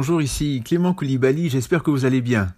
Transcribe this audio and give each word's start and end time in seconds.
bonjour, 0.00 0.22
ici 0.22 0.62
Clément 0.64 0.94
Koulibaly, 0.94 1.50
j'espère 1.50 1.82
que 1.82 1.90
vous 1.90 2.06
allez 2.06 2.22
bien. 2.22 2.54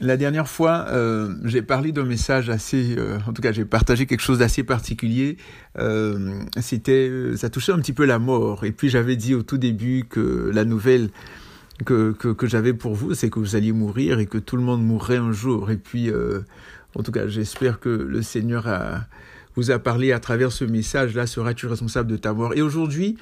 La 0.00 0.16
dernière 0.16 0.48
fois, 0.48 0.86
euh, 0.88 1.32
j'ai 1.44 1.62
parlé 1.62 1.92
d'un 1.92 2.02
message 2.02 2.50
assez, 2.50 2.96
euh, 2.98 3.18
en 3.28 3.32
tout 3.32 3.40
cas, 3.40 3.52
j'ai 3.52 3.64
partagé 3.64 4.04
quelque 4.06 4.20
chose 4.20 4.40
d'assez 4.40 4.64
particulier. 4.64 5.36
Euh, 5.78 6.40
c'était, 6.60 7.08
ça 7.36 7.50
touchait 7.50 7.70
un 7.70 7.78
petit 7.78 7.92
peu 7.92 8.04
la 8.04 8.18
mort. 8.18 8.64
Et 8.64 8.72
puis 8.72 8.88
j'avais 8.88 9.14
dit 9.14 9.32
au 9.36 9.44
tout 9.44 9.58
début 9.58 10.06
que 10.10 10.50
la 10.52 10.64
nouvelle 10.64 11.10
que, 11.84 12.10
que, 12.10 12.46
j'avais 12.48 12.74
pour 12.74 12.96
vous, 12.96 13.14
c'est 13.14 13.30
que 13.30 13.38
vous 13.38 13.54
alliez 13.54 13.70
mourir 13.70 14.18
et 14.18 14.26
que 14.26 14.38
tout 14.38 14.56
le 14.56 14.62
monde 14.62 14.84
mourrait 14.84 15.18
un 15.18 15.30
jour. 15.30 15.70
Et 15.70 15.76
puis, 15.76 16.10
en 16.96 17.02
tout 17.04 17.12
cas, 17.12 17.28
j'espère 17.28 17.78
que 17.78 17.90
le 17.90 18.22
Seigneur 18.22 18.66
vous 19.54 19.70
a 19.70 19.78
parlé 19.78 20.10
à 20.10 20.18
travers 20.18 20.50
ce 20.50 20.64
message-là. 20.64 21.28
Seras-tu 21.28 21.68
responsable 21.68 22.10
de 22.10 22.16
ta 22.16 22.32
mort? 22.32 22.54
Et 22.54 22.60
aujourd'hui, 22.60 23.18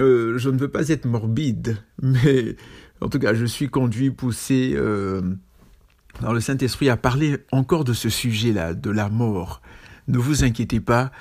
euh, 0.00 0.38
je 0.38 0.50
ne 0.50 0.58
veux 0.58 0.68
pas 0.68 0.88
être 0.88 1.04
morbide, 1.04 1.76
mais 2.02 2.56
en 3.00 3.08
tout 3.08 3.18
cas, 3.18 3.34
je 3.34 3.44
suis 3.44 3.68
conduit, 3.68 4.10
poussé 4.10 4.72
euh, 4.74 5.22
dans 6.20 6.32
le 6.32 6.40
Saint-Esprit 6.40 6.88
à 6.90 6.96
parler 6.96 7.38
encore 7.52 7.84
de 7.84 7.92
ce 7.92 8.08
sujet-là, 8.08 8.74
de 8.74 8.90
la 8.90 9.08
mort. 9.08 9.62
Ne 10.08 10.18
vous 10.18 10.44
inquiétez 10.44 10.80
pas, 10.80 11.12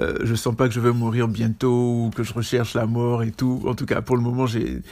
euh, 0.00 0.18
je 0.22 0.34
sens 0.34 0.54
pas 0.54 0.68
que 0.68 0.74
je 0.74 0.80
vais 0.80 0.92
mourir 0.92 1.28
bientôt 1.28 2.04
ou 2.04 2.10
que 2.14 2.22
je 2.22 2.34
recherche 2.34 2.74
la 2.74 2.86
mort 2.86 3.22
et 3.22 3.30
tout. 3.30 3.62
En 3.66 3.74
tout 3.74 3.86
cas, 3.86 4.02
pour 4.02 4.16
le 4.16 4.22
moment, 4.22 4.46
j'ai, 4.46 4.82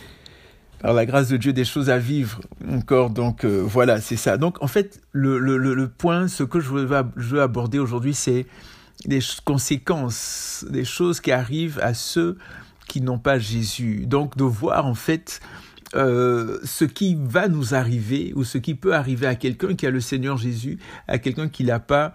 par 0.80 0.95
la 0.95 1.06
grâce 1.06 1.28
de 1.28 1.36
Dieu, 1.36 1.52
des 1.52 1.64
choses 1.64 1.91
à 1.91 1.98
vivre 1.98 2.41
encore. 2.70 3.11
Donc 3.11 3.45
euh, 3.45 3.62
voilà, 3.64 4.00
c'est 4.00 4.16
ça. 4.16 4.36
Donc 4.36 4.62
en 4.62 4.66
fait, 4.66 5.00
le, 5.12 5.86
point, 5.86 6.28
ce 6.28 6.42
que 6.45 6.61
je 6.61 6.70
veux, 6.70 7.41
aborder 7.41 7.78
aujourd'hui, 7.78 8.14
c'est 8.14 8.47
des 9.06 9.20
conséquences, 9.45 10.64
des 10.69 10.84
choses 10.84 11.20
qui 11.20 11.33
arrivent 11.33 11.80
à 11.83 11.95
ceux 11.95 12.36
qui 12.93 13.01
n'ont 13.01 13.19
pas 13.19 13.39
Jésus. 13.39 14.05
Donc 14.05 14.37
de 14.37 14.45
voir 14.45 14.85
en 14.85 14.93
fait 14.93 15.41
euh, 15.95 16.59
ce 16.62 16.85
qui 16.85 17.17
va 17.19 17.48
nous 17.48 17.75
arriver 17.75 18.35
ou 18.37 18.45
ce 18.45 18.59
qui 18.59 18.75
peut 18.75 18.95
arriver 18.95 19.27
à 19.27 19.35
quelqu'un 19.35 19.75
qui 19.75 19.87
a 19.87 19.91
le 19.91 20.01
Seigneur 20.01 20.37
Jésus, 20.37 20.79
à 21.09 21.17
quelqu'un 21.19 21.48
qui 21.48 21.63
l'a 21.63 21.81
pas 21.81 22.13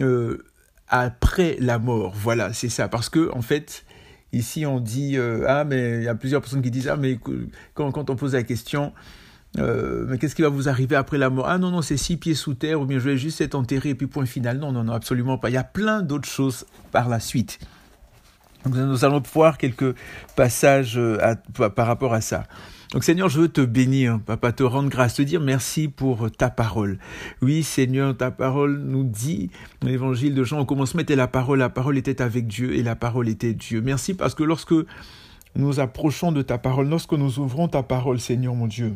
euh, 0.00 0.44
après 0.88 1.56
la 1.60 1.78
mort. 1.78 2.12
Voilà, 2.16 2.52
c'est 2.52 2.68
ça. 2.68 2.88
Parce 2.88 3.08
que 3.08 3.30
en 3.34 3.40
fait, 3.40 3.84
ici 4.32 4.66
on 4.66 4.80
dit 4.80 5.16
euh, 5.16 5.44
ah 5.46 5.62
mais 5.62 5.98
il 5.98 6.02
y 6.02 6.08
a 6.08 6.16
plusieurs 6.16 6.40
personnes 6.40 6.62
qui 6.62 6.72
disent 6.72 6.88
ah 6.88 6.96
mais 6.96 7.20
quand, 7.74 8.10
on 8.10 8.16
pose 8.16 8.34
la 8.34 8.42
question 8.42 8.92
mais 9.56 10.18
qu'est-ce 10.18 10.34
qui 10.34 10.42
va 10.42 10.48
vous 10.48 10.68
arriver 10.68 10.96
après 10.96 11.18
la 11.18 11.30
mort? 11.30 11.48
Ah 11.48 11.56
non, 11.56 11.70
non, 11.70 11.82
c'est 11.82 11.96
six 11.96 12.16
pieds 12.16 12.34
sous 12.34 12.52
terre, 12.54 12.80
ou 12.80 12.84
bien 12.84 12.98
je 12.98 13.08
vais 13.08 13.16
juste 13.16 13.40
être 13.40 13.54
enterré, 13.54 13.90
et 13.90 13.94
puis 13.94 14.06
point 14.06 14.26
final. 14.26 14.58
Non, 14.58 14.70
non, 14.70 14.84
non, 14.84 14.92
absolument 14.92 15.38
pas. 15.38 15.48
Il 15.48 15.54
y 15.54 15.56
a 15.56 15.64
plein 15.64 16.02
d'autres 16.02 16.28
choses 16.28 16.66
par 16.92 17.08
la 17.08 17.20
suite. 17.20 17.58
Nous 18.66 19.04
allons 19.04 19.22
voir 19.32 19.58
quelques 19.58 19.94
passages 20.34 20.96
euh, 20.96 21.34
par 21.74 21.86
rapport 21.86 22.14
à 22.14 22.20
ça. 22.20 22.44
Donc 22.92 23.04
Seigneur, 23.04 23.28
je 23.28 23.40
veux 23.40 23.48
te 23.48 23.60
bénir, 23.60 24.20
papa, 24.24 24.52
te 24.52 24.62
rendre 24.62 24.88
grâce, 24.88 25.14
te 25.14 25.22
dire 25.22 25.40
merci 25.40 25.88
pour 25.88 26.30
ta 26.30 26.50
parole. 26.50 26.98
Oui, 27.42 27.62
Seigneur, 27.62 28.16
ta 28.16 28.30
parole 28.30 28.78
nous 28.78 29.04
dit 29.04 29.50
l'évangile 29.82 30.34
de 30.34 30.44
Jean, 30.44 30.60
au 30.60 30.64
commencement 30.64 31.00
était 31.00 31.16
la 31.16 31.26
parole, 31.26 31.58
la 31.58 31.68
parole 31.68 31.98
était 31.98 32.22
avec 32.22 32.46
Dieu 32.46 32.74
et 32.74 32.82
la 32.82 32.94
parole 32.94 33.28
était 33.28 33.54
Dieu. 33.54 33.80
Merci 33.80 34.14
parce 34.14 34.34
que 34.34 34.44
lorsque 34.44 34.74
nous 35.56 35.80
approchons 35.80 36.32
de 36.32 36.42
ta 36.42 36.58
parole, 36.58 36.88
lorsque 36.88 37.12
nous 37.12 37.38
ouvrons 37.38 37.66
ta 37.66 37.82
parole, 37.82 38.20
Seigneur 38.20 38.54
mon 38.54 38.66
Dieu, 38.66 38.94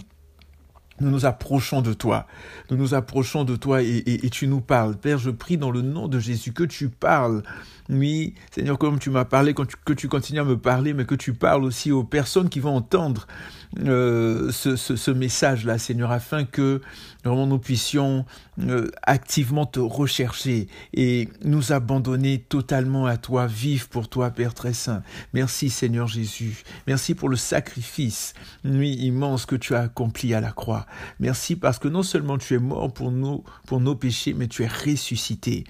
nous 1.00 1.10
nous 1.10 1.26
approchons 1.26 1.82
de 1.82 1.92
toi. 1.92 2.26
Nous 2.70 2.76
nous 2.76 2.94
approchons 2.94 3.44
de 3.44 3.56
toi 3.56 3.82
et, 3.82 4.30
tu 4.30 4.46
nous 4.46 4.60
parles. 4.60 4.96
Père, 4.96 5.18
je 5.18 5.30
prie 5.30 5.56
dans 5.56 5.70
le 5.70 5.82
nom 5.82 6.08
de 6.08 6.18
Jésus 6.18 6.52
que 6.52 6.64
tu 6.64 6.88
parles. 6.88 7.42
Oui, 7.88 8.34
Seigneur, 8.52 8.78
comme 8.78 8.98
tu 8.98 9.10
m'as 9.10 9.24
parlé, 9.24 9.54
que 9.54 9.92
tu 9.92 10.08
continues 10.08 10.40
à 10.40 10.44
me 10.44 10.56
parler, 10.56 10.94
mais 10.94 11.04
que 11.04 11.14
tu 11.14 11.32
parles 11.32 11.64
aussi 11.64 11.90
aux 11.90 12.04
personnes 12.04 12.48
qui 12.48 12.60
vont 12.60 12.76
entendre 12.76 13.26
euh, 13.78 14.50
ce, 14.50 14.74
ce, 14.74 14.96
ce 14.96 15.10
message-là, 15.10 15.78
Seigneur, 15.78 16.10
afin 16.10 16.44
que 16.44 16.80
vraiment 17.24 17.46
nous 17.46 17.58
puissions 17.58 18.24
euh, 18.60 18.90
activement 19.02 19.64
te 19.64 19.78
rechercher 19.78 20.66
et 20.92 21.28
nous 21.44 21.72
abandonner 21.72 22.38
totalement 22.38 23.06
à 23.06 23.16
toi, 23.16 23.46
vivre 23.46 23.88
pour 23.88 24.08
toi, 24.08 24.30
Père 24.30 24.54
très 24.54 24.72
saint. 24.72 25.02
Merci, 25.34 25.70
Seigneur 25.70 26.08
Jésus. 26.08 26.64
Merci 26.86 27.14
pour 27.14 27.28
le 27.28 27.36
sacrifice, 27.36 28.34
nuit 28.64 28.94
immense 28.94 29.46
que 29.46 29.56
tu 29.56 29.74
as 29.74 29.82
accompli 29.82 30.34
à 30.34 30.40
la 30.40 30.50
croix. 30.50 30.86
Merci 31.20 31.54
parce 31.54 31.78
que 31.78 31.88
non 31.88 32.02
seulement 32.02 32.38
tu 32.38 32.54
es 32.54 32.58
mort 32.58 32.92
pour 32.92 33.12
nous, 33.12 33.44
pour 33.66 33.80
nos 33.80 33.94
péchés, 33.94 34.34
mais 34.34 34.48
tu 34.48 34.64
es 34.64 34.68
ressuscité 34.68 35.64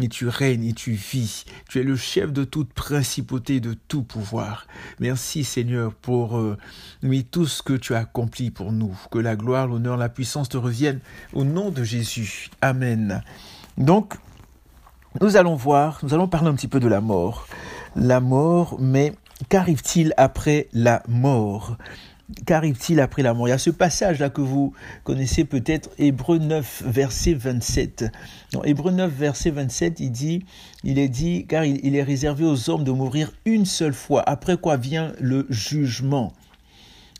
et 0.00 0.08
tu 0.08 0.28
règnes 0.28 0.64
et 0.64 0.72
tu 0.72 0.92
vis. 0.92 1.44
Tu 1.68 1.80
es 1.80 1.82
le 1.82 1.96
chef 1.96 2.32
de 2.32 2.44
toute 2.44 2.72
principauté, 2.72 3.60
de 3.60 3.74
tout 3.74 4.02
pouvoir. 4.02 4.66
Merci 5.00 5.44
Seigneur 5.44 5.94
pour 5.94 6.38
euh, 6.38 6.56
tout 7.30 7.46
ce 7.46 7.62
que 7.62 7.74
tu 7.74 7.94
as 7.94 8.00
accompli 8.00 8.50
pour 8.50 8.72
nous. 8.72 8.96
Que 9.10 9.18
la 9.18 9.36
gloire, 9.36 9.66
l'honneur, 9.66 9.96
la 9.96 10.08
puissance 10.08 10.48
te 10.48 10.56
reviennent 10.56 11.00
au 11.32 11.44
nom 11.44 11.70
de 11.70 11.84
Jésus. 11.84 12.50
Amen. 12.60 13.22
Donc, 13.78 14.14
nous 15.20 15.36
allons 15.36 15.54
voir, 15.54 16.00
nous 16.02 16.12
allons 16.14 16.28
parler 16.28 16.48
un 16.48 16.54
petit 16.54 16.68
peu 16.68 16.80
de 16.80 16.88
la 16.88 17.00
mort. 17.00 17.46
La 17.94 18.20
mort, 18.20 18.76
mais 18.80 19.14
qu'arrive-t-il 19.48 20.12
après 20.16 20.68
la 20.72 21.02
mort? 21.08 21.76
Qu'arrive-t-il 22.46 23.00
après 23.00 23.22
la 23.22 23.34
mort? 23.34 23.48
Il 23.48 23.50
y 23.50 23.54
a 23.54 23.58
ce 23.58 23.70
passage-là 23.70 24.30
que 24.30 24.40
vous 24.40 24.72
connaissez 25.02 25.44
peut-être, 25.44 25.90
Hébreu 25.98 26.38
9, 26.38 26.84
verset 26.86 27.34
27. 27.34 28.06
Dans 28.52 28.64
Hébreu 28.64 28.92
9, 28.92 29.12
verset 29.12 29.50
27, 29.50 30.00
il 30.00 30.10
dit, 30.10 30.44
il 30.84 30.98
est 30.98 31.10
dit, 31.10 31.44
car 31.46 31.64
il 31.64 31.94
est 31.94 32.02
réservé 32.02 32.44
aux 32.44 32.70
hommes 32.70 32.84
de 32.84 32.92
mourir 32.92 33.32
une 33.44 33.66
seule 33.66 33.92
fois, 33.92 34.22
après 34.26 34.56
quoi 34.56 34.78
vient 34.78 35.12
le 35.20 35.46
jugement. 35.50 36.32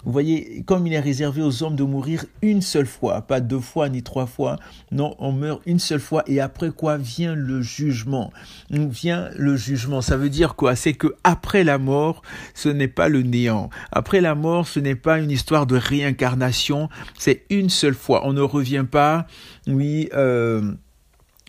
Vous 0.05 0.13
voyez, 0.13 0.63
comme 0.67 0.87
il 0.87 0.93
est 0.93 1.01
réservé 1.01 1.43
aux 1.43 1.63
hommes 1.63 1.77
de 1.77 1.83
mourir 1.83 2.27
une 2.43 2.61
seule 2.61 2.87
fois, 2.87 3.23
pas 3.23 3.41
deux 3.41 3.61
fois 3.61 3.89
ni 3.89 4.03
trois 4.03 4.27
fois, 4.27 4.59
non, 4.93 5.15
on 5.19 5.33
meurt 5.33 5.63
une 5.67 5.79
seule 5.79 6.01
fois 6.01 6.23
et 6.27 6.41
après 6.41 6.71
quoi 6.71 6.99
vient 6.99 7.35
le 7.35 7.63
jugement. 7.63 8.33
Vient 8.71 9.31
le 9.37 9.57
jugement, 9.57 10.03
ça 10.03 10.17
veut 10.17 10.29
dire 10.29 10.57
quoi? 10.57 10.77
C'est 10.77 10.93
que 10.93 11.15
après 11.25 11.65
la 11.65 11.79
mort, 11.79 12.23
ce 12.55 12.69
n'est 12.69 12.89
pas 12.89 13.09
le 13.09 13.23
néant. 13.23 13.71
Après 13.93 14.21
la 14.21 14.35
mort, 14.35 14.69
ce 14.69 14.81
n'est 14.81 14.95
pas 14.95 15.19
une 15.19 15.31
histoire 15.31 15.67
de 15.67 15.77
réincarnation, 15.77 16.89
c'est 17.19 17.45
une 17.51 17.71
seule 17.71 17.95
fois. 17.95 18.27
On 18.27 18.33
ne 18.33 18.43
revient 18.43 18.85
pas, 18.91 19.27
oui, 19.67 20.09
euh, 20.15 20.73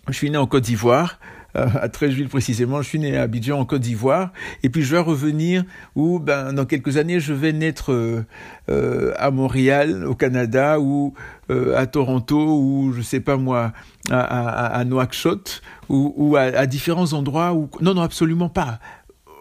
je 0.08 0.14
suis 0.14 0.30
né 0.30 0.38
en 0.38 0.46
Côte 0.46 0.64
d'Ivoire, 0.64 1.18
à 1.56 1.88
Treichville 1.88 2.28
précisément. 2.28 2.82
Je 2.82 2.88
suis 2.88 2.98
né 2.98 3.16
à 3.16 3.22
Abidjan 3.22 3.58
en 3.58 3.64
Côte 3.64 3.82
d'Ivoire 3.82 4.32
et 4.62 4.68
puis 4.68 4.82
je 4.82 4.92
vais 4.92 5.00
revenir 5.00 5.64
où 5.94 6.18
ben 6.18 6.52
dans 6.52 6.66
quelques 6.66 6.96
années 6.96 7.20
je 7.20 7.32
vais 7.32 7.52
naître 7.52 7.92
euh, 7.92 8.24
euh, 8.68 9.12
à 9.16 9.30
Montréal 9.30 10.06
au 10.06 10.14
Canada 10.14 10.80
ou 10.80 11.14
à 11.48 11.86
Toronto 11.86 12.36
ou 12.36 12.92
je 12.92 13.02
sais 13.02 13.20
pas 13.20 13.36
moi 13.36 13.72
à, 14.10 14.66
à, 14.66 14.84
Nouakchott 14.84 15.62
ou, 15.88 16.34
à, 16.36 16.66
différents 16.66 17.12
endroits 17.12 17.56
non 17.80 17.94
non 17.94 18.02
absolument 18.02 18.48
pas. 18.48 18.80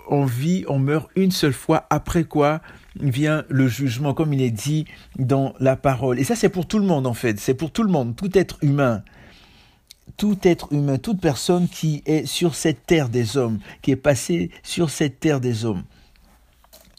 On 0.07 0.23
vit, 0.23 0.65
on 0.67 0.77
meurt 0.77 1.09
une 1.15 1.31
seule 1.31 1.53
fois 1.53 1.87
après 1.89 2.25
quoi 2.25 2.61
vient 2.99 3.43
le 3.49 3.67
jugement 3.67 4.13
comme 4.13 4.33
il 4.33 4.41
est 4.43 4.51
dit 4.51 4.85
dans 5.17 5.55
la 5.59 5.75
parole. 5.75 6.19
Et 6.19 6.23
ça 6.23 6.35
c'est 6.35 6.49
pour 6.49 6.67
tout 6.67 6.77
le 6.77 6.85
monde 6.85 7.07
en 7.07 7.15
fait, 7.15 7.39
c'est 7.39 7.55
pour 7.55 7.71
tout 7.71 7.83
le 7.83 7.91
monde, 7.91 8.15
tout 8.15 8.37
être 8.37 8.57
humain 8.61 9.01
tout 10.17 10.37
être 10.43 10.71
humain, 10.71 10.97
toute 10.97 11.19
personne 11.19 11.67
qui 11.67 12.01
est 12.05 12.25
sur 12.25 12.55
cette 12.55 12.85
terre 12.85 13.09
des 13.09 13.37
hommes, 13.37 13.59
qui 13.81 13.91
est 13.91 13.95
passée 13.95 14.51
sur 14.63 14.89
cette 14.89 15.19
terre 15.19 15.39
des 15.39 15.65
hommes. 15.65 15.83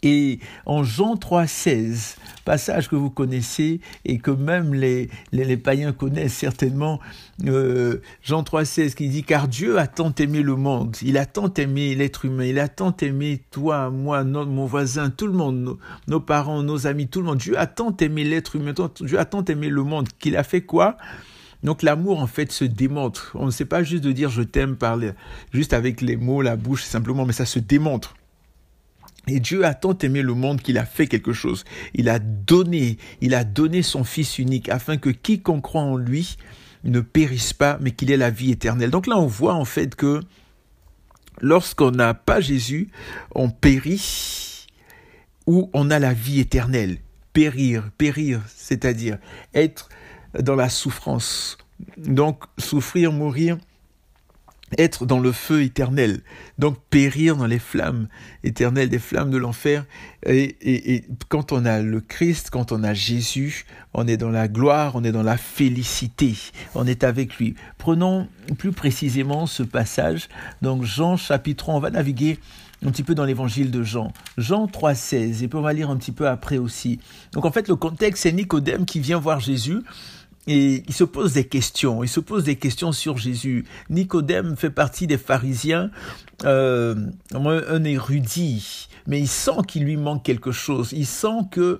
Et 0.03 0.39
en 0.67 0.83
Jean 0.83 1.15
3,16, 1.15 2.17
passage 2.45 2.87
que 2.87 2.95
vous 2.95 3.09
connaissez 3.09 3.81
et 4.05 4.19
que 4.19 4.29
même 4.29 4.73
les, 4.73 5.09
les, 5.31 5.57
païens 5.57 5.91
connaissent 5.91 6.35
certainement, 6.35 6.99
euh, 7.45 7.99
Jean 8.21 8.43
3,16 8.43 8.93
qui 8.93 9.09
dit 9.09 9.23
Car 9.23 9.47
Dieu 9.47 9.79
a 9.79 9.87
tant 9.87 10.13
aimé 10.13 10.43
le 10.43 10.55
monde, 10.55 10.95
il 11.01 11.17
a 11.17 11.25
tant 11.25 11.51
aimé 11.53 11.95
l'être 11.95 12.25
humain, 12.25 12.45
il 12.45 12.59
a 12.59 12.67
tant 12.67 12.95
aimé 12.97 13.41
toi, 13.49 13.89
moi, 13.89 14.23
mon 14.23 14.65
voisin, 14.65 15.09
tout 15.09 15.27
le 15.27 15.33
monde, 15.33 15.57
nos, 15.57 15.79
nos, 16.07 16.19
parents, 16.19 16.61
nos 16.61 16.85
amis, 16.85 17.07
tout 17.07 17.21
le 17.21 17.25
monde. 17.25 17.39
Dieu 17.39 17.57
a 17.57 17.65
tant 17.65 17.95
aimé 17.97 18.23
l'être 18.23 18.55
humain, 18.55 18.73
Dieu 19.01 19.17
a 19.17 19.25
tant 19.25 19.43
aimé 19.45 19.67
le 19.69 19.83
monde 19.83 20.07
qu'il 20.19 20.37
a 20.37 20.43
fait 20.43 20.61
quoi? 20.61 20.97
Donc 21.63 21.81
l'amour 21.83 22.19
en 22.19 22.27
fait 22.27 22.51
se 22.51 22.65
démontre. 22.65 23.31
On 23.35 23.45
ne 23.45 23.51
sait 23.51 23.65
pas 23.65 23.83
juste 23.83 24.03
de 24.03 24.11
dire 24.11 24.29
je 24.29 24.43
t'aime 24.43 24.75
par 24.75 24.99
juste 25.51 25.73
avec 25.73 26.01
les 26.01 26.15
mots, 26.15 26.41
la 26.41 26.55
bouche 26.55 26.83
simplement, 26.83 27.25
mais 27.25 27.33
ça 27.33 27.45
se 27.45 27.59
démontre. 27.59 28.15
Et 29.27 29.39
Dieu 29.39 29.65
a 29.65 29.73
tant 29.73 29.97
aimé 29.97 30.21
le 30.21 30.33
monde 30.33 30.61
qu'il 30.61 30.77
a 30.77 30.85
fait 30.85 31.07
quelque 31.07 31.33
chose. 31.33 31.65
Il 31.93 32.07
a 32.07 32.19
donné, 32.19 32.97
il 33.19 33.35
a 33.35 33.43
donné 33.43 33.81
son 33.81 34.03
Fils 34.03 34.39
unique 34.39 34.69
afin 34.69 34.97
que 34.97 35.09
quiconque 35.09 35.63
croit 35.63 35.81
en 35.81 35.97
lui 35.97 36.37
ne 36.83 37.01
périsse 37.01 37.53
pas, 37.53 37.77
mais 37.81 37.91
qu'il 37.91 38.11
ait 38.11 38.17
la 38.17 38.29
vie 38.29 38.51
éternelle. 38.51 38.91
Donc 38.91 39.07
là, 39.07 39.17
on 39.17 39.27
voit 39.27 39.55
en 39.55 39.65
fait 39.65 39.95
que 39.95 40.21
lorsqu'on 41.41 41.91
n'a 41.91 42.13
pas 42.13 42.39
Jésus, 42.39 42.89
on 43.35 43.49
périt 43.49 44.67
ou 45.45 45.69
on 45.73 45.91
a 45.91 45.99
la 45.99 46.13
vie 46.13 46.39
éternelle. 46.39 46.99
Périr, 47.33 47.89
périr, 47.97 48.41
c'est-à-dire 48.47 49.17
être 49.53 49.89
dans 50.39 50.55
la 50.55 50.69
souffrance. 50.69 51.57
Donc 51.97 52.43
souffrir, 52.57 53.11
mourir, 53.11 53.57
être 54.77 55.05
dans 55.05 55.19
le 55.19 55.31
feu 55.31 55.61
éternel, 55.61 56.21
donc 56.57 56.77
périr 56.89 57.37
dans 57.37 57.45
les 57.45 57.59
flammes 57.59 58.07
éternelles, 58.43 58.89
des 58.89 58.99
flammes 58.99 59.31
de 59.31 59.37
l'enfer. 59.37 59.85
Et, 60.25 60.57
et, 60.61 61.05
quand 61.29 61.51
on 61.53 61.63
a 61.65 61.79
le 61.79 62.01
Christ, 62.01 62.49
quand 62.49 62.71
on 62.71 62.83
a 62.83 62.93
Jésus, 62.93 63.65
on 63.93 64.07
est 64.07 64.17
dans 64.17 64.29
la 64.29 64.47
gloire, 64.47 64.95
on 64.95 65.03
est 65.03 65.13
dans 65.13 65.23
la 65.23 65.37
félicité, 65.37 66.35
on 66.75 66.85
est 66.85 67.03
avec 67.03 67.37
lui. 67.37 67.55
Prenons 67.77 68.27
plus 68.57 68.73
précisément 68.73 69.45
ce 69.45 69.63
passage, 69.63 70.27
donc 70.61 70.83
Jean 70.83 71.15
chapitre 71.15 71.65
3, 71.65 71.75
on 71.75 71.79
va 71.79 71.91
naviguer 71.91 72.37
un 72.85 72.91
petit 72.91 73.03
peu 73.03 73.15
dans 73.15 73.25
l'évangile 73.25 73.71
de 73.71 73.83
Jean. 73.83 74.11
Jean 74.37 74.65
3,16, 74.67 75.43
et 75.43 75.47
puis 75.47 75.57
on 75.57 75.61
va 75.61 75.73
lire 75.73 75.89
un 75.89 75.97
petit 75.97 76.11
peu 76.11 76.27
après 76.27 76.57
aussi. 76.57 76.99
Donc 77.31 77.45
en 77.45 77.51
fait, 77.51 77.67
le 77.69 77.75
contexte, 77.75 78.23
c'est 78.23 78.31
Nicodème 78.31 78.85
qui 78.85 78.99
vient 78.99 79.17
voir 79.17 79.39
Jésus 79.39 79.79
et 80.47 80.83
il 80.87 80.93
se 80.93 81.03
pose 81.03 81.33
des 81.33 81.45
questions. 81.45 82.03
Il 82.03 82.09
se 82.09 82.21
pose 82.21 82.45
des 82.45 82.55
questions 82.55 82.91
sur 82.91 83.17
Jésus. 83.17 83.65
Nicodème 83.89 84.55
fait 84.55 84.69
partie 84.69 85.05
des 85.05 85.17
pharisiens, 85.17 85.91
euh, 86.45 86.95
un 87.33 87.83
érudit, 87.83 88.87
mais 89.05 89.19
il 89.19 89.27
sent 89.27 89.61
qu'il 89.67 89.83
lui 89.83 89.97
manque 89.97 90.23
quelque 90.23 90.51
chose. 90.51 90.93
Il 90.93 91.05
sent 91.05 91.47
que 91.51 91.79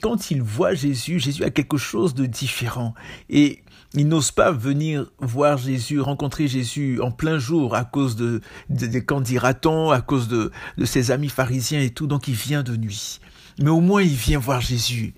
quand 0.00 0.30
il 0.30 0.42
voit 0.42 0.74
Jésus, 0.74 1.20
Jésus 1.20 1.44
a 1.44 1.50
quelque 1.50 1.76
chose 1.76 2.14
de 2.14 2.24
différent. 2.26 2.94
Et 3.28 3.62
il 3.94 4.08
n'ose 4.08 4.30
pas 4.30 4.50
venir 4.50 5.06
voir 5.18 5.58
Jésus, 5.58 6.00
rencontrer 6.00 6.48
Jésus 6.48 7.00
en 7.00 7.10
plein 7.10 7.38
jour 7.38 7.74
à 7.74 7.84
cause 7.84 8.16
de, 8.16 8.40
des 8.68 9.04
candidatons, 9.04 9.90
à 9.90 10.00
cause 10.00 10.28
de, 10.28 10.50
de 10.78 10.84
ses 10.84 11.10
amis 11.10 11.28
pharisiens 11.28 11.80
et 11.80 11.90
tout. 11.90 12.06
Donc 12.06 12.28
il 12.28 12.34
vient 12.34 12.62
de 12.62 12.76
nuit. 12.76 13.20
Mais 13.58 13.70
au 13.70 13.80
moins 13.80 14.02
il 14.02 14.14
vient 14.14 14.38
voir 14.38 14.60
Jésus. 14.60 15.14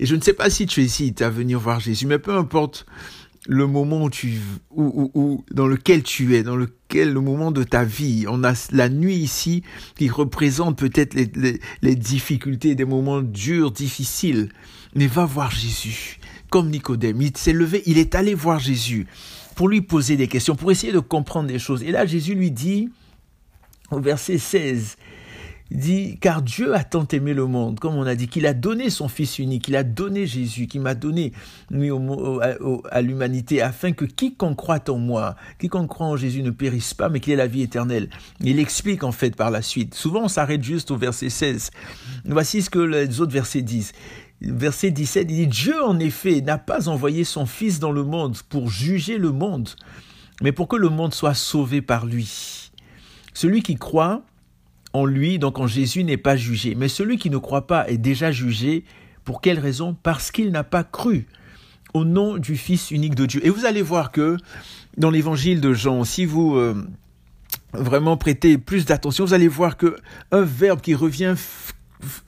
Et 0.00 0.06
je 0.06 0.16
ne 0.16 0.22
sais 0.22 0.32
pas 0.32 0.48
si 0.48 0.66
tu 0.66 0.80
hésites 0.80 1.20
à 1.20 1.28
venir 1.28 1.60
voir 1.60 1.78
Jésus, 1.78 2.06
mais 2.06 2.18
peu 2.18 2.34
importe 2.34 2.86
le 3.46 3.66
moment 3.66 4.04
où 4.04 4.10
tu, 4.10 4.38
où, 4.70 5.44
dans 5.50 5.66
lequel 5.66 6.02
tu 6.02 6.34
es, 6.34 6.42
dans 6.42 6.56
lequel 6.56 7.12
le 7.12 7.20
moment 7.20 7.52
de 7.52 7.62
ta 7.64 7.84
vie, 7.84 8.24
on 8.26 8.42
a 8.42 8.54
la 8.72 8.88
nuit 8.88 9.16
ici 9.16 9.62
qui 9.96 10.08
représente 10.08 10.78
peut-être 10.78 11.12
les, 11.14 11.60
les, 11.82 11.96
difficultés, 11.96 12.74
des 12.74 12.86
moments 12.86 13.20
durs, 13.20 13.70
difficiles. 13.70 14.48
Mais 14.94 15.06
va 15.06 15.26
voir 15.26 15.50
Jésus, 15.50 16.18
comme 16.48 16.70
Nicodème. 16.70 17.20
Il 17.20 17.36
s'est 17.36 17.52
levé, 17.52 17.82
il 17.84 17.98
est 17.98 18.14
allé 18.14 18.32
voir 18.32 18.58
Jésus 18.58 19.06
pour 19.54 19.68
lui 19.68 19.82
poser 19.82 20.16
des 20.16 20.28
questions, 20.28 20.56
pour 20.56 20.70
essayer 20.72 20.94
de 20.94 20.98
comprendre 20.98 21.48
des 21.48 21.58
choses. 21.58 21.82
Et 21.82 21.90
là, 21.90 22.06
Jésus 22.06 22.34
lui 22.34 22.50
dit, 22.50 22.88
au 23.90 24.00
verset 24.00 24.38
16, 24.38 24.96
dit, 25.70 26.18
car 26.20 26.42
Dieu 26.42 26.74
a 26.74 26.82
tant 26.84 27.06
aimé 27.08 27.32
le 27.32 27.46
monde, 27.46 27.78
comme 27.78 27.94
on 27.94 28.06
a 28.06 28.14
dit, 28.14 28.28
qu'il 28.28 28.46
a 28.46 28.54
donné 28.54 28.90
son 28.90 29.08
Fils 29.08 29.38
unique, 29.38 29.64
qu'il 29.64 29.76
a 29.76 29.84
donné 29.84 30.26
Jésus, 30.26 30.66
qu'il 30.66 30.80
m'a 30.80 30.94
donné 30.94 31.32
à 32.90 33.02
l'humanité, 33.02 33.62
afin 33.62 33.92
que 33.92 34.04
quiconque 34.04 34.56
croit 34.56 34.88
en 34.88 34.98
moi, 34.98 35.36
quiconque 35.58 35.88
croit 35.88 36.06
en 36.06 36.16
Jésus 36.16 36.42
ne 36.42 36.50
périsse 36.50 36.94
pas, 36.94 37.08
mais 37.08 37.20
qu'il 37.20 37.32
ait 37.32 37.36
la 37.36 37.46
vie 37.46 37.62
éternelle. 37.62 38.10
Il 38.40 38.58
explique 38.58 39.04
en 39.04 39.12
fait 39.12 39.36
par 39.36 39.50
la 39.50 39.62
suite. 39.62 39.94
Souvent 39.94 40.24
on 40.24 40.28
s'arrête 40.28 40.62
juste 40.62 40.90
au 40.90 40.96
verset 40.96 41.30
16. 41.30 41.70
Voici 42.24 42.62
ce 42.62 42.70
que 42.70 42.78
les 42.78 43.20
autres 43.20 43.32
versets 43.32 43.62
disent. 43.62 43.92
Verset 44.40 44.90
17, 44.90 45.26
il 45.30 45.36
dit, 45.36 45.46
Dieu 45.46 45.84
en 45.84 45.98
effet 45.98 46.40
n'a 46.40 46.56
pas 46.58 46.88
envoyé 46.88 47.24
son 47.24 47.46
Fils 47.46 47.78
dans 47.78 47.92
le 47.92 48.04
monde 48.04 48.38
pour 48.48 48.70
juger 48.70 49.18
le 49.18 49.32
monde, 49.32 49.68
mais 50.42 50.52
pour 50.52 50.66
que 50.66 50.76
le 50.76 50.88
monde 50.88 51.14
soit 51.14 51.34
sauvé 51.34 51.82
par 51.82 52.06
lui. 52.06 52.70
Celui 53.34 53.62
qui 53.62 53.76
croit 53.76 54.22
en 54.92 55.04
lui, 55.04 55.38
donc 55.38 55.58
en 55.58 55.66
Jésus, 55.66 56.04
n'est 56.04 56.16
pas 56.16 56.36
jugé. 56.36 56.74
Mais 56.74 56.88
celui 56.88 57.18
qui 57.18 57.30
ne 57.30 57.38
croit 57.38 57.66
pas 57.66 57.88
est 57.88 57.98
déjà 57.98 58.32
jugé. 58.32 58.84
Pour 59.24 59.40
quelle 59.40 59.58
raison? 59.58 59.96
Parce 60.02 60.30
qu'il 60.30 60.50
n'a 60.50 60.64
pas 60.64 60.84
cru 60.84 61.26
au 61.94 62.04
nom 62.04 62.38
du 62.38 62.56
Fils 62.56 62.90
unique 62.90 63.14
de 63.14 63.26
Dieu. 63.26 63.44
Et 63.44 63.50
vous 63.50 63.66
allez 63.66 63.82
voir 63.82 64.12
que 64.12 64.36
dans 64.96 65.10
l'évangile 65.10 65.60
de 65.60 65.72
Jean, 65.72 66.04
si 66.04 66.24
vous 66.24 66.56
euh, 66.56 66.74
vraiment 67.72 68.16
prêtez 68.16 68.58
plus 68.58 68.84
d'attention, 68.84 69.24
vous 69.24 69.34
allez 69.34 69.48
voir 69.48 69.76
que 69.76 69.96
un 70.32 70.42
verbe 70.42 70.80
qui 70.80 70.94
revient 70.94 71.34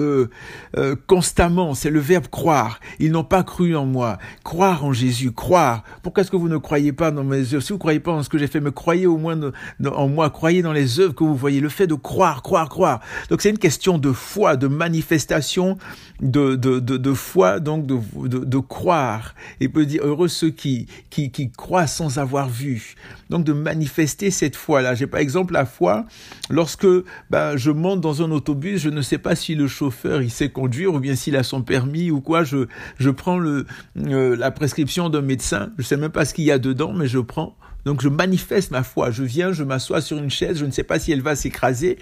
euh, 0.01 0.29
euh, 0.77 0.97
constamment, 1.07 1.75
c'est 1.75 1.91
le 1.91 2.01
verbe 2.01 2.29
croire. 2.29 2.81
Ils 2.99 3.11
n'ont 3.11 3.25
pas 3.25 3.43
cru 3.43 3.77
en 3.77 3.87
moi. 3.87 4.19
Croire 4.45 4.85
en 4.85 4.93
Jésus, 4.93 5.33
croire. 5.33 5.83
Pourquoi 6.03 6.23
est-ce 6.23 6.31
que 6.31 6.37
vous 6.37 6.49
ne 6.49 6.57
croyez 6.57 6.93
pas 6.93 7.11
dans 7.11 7.25
mes 7.25 7.55
œuvres? 7.55 7.63
Si 7.63 7.69
vous 7.69 7.77
ne 7.77 7.81
croyez 7.81 8.01
pas 8.01 8.13
en 8.13 8.23
ce 8.23 8.29
que 8.29 8.39
j'ai 8.39 8.47
fait, 8.47 8.61
mais 8.61 8.73
croyez 8.73 9.07
au 9.07 9.17
moins 9.17 9.39
en 9.85 10.09
moi, 10.09 10.31
croyez 10.31 10.63
dans 10.63 10.73
les 10.73 11.01
œuvres 11.01 11.15
que 11.15 11.25
vous 11.25 11.37
voyez. 11.37 11.61
Le 11.61 11.69
fait 11.69 11.87
de 11.87 11.95
croire, 11.95 12.43
croire, 12.43 12.69
croire. 12.69 13.01
Donc 13.31 13.43
c'est 13.43 13.51
une 13.51 13.59
question 13.59 13.99
de 13.99 14.13
foi, 14.13 14.57
de 14.57 14.67
manifestation 14.69 15.79
de, 16.21 16.55
de, 16.55 16.79
de, 16.79 17.13
foi, 17.15 17.61
donc 17.61 17.87
de, 17.87 18.59
croire. 18.59 19.35
Et 19.61 19.69
peut 19.69 19.87
dire 19.87 20.05
heureux 20.05 20.29
ceux 20.29 20.51
qui, 20.51 20.87
qui, 21.11 21.31
qui 21.31 21.51
croient 21.51 21.87
sans 21.87 22.19
avoir 22.19 22.49
vu. 22.49 22.95
Donc 23.31 23.45
de 23.45 23.53
manifester 23.53 24.31
cette 24.31 24.57
foi-là. 24.57 24.95
J'ai 24.95 25.07
par 25.07 25.21
exemple 25.21 25.55
la 25.55 25.67
foi 25.67 26.07
lorsque 26.51 26.87
ben, 27.31 27.57
je 27.57 27.71
monte 27.71 28.01
dans 28.01 28.23
un 28.23 28.31
autobus, 28.31 28.81
je 28.81 28.91
ne 28.91 29.03
sais 29.03 29.19
pas 29.19 29.35
si 29.35 29.55
le 29.55 29.62
chauffeur 29.67 30.23
il 30.23 30.31
sait 30.31 30.51
conduire 30.51 30.95
ou 30.95 31.01
bien 31.01 31.15
s'il 31.15 31.37
a 31.37 31.43
son 31.43 31.63
permis 31.63 32.11
ou 32.11 32.21
quoi. 32.21 32.45
Je, 32.45 32.67
je 32.99 33.11
prends 33.11 33.39
le, 33.39 33.67
euh, 33.99 34.37
la 34.37 34.51
prescription 34.51 35.09
d'un 35.09 35.23
médecin. 35.23 35.71
Je 35.79 35.83
sais 35.85 35.97
même 35.97 36.13
pas 36.13 36.25
ce 36.25 36.35
qu'il 36.35 36.45
y 36.45 36.51
a 36.51 36.59
dedans, 36.59 36.93
mais 36.93 37.07
je 37.07 37.19
prends. 37.19 37.57
Donc 37.85 38.01
je 38.03 38.09
manifeste 38.09 38.71
ma 38.71 38.83
foi. 38.83 39.11
Je 39.11 39.25
viens, 39.25 39.53
je 39.53 39.65
m'assois 39.65 40.01
sur 40.01 40.19
une 40.19 40.31
chaise. 40.31 40.59
Je 40.59 40.65
ne 40.65 40.71
sais 40.71 40.85
pas 40.85 40.99
si 40.99 41.13
elle 41.13 41.23
va 41.23 41.37
s'écraser 41.37 41.99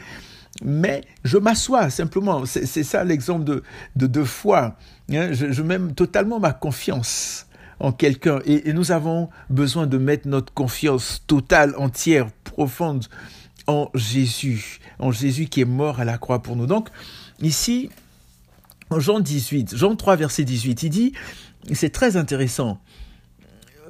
mais 0.64 1.02
je 1.24 1.38
m'assois 1.38 1.90
simplement. 1.90 2.44
C'est 2.44 2.82
ça 2.82 3.04
l'exemple 3.04 3.44
de, 3.44 3.62
de, 3.96 4.06
de, 4.06 4.24
foi. 4.24 4.76
Hein. 5.12 5.32
Je, 5.32 5.52
je, 5.52 5.62
mets 5.62 5.78
totalement 5.94 6.40
ma 6.40 6.52
confiance 6.52 7.46
en 7.78 7.92
quelqu'un 7.92 8.40
et, 8.44 8.72
nous 8.72 8.92
avons 8.92 9.30
besoin 9.48 9.86
de 9.86 9.98
mettre 9.98 10.28
notre 10.28 10.52
confiance 10.52 11.24
totale, 11.26 11.74
entière, 11.78 12.30
profonde 12.44 13.06
en 13.66 13.90
Jésus, 13.94 14.80
en 14.98 15.12
Jésus 15.12 15.46
qui 15.46 15.62
est 15.62 15.66
mort 15.66 16.00
à 16.00 16.04
la 16.04 16.18
croix 16.18 16.42
pour 16.42 16.56
nous. 16.56 16.66
Donc 16.66 16.88
ici, 17.40 17.90
Jean 18.96 19.20
18, 19.20 19.76
Jean 19.76 19.96
3 19.96 20.16
verset 20.16 20.44
18, 20.44 20.82
il 20.82 20.90
dit, 20.90 21.12
c'est 21.72 21.90
très 21.90 22.16
intéressant, 22.16 22.81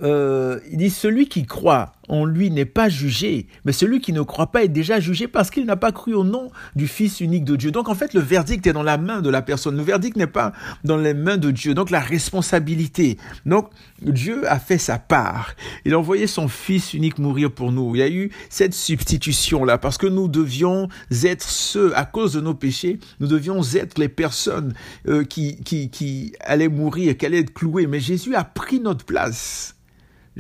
euh, 0.03 0.61
il 0.71 0.79
dit, 0.79 0.91
celui 0.91 1.29
qui 1.29 1.45
croit 1.45 1.93
en 2.11 2.25
lui 2.25 2.51
n'est 2.51 2.65
pas 2.65 2.89
jugé, 2.89 3.47
mais 3.65 3.73
celui 3.73 4.01
qui 4.01 4.13
ne 4.13 4.23
croit 4.23 4.49
pas 4.49 4.65
est 4.65 4.69
déjà 4.69 4.99
jugé 4.99 5.29
parce 5.29 5.49
qu'il 5.49 5.65
n'a 5.65 5.77
pas 5.77 5.93
cru 5.93 6.13
au 6.13 6.25
nom 6.25 6.51
du 6.75 6.89
Fils 6.89 7.21
unique 7.21 7.45
de 7.45 7.55
Dieu. 7.55 7.71
Donc 7.71 7.89
en 7.89 7.95
fait, 7.95 8.15
le 8.15 8.21
verdict 8.21 8.67
est 8.67 8.73
dans 8.73 8.83
la 8.83 8.99
main 8.99 9.23
de 9.23 9.31
la 9.31 9.43
personne. 9.43 9.77
Le 9.77 9.83
verdict 9.83 10.17
n'est 10.17 10.27
pas 10.27 10.53
dans 10.83 10.97
les 10.97 11.15
mains 11.15 11.37
de 11.37 11.53
Dieu. 11.53 11.73
Donc 11.73 11.91
la 11.91 12.01
responsabilité. 12.01 13.17
Donc 13.47 13.71
Dieu 14.03 14.43
a 14.51 14.59
fait 14.59 14.77
sa 14.77 14.99
part. 14.99 15.55
Il 15.85 15.95
a 15.95 15.99
envoyé 15.99 16.27
son 16.27 16.49
Fils 16.49 16.95
unique 16.95 17.19
mourir 17.19 17.53
pour 17.53 17.71
nous. 17.71 17.95
Il 17.95 18.01
y 18.01 18.03
a 18.03 18.11
eu 18.11 18.31
cette 18.49 18.75
substitution-là 18.75 19.79
parce 19.79 19.97
que 19.97 20.09
nous 20.09 20.27
devions 20.27 20.89
être 21.23 21.49
ceux, 21.49 21.97
à 21.97 22.05
cause 22.05 22.33
de 22.33 22.41
nos 22.41 22.55
péchés, 22.55 22.99
nous 23.21 23.29
devions 23.29 23.63
être 23.75 23.99
les 23.99 24.09
personnes 24.09 24.75
euh, 25.07 25.23
qui, 25.23 25.63
qui, 25.63 25.91
qui 25.91 26.33
allaient 26.41 26.69
mourir, 26.69 27.17
qui 27.17 27.25
allaient 27.25 27.41
être 27.41 27.55
clouées. 27.55 27.87
Mais 27.87 28.01
Jésus 28.01 28.35
a 28.35 28.43
pris 28.43 28.81
notre 28.81 29.05
place. 29.05 29.77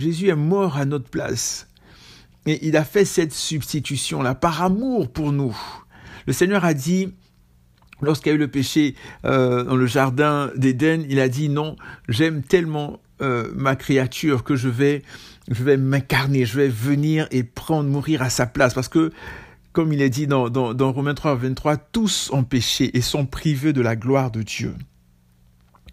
Jésus 0.01 0.29
est 0.29 0.37
mort 0.37 0.77
à 0.77 0.85
notre 0.85 1.09
place. 1.09 1.69
Et 2.47 2.67
il 2.67 2.77
a 2.77 2.85
fait 2.85 3.05
cette 3.05 3.33
substitution-là 3.33 4.35
par 4.35 4.63
amour 4.63 5.13
pour 5.13 5.33
nous. 5.33 5.57
Le 6.27 6.33
Seigneur 6.33 6.65
a 6.65 6.75
dit, 6.75 7.13
lorsqu'il 8.01 8.31
y 8.31 8.33
a 8.33 8.37
eu 8.37 8.39
le 8.39 8.49
péché 8.49 8.95
euh, 9.25 9.65
dans 9.65 9.77
le 9.77 9.87
jardin 9.87 10.51
d'Éden, 10.57 11.05
il 11.09 11.21
a 11.21 11.29
dit 11.29 11.49
non, 11.49 11.77
j'aime 12.09 12.43
tellement 12.43 13.01
euh, 13.21 13.51
ma 13.55 13.77
créature 13.77 14.43
que 14.45 14.57
je 14.57 14.69
vais, 14.69 15.03
je 15.51 15.63
vais 15.63 15.77
m'incarner, 15.77 16.47
je 16.47 16.57
vais 16.57 16.69
venir 16.69 17.29
et 17.31 17.45
prendre, 17.45 17.89
mourir 17.89 18.23
à 18.23 18.31
sa 18.31 18.47
place. 18.47 18.73
Parce 18.73 18.89
que, 18.89 19.13
comme 19.73 19.93
il 19.93 20.01
est 20.01 20.11
dit 20.11 20.27
dans, 20.27 20.49
dans, 20.49 20.93
Romains 20.93 21.15
3, 21.15 21.35
23, 21.35 21.77
tous 21.77 22.31
ont 22.33 22.45
péché 22.45 22.97
et 22.97 23.03
sont 23.03 23.27
privés 23.27 23.73
de 23.73 23.83
la 23.83 23.97
gloire 23.97 24.31
de 24.31 24.43
Dieu. 24.43 24.75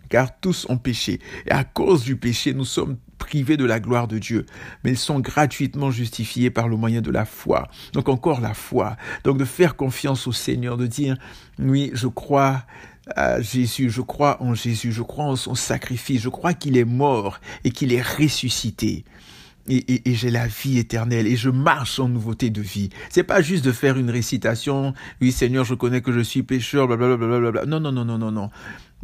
Car 0.09 0.39
tous 0.39 0.65
ont 0.69 0.77
péché. 0.77 1.19
Et 1.45 1.51
à 1.51 1.63
cause 1.63 2.03
du 2.03 2.15
péché, 2.15 2.53
nous 2.53 2.65
sommes 2.65 2.97
privés 3.17 3.57
de 3.57 3.65
la 3.65 3.79
gloire 3.79 4.07
de 4.07 4.19
Dieu, 4.19 4.45
mais 4.83 4.91
ils 4.91 4.97
sont 4.97 5.19
gratuitement 5.19 5.91
justifiés 5.91 6.49
par 6.49 6.67
le 6.67 6.77
moyen 6.77 7.01
de 7.01 7.11
la 7.11 7.25
foi. 7.25 7.67
Donc 7.93 8.09
encore 8.09 8.41
la 8.41 8.53
foi. 8.53 8.95
Donc 9.23 9.37
de 9.37 9.45
faire 9.45 9.75
confiance 9.75 10.27
au 10.27 10.31
Seigneur, 10.31 10.77
de 10.77 10.87
dire, 10.87 11.17
oui, 11.59 11.91
je 11.93 12.07
crois 12.07 12.63
à 13.15 13.41
Jésus, 13.41 13.89
je 13.89 14.01
crois 14.01 14.41
en 14.41 14.53
Jésus, 14.53 14.91
je 14.91 15.01
crois 15.01 15.25
en 15.25 15.35
son 15.35 15.55
sacrifice, 15.55 16.21
je 16.21 16.29
crois 16.29 16.53
qu'il 16.53 16.77
est 16.77 16.85
mort 16.85 17.39
et 17.63 17.71
qu'il 17.71 17.93
est 17.93 18.01
ressuscité. 18.01 19.05
Et, 19.69 20.01
j'ai 20.05 20.31
la 20.31 20.47
vie 20.47 20.77
éternelle 20.77 21.27
et 21.27 21.35
je 21.35 21.49
marche 21.49 21.99
en 21.99 22.07
nouveauté 22.07 22.49
de 22.49 22.61
vie. 22.61 22.89
C'est 23.09 23.23
pas 23.23 23.41
juste 23.41 23.65
de 23.65 23.73
faire 23.73 23.97
une 23.97 24.09
récitation. 24.09 24.93
Oui, 25.19 25.33
Seigneur, 25.33 25.65
je 25.65 25.73
connais 25.73 25.99
que 25.99 26.13
je 26.13 26.21
suis 26.21 26.41
pécheur, 26.41 26.87
blablabla. 26.87 27.27
Bla, 27.27 27.51
bla, 27.51 27.65
Non, 27.65 27.81
non, 27.81 27.91
non, 27.91 28.05
non, 28.05 28.17
non, 28.17 28.31
non. 28.31 28.49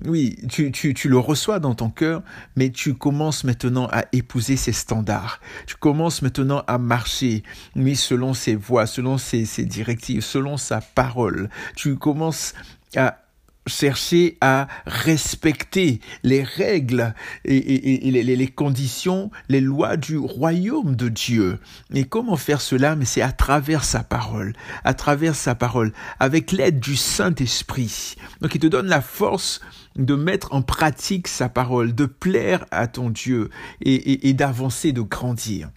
Oui, 0.06 0.38
tu, 0.50 0.72
tu, 0.72 0.94
tu, 0.94 1.08
le 1.08 1.20
reçois 1.20 1.60
dans 1.60 1.76
ton 1.76 1.90
cœur, 1.90 2.24
mais 2.56 2.72
tu 2.72 2.96
commences 2.96 3.44
maintenant 3.44 3.88
à 3.92 4.06
épouser 4.12 4.58
ses 4.58 4.72
standards. 4.72 5.40
Tu 5.68 5.76
commences 5.76 6.22
maintenant 6.22 6.64
à 6.68 6.78
marcher, 6.78 7.44
oui, 7.76 7.96
selon 7.96 8.34
ses 8.34 8.56
voies, 8.56 8.88
selon 8.88 9.18
ses, 9.18 9.46
ses 9.46 9.66
directives, 9.66 10.22
selon 10.22 10.58
sa 10.58 10.82
parole. 10.82 11.50
Tu 11.76 11.96
commences 11.96 12.54
à 12.96 13.23
chercher 13.68 14.38
à 14.42 14.68
respecter 14.86 16.00
les 16.24 16.44
règles 16.44 17.14
et, 17.46 18.12
les, 18.12 18.48
conditions, 18.48 19.32
les 19.50 19.62
lois 19.62 19.98
du 19.98 20.18
royaume 20.18 20.96
de 20.96 21.10
Dieu. 21.10 21.60
Et 21.94 22.04
comment 22.04 22.36
faire 22.36 22.62
cela? 22.62 22.96
Mais 22.96 23.06
c'est 23.06 23.22
à 23.22 23.32
travers 23.32 23.84
sa 23.84 24.04
parole, 24.04 24.54
à 24.84 24.94
travers 24.94 25.36
sa 25.36 25.56
parole, 25.56 25.94
avec 26.20 26.52
l'aide 26.52 26.80
du 26.80 26.96
Saint-Esprit. 26.96 28.16
Donc 28.42 28.56
il 28.56 28.60
te 28.60 28.68
donne 28.68 28.88
la 28.88 29.02
force 29.02 29.62
de 29.96 30.16
mettre 30.16 30.54
en 30.54 30.62
pratique 30.62 31.28
sa 31.28 31.50
parole, 31.50 31.94
de 31.94 32.06
plaire 32.06 32.66
à 32.72 32.88
ton 32.88 33.10
Dieu 33.10 33.50
et 33.82 34.34
d'avancer, 34.34 34.92
de 34.92 35.02
grandir. 35.02 35.70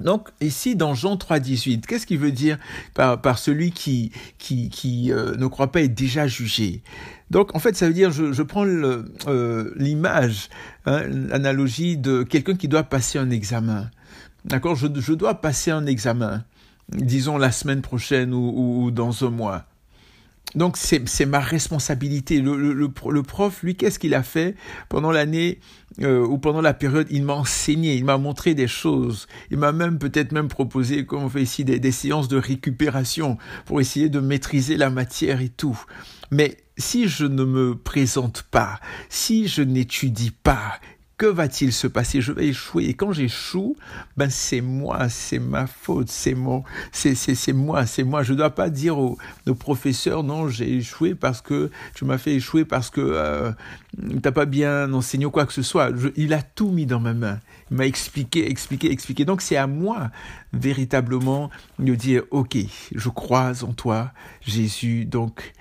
Donc 0.00 0.28
ici 0.40 0.76
dans 0.76 0.94
Jean 0.94 1.16
3,18, 1.16 1.82
qu'est-ce 1.82 2.06
qu'il 2.06 2.18
veut 2.18 2.32
dire 2.32 2.58
par, 2.94 3.38
celui 3.38 3.70
qui, 3.70 4.12
qui, 4.38 4.70
qui 4.70 5.12
euh, 5.12 5.36
ne 5.36 5.46
croit 5.46 5.70
pas 5.70 5.82
être 5.82 5.94
déjà 5.94 6.26
jugé? 6.26 6.82
Donc 7.30 7.54
en 7.54 7.58
fait 7.58 7.76
ça 7.76 7.86
veut 7.86 7.94
dire, 7.94 8.10
je, 8.10 8.32
je 8.32 8.42
prends 8.42 8.66
euh, 8.66 9.74
l'image, 9.76 10.48
hein, 10.86 11.02
l'analogie 11.06 11.96
de 11.96 12.22
quelqu'un 12.22 12.54
qui 12.54 12.68
doit 12.68 12.82
passer 12.82 13.18
un 13.18 13.30
examen. 13.30 13.90
D'accord? 14.44 14.74
Je, 14.74 14.86
je, 14.94 15.12
dois 15.12 15.34
passer 15.34 15.70
un 15.70 15.84
examen, 15.86 16.44
disons 16.88 17.36
la 17.36 17.52
semaine 17.52 17.82
prochaine 17.82 18.32
ou, 18.32 18.84
ou 18.84 18.90
dans 18.90 19.24
un 19.24 19.30
mois. 19.30 19.64
Donc 20.54 20.76
c'est 20.76 21.26
ma 21.26 21.40
responsabilité. 21.40 22.40
Le, 22.40 22.56
le, 22.56 22.72
le 22.74 23.22
prof, 23.22 23.62
lui, 23.62 23.76
qu'est-ce 23.76 23.98
qu'il 23.98 24.14
a 24.14 24.22
fait 24.22 24.56
pendant 24.88 25.12
l'année 25.12 25.60
euh, 26.02 26.26
ou 26.26 26.38
pendant 26.38 26.60
la 26.60 26.74
période? 26.74 27.06
Il 27.10 27.24
m'a 27.24 27.34
enseigné, 27.34 27.94
il 27.94 28.04
m'a 28.04 28.18
montré 28.18 28.54
des 28.54 28.68
choses. 28.68 29.28
Il 29.50 29.58
m'a 29.58 29.72
même 29.72 29.98
peut-être 29.98 30.32
même 30.32 30.48
proposé, 30.48 31.06
comme 31.06 31.22
on 31.22 31.28
fait 31.28 31.42
ici, 31.42 31.64
des, 31.64 31.78
des 31.78 31.92
séances 31.92 32.28
de 32.28 32.36
récupération 32.36 33.38
pour 33.64 33.80
essayer 33.80 34.08
de 34.08 34.20
maîtriser 34.20 34.76
la 34.76 34.90
matière 34.90 35.40
et 35.40 35.50
tout. 35.50 35.80
Mais 36.32 36.56
si 36.76 37.08
je 37.08 37.26
ne 37.26 37.44
me 37.44 37.76
présente 37.76 38.42
pas, 38.50 38.80
si 39.08 39.46
je 39.48 39.62
n'étudie 39.62 40.30
pas, 40.30 40.80
que 41.20 41.26
va-t-il 41.26 41.70
se 41.70 41.86
passer? 41.86 42.22
Je 42.22 42.32
vais 42.32 42.46
échouer. 42.46 42.86
Et 42.86 42.94
quand 42.94 43.12
j'échoue, 43.12 43.76
ben 44.16 44.30
c'est 44.30 44.62
moi, 44.62 45.10
c'est 45.10 45.38
ma 45.38 45.66
faute, 45.66 46.08
c'est 46.08 46.32
mon, 46.32 46.64
c'est 46.92 47.14
c'est 47.14 47.52
moi, 47.52 47.84
c'est 47.84 48.04
moi. 48.04 48.22
Je 48.22 48.32
ne 48.32 48.38
dois 48.38 48.54
pas 48.54 48.70
dire 48.70 48.98
au, 48.98 49.18
professeur 49.58 50.22
non, 50.22 50.48
j'ai 50.48 50.76
échoué 50.76 51.14
parce 51.14 51.42
que 51.42 51.70
tu 51.94 52.06
m'as 52.06 52.16
fait 52.16 52.36
échouer 52.36 52.64
parce 52.64 52.88
que 52.88 53.02
euh, 53.02 53.52
t'as 54.22 54.32
pas 54.32 54.46
bien 54.46 54.90
enseigné 54.94 55.26
ou 55.26 55.30
quoi 55.30 55.44
que 55.44 55.52
ce 55.52 55.60
soit. 55.60 55.90
il 56.16 56.32
a 56.32 56.40
tout 56.40 56.70
mis 56.70 56.86
dans 56.86 57.00
ma 57.00 57.12
main. 57.12 57.38
Il 57.70 57.76
m'a 57.76 57.84
expliqué, 57.84 58.50
expliqué, 58.50 58.90
expliqué. 58.90 59.26
Donc 59.26 59.42
c'est 59.42 59.58
à 59.58 59.66
moi 59.66 60.10
véritablement 60.54 61.50
de 61.78 61.94
dire 61.94 62.22
ok, 62.30 62.56
je 62.94 63.08
crois 63.10 63.62
en 63.62 63.74
toi, 63.74 64.12
Jésus. 64.40 65.04
Donc 65.04 65.52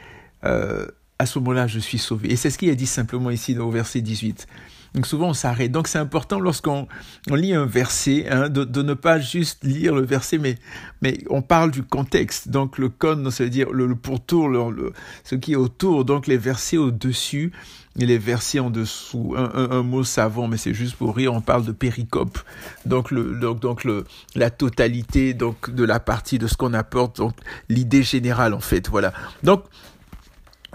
euh, 0.45 0.87
à 1.19 1.25
ce 1.25 1.37
moment-là, 1.39 1.67
je 1.67 1.79
suis 1.79 1.97
sauvé. 1.97 2.31
Et 2.31 2.37
c'est 2.37 2.49
ce 2.49 2.57
qu'il 2.57 2.69
a 2.69 2.75
dit 2.75 2.87
simplement 2.87 3.29
ici 3.29 3.57
au 3.57 3.69
verset 3.69 3.99
18. 3.99 4.47
Donc 4.95 5.05
souvent 5.05 5.29
on 5.29 5.33
s'arrête. 5.33 5.71
Donc 5.71 5.87
c'est 5.87 5.99
important 5.99 6.39
lorsqu'on 6.39 6.87
on 7.29 7.35
lit 7.35 7.53
un 7.53 7.65
verset 7.65 8.27
hein, 8.29 8.49
de, 8.49 8.63
de, 8.63 8.81
ne 8.81 8.93
pas 8.93 9.19
juste 9.19 9.63
lire 9.63 9.93
le 9.95 10.03
verset, 10.03 10.37
mais, 10.37 10.55
mais 11.01 11.19
on 11.29 11.41
parle 11.41 11.71
du 11.71 11.83
contexte. 11.83 12.49
Donc 12.49 12.77
le 12.77 12.89
con, 12.89 13.29
ça 13.31 13.43
veut 13.43 13.49
dire 13.49 13.71
le, 13.71 13.85
le 13.85 13.95
pourtour, 13.95 14.49
le, 14.49 14.93
ce 15.23 15.35
qui 15.35 15.53
est 15.53 15.57
autour. 15.57 16.05
Donc 16.05 16.27
les 16.27 16.37
versets 16.37 16.77
au-dessus 16.77 17.51
et 17.99 18.05
les 18.05 18.17
versets 18.17 18.59
en 18.59 18.69
dessous. 18.69 19.35
Un, 19.37 19.51
un, 19.53 19.71
un 19.71 19.83
mot 19.83 20.03
savant, 20.03 20.47
mais 20.47 20.57
c'est 20.57 20.73
juste 20.73 20.95
pour 20.95 21.15
rire. 21.15 21.33
On 21.33 21.41
parle 21.41 21.65
de 21.65 21.71
péricope. 21.71 22.39
Donc 22.85 23.11
le 23.11 23.35
donc, 23.39 23.59
donc 23.59 23.83
le 23.83 24.05
la 24.35 24.49
totalité 24.49 25.33
donc 25.33 25.69
de 25.69 25.83
la 25.83 25.99
partie 25.99 26.39
de 26.39 26.47
ce 26.47 26.55
qu'on 26.55 26.73
apporte. 26.73 27.17
Donc 27.17 27.33
l'idée 27.69 28.03
générale 28.03 28.53
en 28.53 28.59
fait. 28.59 28.89
Voilà. 28.89 29.13
Donc 29.43 29.63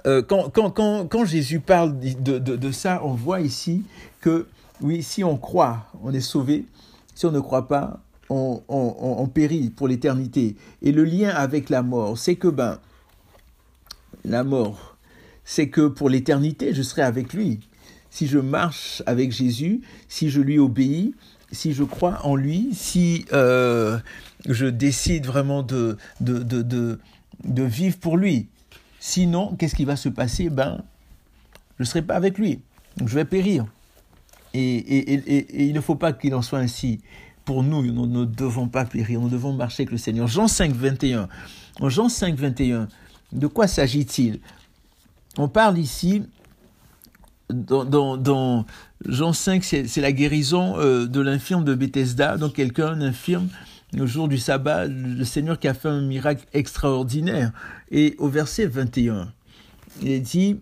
euh, 0.06 0.22
quand, 0.22 1.24
Jésus 1.24 1.60
parle 1.60 1.98
de, 1.98 2.70
ça, 2.72 3.00
on 3.04 3.14
voit 3.14 3.40
ici 3.40 3.84
que, 4.20 4.46
oui, 4.80 5.02
si 5.02 5.24
on 5.24 5.38
croit, 5.38 5.86
on 6.02 6.12
est 6.12 6.20
sauvé. 6.20 6.66
Si 7.14 7.26
on 7.26 7.32
ne 7.32 7.40
croit 7.40 7.68
pas, 7.68 8.00
on, 8.28 9.30
périt 9.32 9.70
pour 9.70 9.88
l'éternité. 9.88 10.56
Et 10.82 10.92
le 10.92 11.04
lien 11.04 11.30
avec 11.30 11.70
la 11.70 11.82
mort, 11.82 12.18
c'est 12.18 12.34
que, 12.36 12.48
ben, 12.48 12.78
la 14.24 14.44
mort, 14.44 14.96
c'est 15.44 15.68
que 15.68 15.88
pour 15.88 16.10
l'éternité, 16.10 16.74
je 16.74 16.82
serai 16.82 17.02
avec 17.02 17.32
lui. 17.32 17.60
Si 18.10 18.26
je 18.26 18.38
marche 18.38 19.02
avec 19.06 19.32
Jésus, 19.32 19.82
si 20.08 20.30
je 20.30 20.40
lui 20.40 20.58
obéis, 20.58 21.14
si 21.50 21.72
je 21.72 21.84
crois 21.84 22.18
en 22.24 22.36
lui, 22.36 22.70
si 22.72 23.24
euh, 23.32 23.98
je 24.46 24.66
décide 24.66 25.26
vraiment 25.26 25.62
de 25.62 25.96
vivre 27.46 27.96
pour 27.98 28.16
lui, 28.16 28.48
Sinon, 29.06 29.54
qu'est-ce 29.58 29.74
qui 29.74 29.84
va 29.84 29.96
se 29.96 30.08
passer? 30.08 30.48
Ben, 30.48 30.80
je 31.76 31.82
ne 31.82 31.84
serai 31.84 32.00
pas 32.00 32.14
avec 32.14 32.38
lui. 32.38 32.62
Je 32.96 33.14
vais 33.14 33.26
périr. 33.26 33.66
Et, 34.54 35.66
il 35.68 35.74
ne 35.74 35.80
faut 35.82 35.94
pas 35.94 36.14
qu'il 36.14 36.34
en 36.34 36.40
soit 36.40 36.60
ainsi. 36.60 37.00
Pour 37.44 37.62
nous, 37.62 37.82
nous 37.82 38.06
ne 38.06 38.24
devons 38.24 38.66
pas 38.66 38.86
périr. 38.86 39.20
Nous 39.20 39.28
devons 39.28 39.52
marcher 39.52 39.82
avec 39.82 39.90
le 39.90 39.98
Seigneur. 39.98 40.26
Jean 40.26 40.48
5, 40.48 40.72
21. 40.72 41.28
En 41.82 41.90
Jean 41.90 42.08
5, 42.08 42.34
21, 42.34 42.88
de 43.32 43.46
quoi 43.46 43.66
s'agit-il? 43.66 44.40
On 45.36 45.48
parle 45.48 45.76
ici, 45.76 46.22
dans, 47.50 48.64
Jean 49.04 49.34
5, 49.34 49.62
c'est 49.64 50.00
la 50.00 50.12
guérison 50.12 50.78
euh, 50.78 51.06
de 51.06 51.20
l'infirme 51.20 51.62
de 51.62 51.74
Bethesda. 51.74 52.38
Donc, 52.38 52.54
quelqu'un, 52.54 52.98
infirme, 53.02 53.48
le 53.94 54.06
jour 54.06 54.28
du 54.28 54.38
sabbat, 54.38 54.86
le 54.86 55.24
Seigneur 55.24 55.58
qui 55.58 55.68
a 55.68 55.74
fait 55.74 55.88
un 55.88 56.02
miracle 56.02 56.44
extraordinaire. 56.52 57.52
Et 57.90 58.14
au 58.18 58.28
verset 58.28 58.66
21, 58.66 59.32
il 60.02 60.22
dit, 60.22 60.60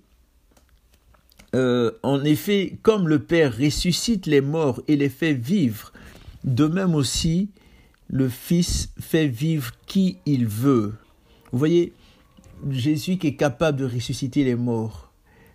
euh, 1.55 1.93
en 2.03 2.23
effet, 2.25 2.79
comme 2.83 3.09
le 3.09 3.21
Père 3.21 3.57
ressuscite 3.57 4.27
les 4.27 4.41
morts 4.41 4.83
et 4.89 4.97
les 4.97 5.09
fait 5.09 5.33
vivre, 5.33 5.93
de 6.45 6.67
même 6.67 6.95
aussi 6.95 7.51
le 8.09 8.29
Fils 8.29 8.93
fait 9.01 9.29
vivre 9.29 9.73
qui 9.87 10.19
il 10.27 10.47
veut. 10.47 10.95
Vous 11.51 11.59
voyez, 11.59 11.93
Jésus 12.71 13.17
qui 13.17 13.29
est 13.29 13.37
capable 13.37 13.79
de 13.79 13.87
ressusciter 13.87 14.45
les 14.45 14.55
morts. 14.55 15.11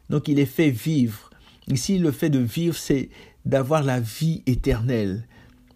Donc 0.09 0.27
il 0.27 0.35
les 0.37 0.45
fait 0.45 0.71
vivre. 0.71 1.29
Ici, 1.67 1.99
le 1.99 2.11
fait 2.11 2.29
de 2.29 2.39
vivre, 2.39 2.75
c'est 2.75 3.09
d'avoir 3.45 3.83
la 3.83 3.99
vie 3.99 4.41
éternelle 4.45 5.27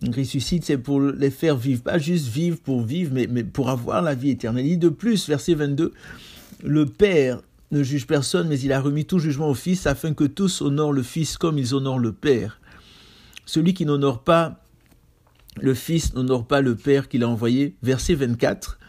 ressuscite, 0.10 0.66
c'est 0.66 0.78
pour 0.78 1.00
les 1.00 1.30
faire 1.30 1.56
vivre. 1.56 1.84
Pas 1.84 2.00
juste 2.00 2.28
vivre 2.28 2.58
pour 2.58 2.82
vivre, 2.82 3.12
mais, 3.14 3.44
pour 3.44 3.70
avoir 3.70 4.02
la 4.02 4.16
vie 4.16 4.32
éternelle. 4.32 4.66
Il 4.66 4.72
dit 4.72 4.78
de 4.78 4.90
plus, 4.90 5.28
verset 5.28 5.54
22, 5.54 5.94
le 6.64 6.86
Père 6.86 7.42
ne 7.72 7.84
juge 7.84 8.08
personne, 8.08 8.48
mais 8.48 8.60
il 8.60 8.74
a 8.74 8.82
remis 8.82 9.06
tout 9.06 9.20
jugement 9.20 9.50
au 9.50 9.54
Fils, 9.54 9.86
afin 9.86 10.14
que 10.14 10.24
tous 10.24 10.62
honorent 10.62 10.94
le 10.94 11.04
Fils 11.04 11.38
comme 11.38 11.58
ils 11.58 11.76
honorent 11.76 12.00
le 12.00 12.12
Père. 12.12 12.60
Celui 13.46 13.74
qui 13.74 13.86
n'honore 13.86 14.24
pas 14.24 14.58
le 15.60 15.74
Fils 15.74 16.14
n'honore 16.14 16.48
pas 16.48 16.62
le 16.62 16.76
Père 16.76 17.10
qu'il 17.10 17.24
a 17.24 17.28
envoyé. 17.28 17.76
Verset 17.84 18.16
24. 18.16 18.80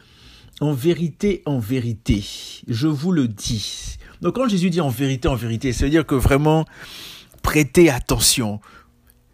En 0.61 0.73
vérité, 0.73 1.43
en 1.45 1.59
vérité, 1.59 2.25
je 2.69 2.87
vous 2.87 3.11
le 3.11 3.27
dis. 3.27 3.97
Donc 4.21 4.37
quand 4.37 4.49
Jésus 4.49 4.71
dit 4.71 4.81
en 4.81 4.89
vérité, 4.89 5.27
en 5.27 5.35
vérité, 5.35 5.73
ça 5.73 5.85
veut 5.85 5.91
dire 5.91 6.07
que 6.07 6.15
vraiment, 6.15 6.65
prêtez 7.43 7.91
attention. 7.91 8.61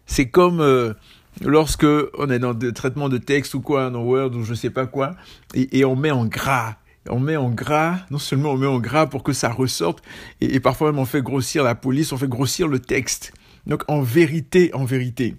C'est 0.05 0.29
comme... 0.29 0.59
Euh, 0.59 0.93
lorsque 1.41 1.85
on 2.17 2.29
est 2.29 2.39
dans 2.39 2.53
des 2.53 2.73
traitements 2.73 3.09
de 3.09 3.17
texte 3.17 3.53
ou 3.53 3.61
quoi, 3.61 3.89
dans 3.89 4.03
Word 4.03 4.35
ou 4.35 4.43
je 4.43 4.53
sais 4.53 4.69
pas 4.69 4.85
quoi, 4.85 5.15
et, 5.53 5.85
on 5.85 5.95
met 5.95 6.11
en 6.11 6.25
gras. 6.25 6.75
On 7.09 7.19
met 7.19 7.37
en 7.37 7.49
gras, 7.49 7.99
non 8.11 8.19
seulement 8.19 8.51
on 8.51 8.57
met 8.57 8.67
en 8.67 8.79
gras 8.79 9.07
pour 9.07 9.23
que 9.23 9.33
ça 9.33 9.49
ressorte, 9.49 10.03
et, 10.41 10.59
parfois 10.59 10.91
même 10.91 10.99
on 10.99 11.05
fait 11.05 11.21
grossir 11.21 11.63
la 11.63 11.75
police, 11.75 12.11
on 12.11 12.17
fait 12.17 12.27
grossir 12.27 12.67
le 12.67 12.79
texte. 12.79 13.33
Donc 13.65 13.83
en 13.87 14.01
vérité, 14.01 14.73
en 14.73 14.85
vérité 14.85 15.35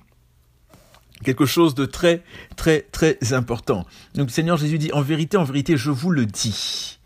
quelque 1.24 1.44
chose 1.44 1.74
de 1.74 1.84
très, 1.84 2.22
très, 2.56 2.80
très 2.80 3.18
important. 3.32 3.84
Donc 4.14 4.28
le 4.28 4.32
Seigneur 4.32 4.56
Jésus 4.56 4.78
dit, 4.78 4.90
en 4.92 5.02
vérité, 5.02 5.36
en 5.36 5.44
vérité, 5.44 5.76
je 5.76 5.90
vous 5.90 6.10
le 6.10 6.24
dis. 6.24 6.98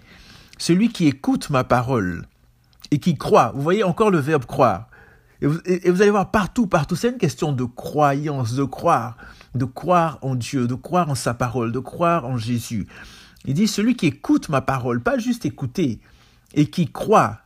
Celui 0.56 0.90
qui 0.90 1.08
écoute 1.08 1.50
ma 1.50 1.64
parole 1.64 2.26
et 2.90 2.98
qui 2.98 3.16
croit, 3.16 3.52
vous 3.56 3.62
voyez 3.62 3.82
encore 3.82 4.10
le 4.10 4.18
verbe 4.18 4.46
croire, 4.46 4.86
et 5.44 5.90
vous, 5.90 6.02
allez 6.02 6.10
voir 6.10 6.30
partout, 6.30 6.66
partout, 6.66 6.96
c'est 6.96 7.10
une 7.10 7.18
question 7.18 7.52
de 7.52 7.64
croyance, 7.64 8.54
de 8.54 8.64
croire, 8.64 9.16
de 9.54 9.64
croire 9.64 10.18
en 10.22 10.34
Dieu, 10.34 10.66
de 10.66 10.74
croire 10.74 11.10
en 11.10 11.14
sa 11.14 11.34
parole, 11.34 11.72
de 11.72 11.78
croire 11.78 12.24
en 12.26 12.38
Jésus. 12.38 12.86
Il 13.44 13.54
dit, 13.54 13.68
celui 13.68 13.94
qui 13.94 14.06
écoute 14.06 14.48
ma 14.48 14.62
parole, 14.62 15.02
pas 15.02 15.18
juste 15.18 15.44
écouter, 15.44 16.00
et 16.54 16.66
qui 16.66 16.90
croit, 16.90 17.40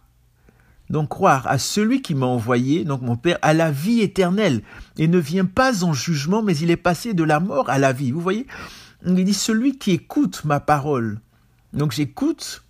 donc 0.91 1.09
croire 1.09 1.47
à 1.47 1.59
celui 1.59 2.01
qui 2.03 2.15
m'a 2.15 2.27
envoyé, 2.27 2.85
donc 2.85 3.03
mon 3.03 3.17
Père, 3.17 3.39
à 3.43 3.53
la 3.53 3.71
vie 3.71 4.01
éternelle, 4.01 4.63
et 4.97 5.09
ne 5.09 5.19
vient 5.19 5.45
pas 5.45 5.85
en 5.85 5.93
jugement, 5.93 6.43
mais 6.43 6.57
il 6.57 6.71
est 6.71 6.77
passé 6.77 7.15
de 7.15 7.25
la 7.25 7.41
mort 7.41 7.69
à 7.69 7.79
la 7.79 7.93
vie. 7.93 8.13
Vous 8.13 8.21
voyez 8.21 8.47
Il 9.05 9.25
dit, 9.25 9.35
celui 9.35 9.77
qui 9.77 9.93
écoute 9.93 10.45
ma 10.45 10.61
parole. 10.61 11.21
Donc 11.73 11.93
j'écoute, 11.93 12.65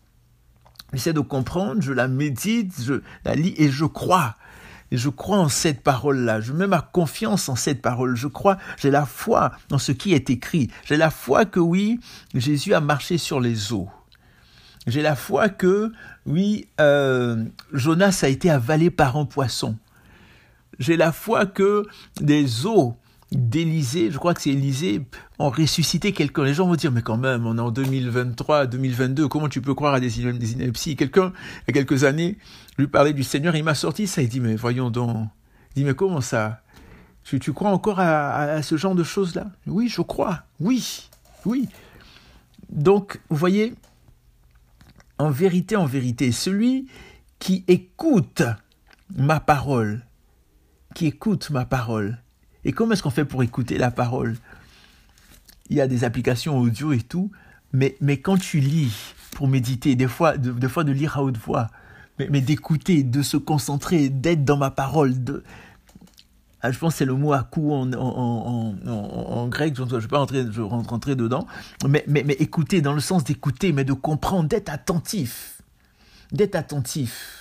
j'essaie 0.92 1.12
de 1.12 1.20
comprendre, 1.20 1.82
je 1.82 1.92
la 1.92 2.08
médite, 2.08 2.75
je 2.82 2.94
la 3.25 3.35
lis 3.35 3.54
et 3.58 3.70
je 3.70 3.85
crois. 3.85 4.35
Et 4.90 4.97
je 4.97 5.09
crois 5.09 5.38
en 5.38 5.49
cette 5.49 5.83
parole-là. 5.83 6.40
Je 6.40 6.52
mets 6.52 6.66
ma 6.66 6.80
confiance 6.80 7.49
en 7.49 7.57
cette 7.57 7.83
parole. 7.83 8.16
Je 8.16 8.26
crois, 8.26 8.57
j'ai 8.78 8.90
la 8.90 9.04
foi 9.04 9.52
dans 9.68 9.78
ce 9.78 9.92
qui 9.92 10.14
est 10.14 10.30
écrit. 10.30 10.71
J'ai 10.85 10.97
la 10.97 11.11
foi 11.11 11.45
que 11.45 11.61
oui, 11.61 12.00
Jésus 12.35 12.75
a 12.75 12.80
marché 12.80 13.18
sur 13.18 13.40
les 13.40 13.73
eaux. 13.73 13.90
J'ai 14.87 15.02
la 15.02 15.16
foi 15.16 15.50
que, 15.50 15.92
oui, 16.25 16.66
euh, 16.80 17.45
Jonas 17.73 18.21
a 18.23 18.28
été 18.28 18.49
avalé 18.49 18.90
par 18.90 19.16
un 19.18 19.26
poisson. 19.26 19.76
J'ai 20.78 20.97
la 20.97 21.12
foi 21.12 21.45
que 21.45 21.85
des 22.21 22.64
eaux 22.64 22.97
d'Élysée, 23.33 24.11
je 24.11 24.16
crois 24.16 24.33
que 24.33 24.40
c'est 24.40 24.50
Élysée, 24.50 25.04
ont 25.38 25.50
ressuscité 25.50 26.12
quelqu'un. 26.12 26.45
Les 26.45 26.54
gens 26.54 26.66
vont 26.66 26.75
dire, 26.75 26.90
mais 26.90 27.02
quand 27.02 27.16
même, 27.16 27.47
on 27.47 27.57
est 27.57 27.61
en 27.61 27.71
2023, 27.71 28.66
2022, 28.66 29.28
comment 29.28 29.49
tu 29.49 29.61
peux 29.61 29.75
croire 29.75 29.95
à 29.95 30.00
des, 30.00 30.21
inepties? 30.21 30.97
Quelqu'un, 30.97 31.33
il 31.66 31.75
y 31.75 31.78
a 31.78 31.85
quelques 31.85 32.04
années, 32.04 32.38
lui 32.76 32.88
parlait 32.88 33.12
du 33.12 33.23
Seigneur, 33.23 33.54
il 33.54 33.64
m'a 33.64 33.75
sorti 33.75 34.07
ça, 34.07 34.23
il 34.23 34.28
dit, 34.28 34.40
mais 34.40 34.57
voyons 34.57 34.90
donc. 34.90 35.28
Il 35.71 35.83
dit, 35.83 35.85
mais 35.85 35.95
comment 35.95 36.21
ça? 36.21 36.62
Tu, 37.25 37.38
tu, 37.38 37.52
crois 37.52 37.71
encore 37.71 38.00
à, 38.00 38.40
à 38.40 38.62
ce 38.62 38.76
genre 38.76 38.95
de 38.95 39.04
choses-là? 39.04 39.50
Oui, 39.66 39.88
je 39.88 40.00
crois. 40.00 40.45
Oui, 40.61 41.09
oui. 41.45 41.68
Donc, 42.71 43.21
vous 43.28 43.37
voyez, 43.37 43.75
en 45.18 45.30
vérité, 45.30 45.76
en 45.76 45.87
vérité, 45.87 46.33
celui 46.33 46.88
qui 47.38 47.64
écoute 47.68 48.42
ma 49.16 49.40
parole, 49.40 50.04
qui 50.95 51.07
écoute 51.07 51.50
ma 51.50 51.64
parole. 51.64 52.18
Et 52.64 52.73
comment 52.73 52.92
est-ce 52.92 53.02
qu'on 53.02 53.11
fait 53.11 53.25
pour 53.25 53.42
écouter 53.42 53.78
la 53.78 53.90
parole? 53.90 54.37
Il 55.70 55.76
y 55.76 55.80
a 55.80 55.87
des 55.87 56.04
applications 56.04 56.58
audio 56.58 56.92
et 56.92 57.00
tout, 57.00 57.30
mais, 57.72 57.96
mais 58.00 58.18
quand 58.18 58.38
tu 58.38 58.60
lis 58.60 59.14
pour 59.32 59.48
méditer, 59.48 59.94
des 59.96 60.08
fois 60.08 60.37
de, 60.37 60.68
fois 60.68 60.84
de 60.84 60.92
lire 60.92 61.18
à 61.18 61.22
haute 61.22 61.37
voix, 61.37 61.68
mais, 62.18 62.28
mais 62.30 62.40
d'écouter, 62.40 63.02
de 63.02 63.22
se 63.22 63.37
concentrer, 63.37 64.08
d'être 64.08 64.44
dans 64.44 64.56
ma 64.56 64.70
parole, 64.70 65.22
de, 65.22 65.44
ah, 66.60 66.72
je 66.72 66.78
pense 66.78 66.94
que 66.94 66.98
c'est 66.98 67.04
le 67.04 67.14
mot 67.14 67.32
à 67.32 67.44
coup 67.44 67.72
en, 67.72 67.92
en, 67.92 68.75
en, 68.84 69.48
grec, 69.48 69.76
je 69.76 69.82
ne 69.82 69.98
vais 70.00 70.08
pas 70.08 70.18
rentrer, 70.18 70.44
je 70.50 70.60
rentrer 70.60 71.14
dedans, 71.14 71.46
mais, 71.87 72.04
mais, 72.08 72.25
mais 72.25 72.34
écouter 72.34 72.80
dans 72.80 72.94
le 72.94 73.00
sens 73.00 73.22
d'écouter, 73.22 73.72
mais 73.72 73.84
de 73.84 73.92
comprendre, 73.92 74.48
d'être 74.48 74.68
attentif, 74.68 75.62
d'être 76.32 76.56
attentif. 76.56 77.38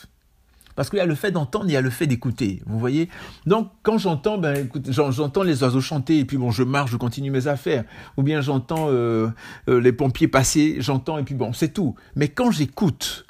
Parce 0.77 0.91
qu'il 0.91 0.97
y 0.97 1.01
a 1.01 1.07
le 1.07 1.15
fait 1.15 1.31
d'entendre, 1.31 1.65
il 1.67 1.71
y 1.71 1.75
a 1.75 1.81
le 1.81 1.89
fait 1.89 2.05
d'écouter, 2.05 2.61
vous 2.67 2.77
voyez 2.77 3.09
Donc, 3.47 3.71
quand 3.81 3.97
j'entends, 3.97 4.37
ben, 4.37 4.65
écoute, 4.65 4.91
j'entends 4.91 5.41
les 5.41 5.63
oiseaux 5.63 5.81
chanter, 5.81 6.19
et 6.19 6.25
puis 6.25 6.37
bon, 6.37 6.51
je 6.51 6.61
marche, 6.61 6.91
je 6.91 6.97
continue 6.97 7.31
mes 7.31 7.47
affaires. 7.47 7.83
Ou 8.15 8.21
bien 8.21 8.41
j'entends 8.41 8.85
euh, 8.89 9.29
euh, 9.69 9.81
les 9.81 9.91
pompiers 9.91 10.27
passer, 10.27 10.75
j'entends, 10.77 11.17
et 11.17 11.23
puis 11.23 11.33
bon, 11.33 11.51
c'est 11.51 11.73
tout. 11.73 11.95
Mais 12.15 12.27
quand 12.27 12.51
j'écoute, 12.51 13.25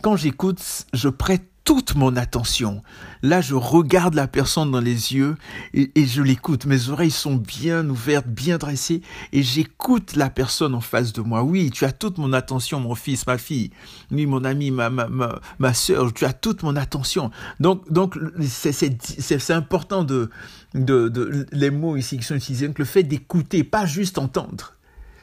quand 0.00 0.14
j'écoute, 0.14 0.62
je 0.92 1.08
prête 1.08 1.50
toute 1.64 1.94
mon 1.94 2.14
attention. 2.16 2.82
Là, 3.22 3.40
je 3.40 3.54
regarde 3.54 4.14
la 4.14 4.28
personne 4.28 4.70
dans 4.70 4.80
les 4.80 5.14
yeux 5.14 5.36
et, 5.72 5.90
je 6.06 6.20
l'écoute. 6.20 6.66
Mes 6.66 6.90
oreilles 6.90 7.10
sont 7.10 7.36
bien 7.36 7.88
ouvertes, 7.88 8.26
bien 8.26 8.58
dressées 8.58 9.00
et 9.32 9.42
j'écoute 9.42 10.14
la 10.14 10.28
personne 10.28 10.74
en 10.74 10.82
face 10.82 11.14
de 11.14 11.22
moi. 11.22 11.42
Oui, 11.42 11.70
tu 11.70 11.86
as 11.86 11.92
toute 11.92 12.18
mon 12.18 12.34
attention, 12.34 12.80
mon 12.80 12.94
fils, 12.94 13.26
ma 13.26 13.38
fille, 13.38 13.70
oui, 14.10 14.26
mon 14.26 14.44
ami, 14.44 14.70
ma, 14.70 14.90
ma, 14.90 15.08
ma, 15.08 15.40
ma 15.58 15.74
soeur, 15.74 16.12
tu 16.12 16.26
as 16.26 16.34
toute 16.34 16.62
mon 16.62 16.76
attention. 16.76 17.30
Donc, 17.60 17.90
donc, 17.90 18.18
c'est 18.46 19.50
important 19.50 20.04
de, 20.04 20.30
de, 20.74 21.08
de, 21.08 21.46
les 21.52 21.70
mots 21.70 21.96
ici 21.96 22.18
qui 22.18 22.24
sont 22.24 22.36
utilisés. 22.36 22.66
Donc, 22.66 22.78
le 22.78 22.84
fait 22.84 23.04
d'écouter, 23.04 23.64
pas 23.64 23.86
juste 23.86 24.18
entendre. 24.18 24.74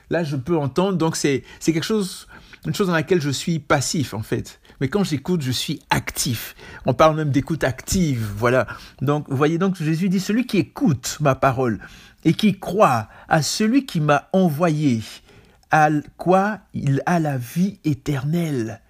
Là, 0.09 0.23
je 0.23 0.35
peux 0.35 0.57
entendre. 0.57 0.97
Donc, 0.97 1.15
c'est, 1.15 1.43
c'est 1.59 1.71
quelque 1.71 1.85
chose, 1.85 2.27
une 2.65 2.73
chose 2.73 2.87
dans 2.87 2.93
laquelle 2.93 3.21
je 3.21 3.29
suis 3.29 3.59
passif, 3.59 4.15
en 4.15 4.23
fait 4.23 4.60
mais 4.81 4.87
quand 4.87 5.03
j'écoute, 5.03 5.43
je 5.43 5.51
suis 5.51 5.79
actif. 5.91 6.55
On 6.87 6.95
parle 6.95 7.15
même 7.15 7.29
d'écoute 7.29 7.63
active, 7.63 8.27
voilà. 8.35 8.65
Donc, 8.99 9.29
vous 9.29 9.37
voyez, 9.37 9.59
donc 9.59 9.75
Jésus 9.75 10.09
dit, 10.09 10.19
celui 10.19 10.47
qui 10.47 10.57
écoute 10.57 11.19
ma 11.21 11.35
parole 11.35 11.79
et 12.25 12.33
qui 12.33 12.59
croit 12.59 13.07
à 13.29 13.43
celui 13.43 13.85
qui 13.85 13.99
m'a 13.99 14.27
envoyé, 14.33 15.01
à 15.69 15.89
quoi 16.17 16.59
il 16.73 17.03
a 17.05 17.19
la 17.19 17.37
vie 17.37 17.77
éternelle. 17.85 18.81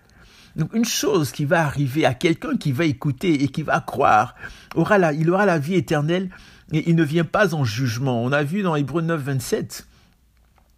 Donc 0.55 0.73
une 0.73 0.85
chose 0.85 1.31
qui 1.31 1.45
va 1.45 1.65
arriver 1.65 2.05
à 2.05 2.13
quelqu'un 2.13 2.57
qui 2.57 2.71
va 2.71 2.85
écouter 2.85 3.43
et 3.43 3.49
qui 3.49 3.61
va 3.61 3.79
croire, 3.81 4.35
aura 4.75 4.97
la, 4.97 5.13
il 5.13 5.29
aura 5.29 5.45
la 5.45 5.59
vie 5.59 5.75
éternelle 5.75 6.29
et 6.71 6.89
il 6.89 6.95
ne 6.95 7.03
vient 7.03 7.23
pas 7.23 7.53
en 7.53 7.63
jugement. 7.63 8.23
On 8.23 8.31
a 8.31 8.43
vu 8.43 8.61
dans 8.61 8.75
Hébreu 8.75 9.01
9, 9.01 9.21
27 9.21 9.87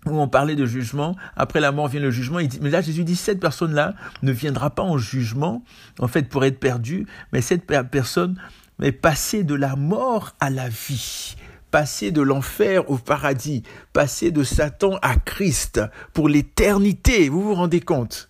où 0.05 0.19
on 0.19 0.27
parlait 0.27 0.55
de 0.55 0.65
jugement, 0.65 1.15
après 1.35 1.59
la 1.59 1.71
mort 1.71 1.87
vient 1.87 2.01
le 2.01 2.11
jugement, 2.11 2.39
il 2.39 2.47
dit, 2.47 2.59
mais 2.61 2.69
là 2.69 2.81
Jésus 2.81 3.03
dit, 3.03 3.15
cette 3.15 3.39
personne-là 3.39 3.93
ne 4.21 4.31
viendra 4.31 4.69
pas 4.69 4.83
en 4.83 4.97
jugement, 4.97 5.63
en 5.99 6.07
fait, 6.07 6.29
pour 6.29 6.43
être 6.45 6.59
perdue, 6.59 7.07
mais 7.31 7.41
cette 7.41 7.65
personne 7.65 8.39
est 8.81 8.91
passée 8.91 9.43
de 9.43 9.55
la 9.55 9.75
mort 9.75 10.35
à 10.39 10.49
la 10.49 10.67
vie, 10.69 11.35
passée 11.71 12.11
de 12.11 12.21
l'enfer 12.21 12.89
au 12.89 12.97
paradis, 12.97 13.63
passée 13.93 14.31
de 14.31 14.43
Satan 14.43 14.97
à 15.01 15.15
Christ 15.15 15.81
pour 16.13 16.27
l'éternité, 16.27 17.29
vous 17.29 17.41
vous 17.41 17.55
rendez 17.55 17.81
compte? 17.81 18.29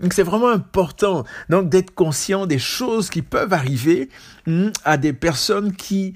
Donc 0.00 0.12
c'est 0.14 0.24
vraiment 0.24 0.48
important 0.48 1.24
donc 1.48 1.68
d'être 1.68 1.94
conscient 1.94 2.46
des 2.46 2.58
choses 2.58 3.08
qui 3.08 3.22
peuvent 3.22 3.52
arriver 3.52 4.08
hmm, 4.46 4.70
à 4.84 4.96
des 4.96 5.12
personnes 5.12 5.72
qui 5.72 6.14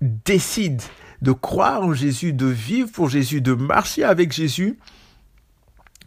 décident 0.00 0.82
de 1.22 1.32
croire 1.32 1.82
en 1.82 1.94
Jésus, 1.94 2.32
de 2.32 2.46
vivre 2.46 2.90
pour 2.90 3.08
Jésus, 3.08 3.40
de 3.40 3.54
marcher 3.54 4.04
avec 4.04 4.32
Jésus, 4.32 4.78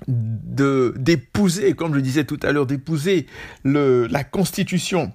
de 0.08 0.94
d'épouser, 0.98 1.74
comme 1.74 1.94
je 1.94 2.00
disais 2.00 2.24
tout 2.24 2.40
à 2.44 2.52
l'heure, 2.52 2.66
d'épouser 2.66 3.28
la 3.64 4.24
constitution 4.24 5.12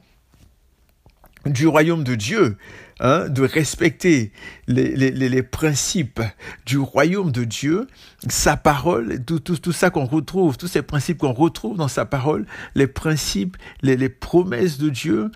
du 1.45 1.67
royaume 1.67 2.05
de 2.05 2.15
Dieu, 2.15 2.57
hein, 3.01 3.29
de 3.29 3.43
respecter 3.43 4.33
les, 4.67 4.95
les, 4.97 5.43
principes 5.43 6.21
du 6.67 6.79
royaume 6.79 7.31
de 7.31 7.45
Dieu, 7.45 7.87
sa 8.29 8.57
parole, 8.57 9.25
tout, 9.25 9.39
tout, 9.39 9.57
tout 9.57 9.73
ça 9.73 9.91
qu'on 9.91 10.07
retrouve, 10.07 10.57
tous 10.57 10.67
ces 10.67 10.83
principes 10.83 11.19
qu'on 11.19 11.33
retrouve 11.33 11.77
dans 11.77 11.89
sa 11.89 12.05
parole, 12.05 12.47
les 12.75 12.87
principes, 12.87 13.57
les, 13.83 13.97
les 13.97 14.09
promesses 14.09 14.79
de 14.79 14.89
Dieu, 14.89 15.31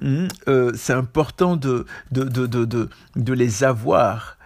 Hmm, 0.00 0.26
euh, 0.48 0.72
c'est 0.74 0.92
important 0.92 1.56
de, 1.56 1.86
de, 2.10 2.24
de, 2.24 2.46
de, 2.46 2.88
de 3.16 3.32
les 3.32 3.64
avoir, 3.64 4.38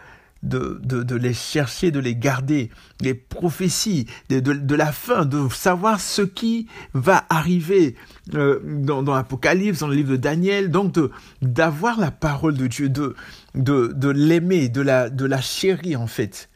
de, 0.42 1.14
les 1.16 1.34
chercher, 1.34 1.90
de 1.90 1.98
les 1.98 2.14
garder, 2.14 2.70
les 3.00 3.14
prophéties 3.14 4.06
de, 4.28 4.74
la 4.74 4.92
fin, 4.92 5.24
de 5.24 5.48
savoir 5.48 6.00
ce 6.00 6.22
qui 6.22 6.68
va 6.94 7.24
arriver 7.28 7.96
euh, 8.34 8.60
dans, 8.64 9.02
dans 9.02 9.14
l'Apocalypse, 9.14 9.80
dans 9.80 9.88
le 9.88 9.96
livre 9.96 10.12
de 10.12 10.16
Daniel, 10.16 10.70
donc 10.70 10.96
d'avoir 11.42 11.98
la 11.98 12.10
parole 12.10 12.56
de 12.56 12.66
Dieu, 12.66 12.88
de, 12.88 13.16
de, 13.54 13.88
de 13.88 14.08
l'aimer, 14.08 14.68
de 14.68 14.80
la, 14.80 15.10
de 15.10 15.24
la 15.24 15.40
chérir 15.40 16.00
en 16.00 16.06
fait. 16.06 16.48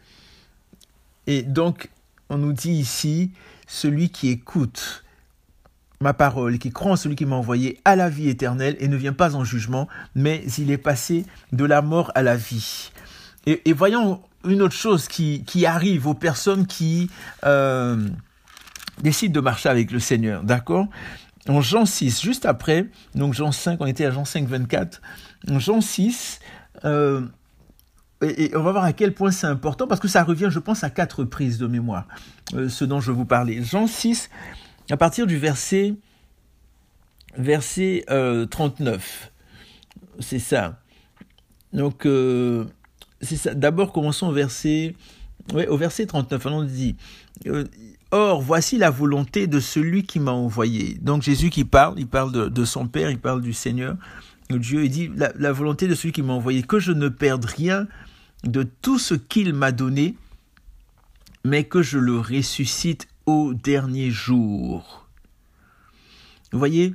Et 1.26 1.42
donc, 1.42 1.90
on 2.28 2.38
nous 2.38 2.52
dit 2.52 2.72
ici, 2.72 3.30
celui 3.66 4.10
qui 4.10 4.28
écoute, 4.28 5.01
ma 6.02 6.12
parole, 6.14 6.58
qui 6.58 6.70
croit 6.70 6.92
en 6.92 6.96
celui 6.96 7.16
qui 7.16 7.24
m'a 7.24 7.36
envoyé 7.36 7.80
à 7.84 7.96
la 7.96 8.08
vie 8.08 8.28
éternelle 8.28 8.76
et 8.80 8.88
ne 8.88 8.96
vient 8.96 9.12
pas 9.12 9.34
en 9.34 9.44
jugement, 9.44 9.88
mais 10.14 10.44
il 10.58 10.70
est 10.70 10.78
passé 10.78 11.24
de 11.52 11.64
la 11.64 11.82
mort 11.82 12.12
à 12.14 12.22
la 12.22 12.36
vie. 12.36 12.90
Et, 13.46 13.72
voyons 13.72 14.20
une 14.44 14.62
autre 14.62 14.74
chose 14.74 15.08
qui, 15.08 15.66
arrive 15.66 16.06
aux 16.06 16.14
personnes 16.14 16.66
qui 16.66 17.10
euh, 17.44 18.08
décident 19.02 19.32
de 19.32 19.40
marcher 19.40 19.68
avec 19.68 19.90
le 19.90 19.98
Seigneur, 19.98 20.42
d'accord? 20.42 20.86
En 21.48 21.60
Jean 21.60 21.86
6, 21.86 22.22
juste 22.22 22.46
après, 22.46 22.86
donc 23.16 23.34
Jean 23.34 23.50
5, 23.50 23.80
on 23.80 23.86
était 23.86 24.04
à 24.04 24.12
Jean 24.12 24.24
5, 24.24 24.46
24, 24.46 25.02
en 25.50 25.58
Jean 25.58 25.80
6, 25.80 26.38
euh, 26.84 27.22
et, 28.22 28.56
on 28.56 28.62
va 28.62 28.70
voir 28.70 28.84
à 28.84 28.92
quel 28.92 29.12
point 29.12 29.32
c'est 29.32 29.48
important, 29.48 29.88
parce 29.88 30.00
que 30.00 30.06
ça 30.06 30.22
revient, 30.22 30.48
je 30.50 30.60
pense, 30.60 30.84
à 30.84 30.90
quatre 30.90 31.24
prises 31.24 31.58
de 31.58 31.66
mémoire, 31.66 32.06
euh, 32.54 32.68
ce 32.68 32.84
dont 32.84 33.00
je 33.00 33.10
vous 33.10 33.24
parlais. 33.24 33.62
Jean 33.62 33.88
6, 33.88 34.30
à 34.90 34.96
partir 34.96 35.26
du 35.26 35.38
verset, 35.38 35.94
verset 37.36 38.04
39. 38.50 39.30
Euh, 39.30 40.20
c'est 40.20 40.38
ça. 40.38 40.80
Donc, 41.72 42.06
euh, 42.06 42.64
c'est 43.20 43.36
ça. 43.36 43.54
D'abord, 43.54 43.92
commençons 43.92 44.28
au 44.28 44.32
verset, 44.32 44.94
au 45.54 45.76
verset 45.76 46.06
39. 46.06 46.46
On 46.46 46.64
dit 46.64 46.96
Or, 48.10 48.42
voici 48.42 48.76
la 48.76 48.90
volonté 48.90 49.46
de 49.46 49.58
celui 49.58 50.02
qui 50.02 50.20
m'a 50.20 50.32
envoyé. 50.32 50.98
Donc, 51.00 51.22
Jésus 51.22 51.48
qui 51.48 51.64
parle, 51.64 51.98
il 51.98 52.06
parle 52.06 52.50
de, 52.50 52.64
son 52.64 52.86
Père, 52.86 53.10
il 53.10 53.18
parle 53.18 53.40
du 53.40 53.54
Seigneur, 53.54 53.96
de 54.50 54.58
Dieu. 54.58 54.84
Il 54.84 54.90
dit 54.90 55.10
la 55.16 55.52
volonté 55.52 55.88
de 55.88 55.94
celui 55.94 56.12
qui 56.12 56.22
m'a 56.22 56.34
envoyé, 56.34 56.62
que 56.62 56.78
je 56.78 56.92
ne 56.92 57.08
perde 57.08 57.46
rien 57.46 57.88
de 58.44 58.64
tout 58.82 58.98
ce 58.98 59.14
qu'il 59.14 59.54
m'a 59.54 59.72
donné, 59.72 60.16
mais 61.44 61.64
que 61.64 61.80
je 61.82 61.98
le 61.98 62.18
ressuscite 62.18 63.08
au 63.26 63.54
dernier 63.54 64.10
jour. 64.10 65.06
Vous 66.52 66.58
voyez, 66.58 66.94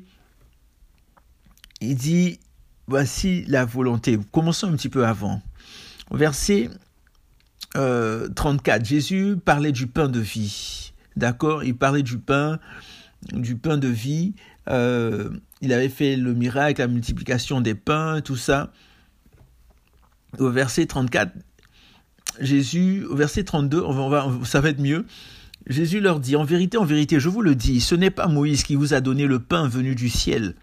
il 1.81 1.95
dit, 1.95 2.39
voici 2.87 3.43
la 3.47 3.65
volonté. 3.65 4.19
Commençons 4.31 4.67
un 4.67 4.75
petit 4.75 4.89
peu 4.89 5.05
avant. 5.05 5.41
Verset 6.11 6.69
34, 7.73 7.77
euh, 7.77 8.85
Jésus 8.85 9.37
parlait 9.43 9.71
du 9.71 9.87
pain 9.87 10.07
de 10.07 10.19
vie. 10.19 10.93
D'accord? 11.15 11.63
Il 11.63 11.75
parlait 11.75 12.03
du 12.03 12.17
pain, 12.17 12.59
du 13.33 13.55
pain 13.55 13.77
de 13.77 13.87
vie. 13.87 14.33
Euh, 14.69 15.29
il 15.61 15.73
avait 15.73 15.89
fait 15.89 16.15
le 16.15 16.33
miracle, 16.33 16.81
la 16.81 16.87
multiplication 16.87 17.61
des 17.61 17.75
pains, 17.75 18.21
tout 18.21 18.35
ça. 18.35 18.71
Au 20.39 20.49
verset 20.49 20.85
34, 20.85 21.31
Jésus, 22.39 23.05
au 23.09 23.15
verset 23.15 23.43
32, 23.43 23.81
on 23.81 24.09
va, 24.09 24.29
ça 24.43 24.61
va 24.61 24.69
être 24.69 24.81
mieux. 24.81 25.05
Jésus 25.67 25.99
leur 25.99 26.19
dit, 26.19 26.35
en 26.35 26.45
vérité, 26.45 26.77
en 26.77 26.85
vérité, 26.85 27.19
je 27.19 27.27
vous 27.27 27.41
le 27.41 27.53
dis, 27.53 27.81
ce 27.81 27.93
n'est 27.93 28.09
pas 28.09 28.27
Moïse 28.27 28.63
qui 28.63 28.75
vous 28.75 28.93
a 28.93 29.01
donné 29.01 29.25
le 29.25 29.39
pain 29.39 29.67
venu 29.67 29.95
du 29.95 30.09
ciel, 30.09 30.55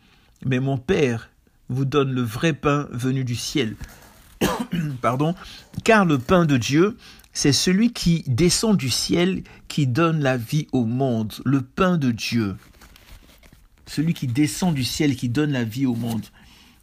mais 0.47 0.61
mon 0.61 0.79
Père 0.79 1.31
vous 1.69 1.85
donne 1.85 2.12
le 2.12 2.23
vrai 2.23 2.55
pain 2.55 2.88
venu 2.90 3.25
du 3.25 3.37
ciel. 3.37 3.77
Pardon, 5.03 5.35
car 5.85 6.07
le 6.07 6.19
pain 6.19 6.47
de 6.47 6.57
Dieu, 6.57 6.97
c'est 7.35 7.53
celui 7.53 7.93
qui 7.93 8.25
descend 8.27 8.77
du 8.77 8.88
ciel, 8.88 9.43
qui 9.69 9.87
donne 9.87 10.21
la 10.21 10.38
vie 10.38 10.69
au 10.73 10.87
monde, 10.87 11.35
le 11.45 11.61
pain 11.61 11.99
de 11.99 12.11
Dieu. 12.11 12.57
Celui 13.87 14.14
qui 14.14 14.27
descend 14.27 14.75
du 14.75 14.85
ciel, 14.85 15.17
qui 15.17 15.29
donne 15.29 15.53
la 15.53 15.64
vie 15.64 15.85
au 15.85 15.95
monde. 15.95 16.25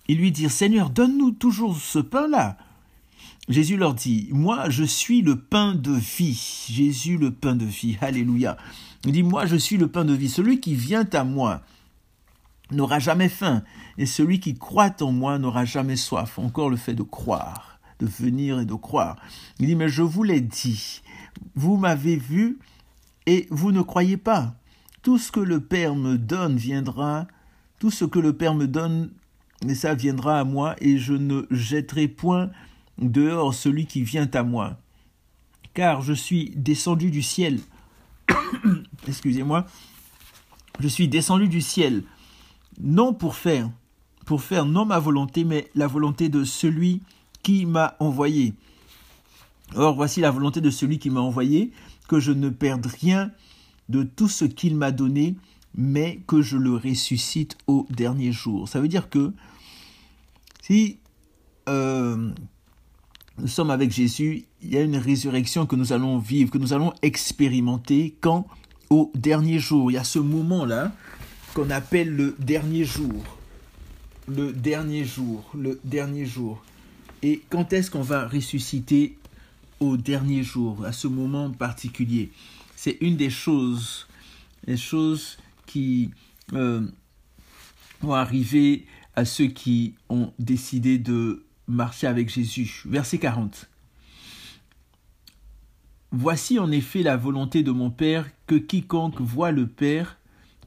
Ils 0.08 0.18
lui 0.18 0.32
dirent, 0.32 0.52
Seigneur, 0.52 0.92
donne-nous 0.92 1.32
toujours 1.32 1.78
ce 1.78 2.00
pain-là. 2.00 2.58
Jésus 3.50 3.78
leur 3.78 3.94
dit, 3.94 4.30
moi 4.32 4.70
je 4.70 4.84
suis 4.84 5.22
le 5.22 5.36
pain 5.36 5.74
de 5.74 5.92
vie. 5.92 6.68
Jésus 6.70 7.18
le 7.18 7.32
pain 7.32 7.56
de 7.56 7.66
vie. 7.66 7.98
Alléluia. 8.02 8.58
Il 9.06 9.12
dit, 9.12 9.24
moi 9.24 9.46
je 9.46 9.56
suis 9.56 9.78
le 9.78 9.88
pain 9.88 10.06
de 10.06 10.14
vie. 10.14 10.30
Celui 10.30 10.60
qui 10.60 10.76
vient 10.76 11.08
à 11.14 11.24
moi 11.24 11.62
n'aura 12.72 13.00
jamais 13.00 13.30
faim. 13.30 13.64
Et 13.98 14.06
celui 14.06 14.40
qui 14.40 14.54
croit 14.54 14.96
en 15.02 15.12
moi 15.12 15.40
n'aura 15.40 15.66
jamais 15.66 15.96
soif. 15.96 16.40
Encore 16.40 16.70
le 16.70 16.78
fait 16.78 16.94
de 16.94 17.04
croire, 17.04 17.80
de 18.00 18.06
venir 18.06 18.60
et 18.60 18.66
de 18.66 18.76
croire. 18.76 19.18
Il 19.60 19.68
dit, 19.68 19.76
mais 19.76 19.90
je 19.90 20.04
vous 20.04 20.24
l'ai 20.24 20.42
dit. 20.42 21.02
Vous 21.56 21.78
m'avez 21.78 22.18
vu 22.18 22.60
et 23.26 23.48
vous 23.50 23.72
ne 23.72 23.82
croyez 23.82 24.18
pas. 24.18 24.56
Tout 25.02 25.18
ce 25.18 25.32
que 25.32 25.40
le 25.40 25.60
Père 25.60 25.96
me 25.96 26.18
donne 26.18 26.58
viendra. 26.58 27.28
Tout 27.80 27.92
ce 27.92 28.06
que 28.06 28.20
le 28.20 28.34
Père 28.34 28.54
me 28.54 28.68
donne, 28.68 29.10
mais 29.66 29.74
ça 29.74 29.96
viendra 29.96 30.40
à 30.40 30.44
moi 30.44 30.76
et 30.80 31.00
je 31.00 31.14
ne 31.14 31.48
jetterai 31.50 32.08
point 32.08 32.52
dehors 32.98 33.54
celui 33.54 33.86
qui 33.86 34.04
vient 34.04 34.30
à 34.34 34.44
moi. 34.44 34.78
Car 35.74 36.02
je 36.02 36.14
suis 36.14 36.52
descendu 36.56 37.12
du 37.12 37.22
ciel. 37.22 37.60
Excusez-moi. 39.08 39.66
Je 40.80 40.88
suis 40.88 41.08
descendu 41.08 41.48
du 41.48 41.62
ciel, 41.62 42.04
non 42.80 43.14
pour 43.14 43.36
faire, 43.36 43.70
pour 44.26 44.42
faire 44.42 44.66
non 44.66 44.86
ma 44.86 45.00
volonté, 45.00 45.44
mais 45.44 45.70
la 45.76 45.86
volonté 45.88 46.30
de 46.30 46.44
celui 46.44 47.02
qui 47.44 47.66
m'a 47.66 47.96
envoyé. 48.00 48.54
Or, 49.76 49.96
voici 49.96 50.22
la 50.22 50.32
volonté 50.32 50.60
de 50.60 50.70
celui 50.70 50.98
qui 50.98 51.10
m'a 51.10 51.22
envoyé, 51.22 51.72
que 52.08 52.20
je 52.20 52.32
ne 52.32 52.50
perde 52.50 52.86
rien 52.86 53.32
de 53.90 54.04
tout 54.04 54.28
ce 54.28 54.46
qu'il 54.46 54.76
m'a 54.76 54.92
donné, 54.92 55.36
mais 55.76 56.22
que 56.28 56.42
je 56.42 56.58
le 56.58 56.76
ressuscite 56.76 57.58
au 57.68 57.86
dernier 57.90 58.32
jour. 58.32 58.68
Ça 58.68 58.82
veut 58.82 58.88
dire 58.88 59.10
que 59.10 59.34
si 60.62 61.00
euh, 61.70 62.32
nous 63.42 63.48
sommes 63.48 63.72
avec 63.72 63.92
Jésus, 63.92 64.46
il 64.62 64.72
y 64.72 64.78
a 64.78 64.82
une 64.82 64.98
résurrection 64.98 65.66
que 65.66 65.76
nous 65.76 65.94
allons 65.94 66.20
vivre, 66.20 66.52
que 66.52 66.60
nous 66.60 66.74
allons 66.74 66.94
expérimenter 67.02 68.16
quand? 68.22 68.48
Au 68.92 69.12
dernier 69.16 69.58
jour. 69.58 69.90
Il 69.90 69.96
y 69.96 69.98
a 69.98 70.04
ce 70.04 70.20
moment-là 70.20 70.92
qu'on 71.56 71.70
appelle 71.72 72.16
le 72.16 72.36
dernier 72.40 72.84
jour. 72.84 73.24
Le 74.28 74.54
dernier 74.54 75.06
jour, 75.06 75.50
le 75.56 75.80
dernier 75.84 76.26
jour. 76.26 76.64
Et 77.24 77.42
quand 77.50 77.74
est-ce 77.74 77.90
qu'on 77.90 78.02
va 78.02 78.28
ressusciter? 78.28 79.18
Au 79.80 79.98
dernier 79.98 80.44
jour, 80.44 80.86
à 80.86 80.92
ce 80.92 81.08
moment 81.08 81.50
particulier 81.50 82.30
C'est 82.76 83.00
une 83.02 83.18
des 83.18 83.32
choses, 83.32 84.08
les 84.68 84.78
choses 84.78 85.40
qui 85.66 86.12
euh, 86.54 86.86
vont 88.02 88.14
arriver 88.14 88.86
à 89.16 89.26
ceux 89.26 89.48
qui 89.48 89.96
ont 90.10 90.32
décidé 90.38 91.00
de 91.00 91.44
marcher 91.72 92.08
avec 92.08 92.30
Jésus. 92.30 92.84
Verset 92.86 93.18
40. 93.18 93.70
Voici 96.12 96.60
en 96.60 96.72
effet 96.72 97.04
la 97.04 97.16
volonté 97.16 97.64
de 97.64 97.72
mon 97.72 97.90
Père 97.90 98.28
que 98.46 98.56
quiconque 98.56 99.22
voit 99.22 99.52
le 99.52 99.68
Père, 99.68 100.18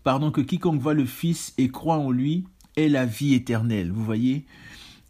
pardon, 0.03 0.31
que 0.31 0.40
quiconque 0.40 0.81
voit 0.81 0.95
le 0.95 1.05
Fils 1.05 1.53
et 1.59 1.69
croit 1.69 1.99
en 1.99 2.11
lui 2.11 2.45
ait 2.77 2.88
la 2.88 3.05
vie 3.05 3.35
éternelle. 3.35 3.93
Vous 3.93 4.05
voyez? 4.05 4.47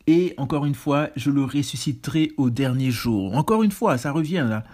Et 0.07 0.35
encore 0.37 0.67
une 0.67 0.75
fois, 0.75 1.09
je 1.17 1.31
le 1.31 1.45
ressusciterai 1.45 2.33
au 2.37 2.51
dernier 2.51 2.91
jour. 2.91 3.35
Encore 3.37 3.63
une 3.63 3.71
fois, 3.71 3.97
ça 3.97 4.13
revient 4.13 4.45
là. 4.47 4.65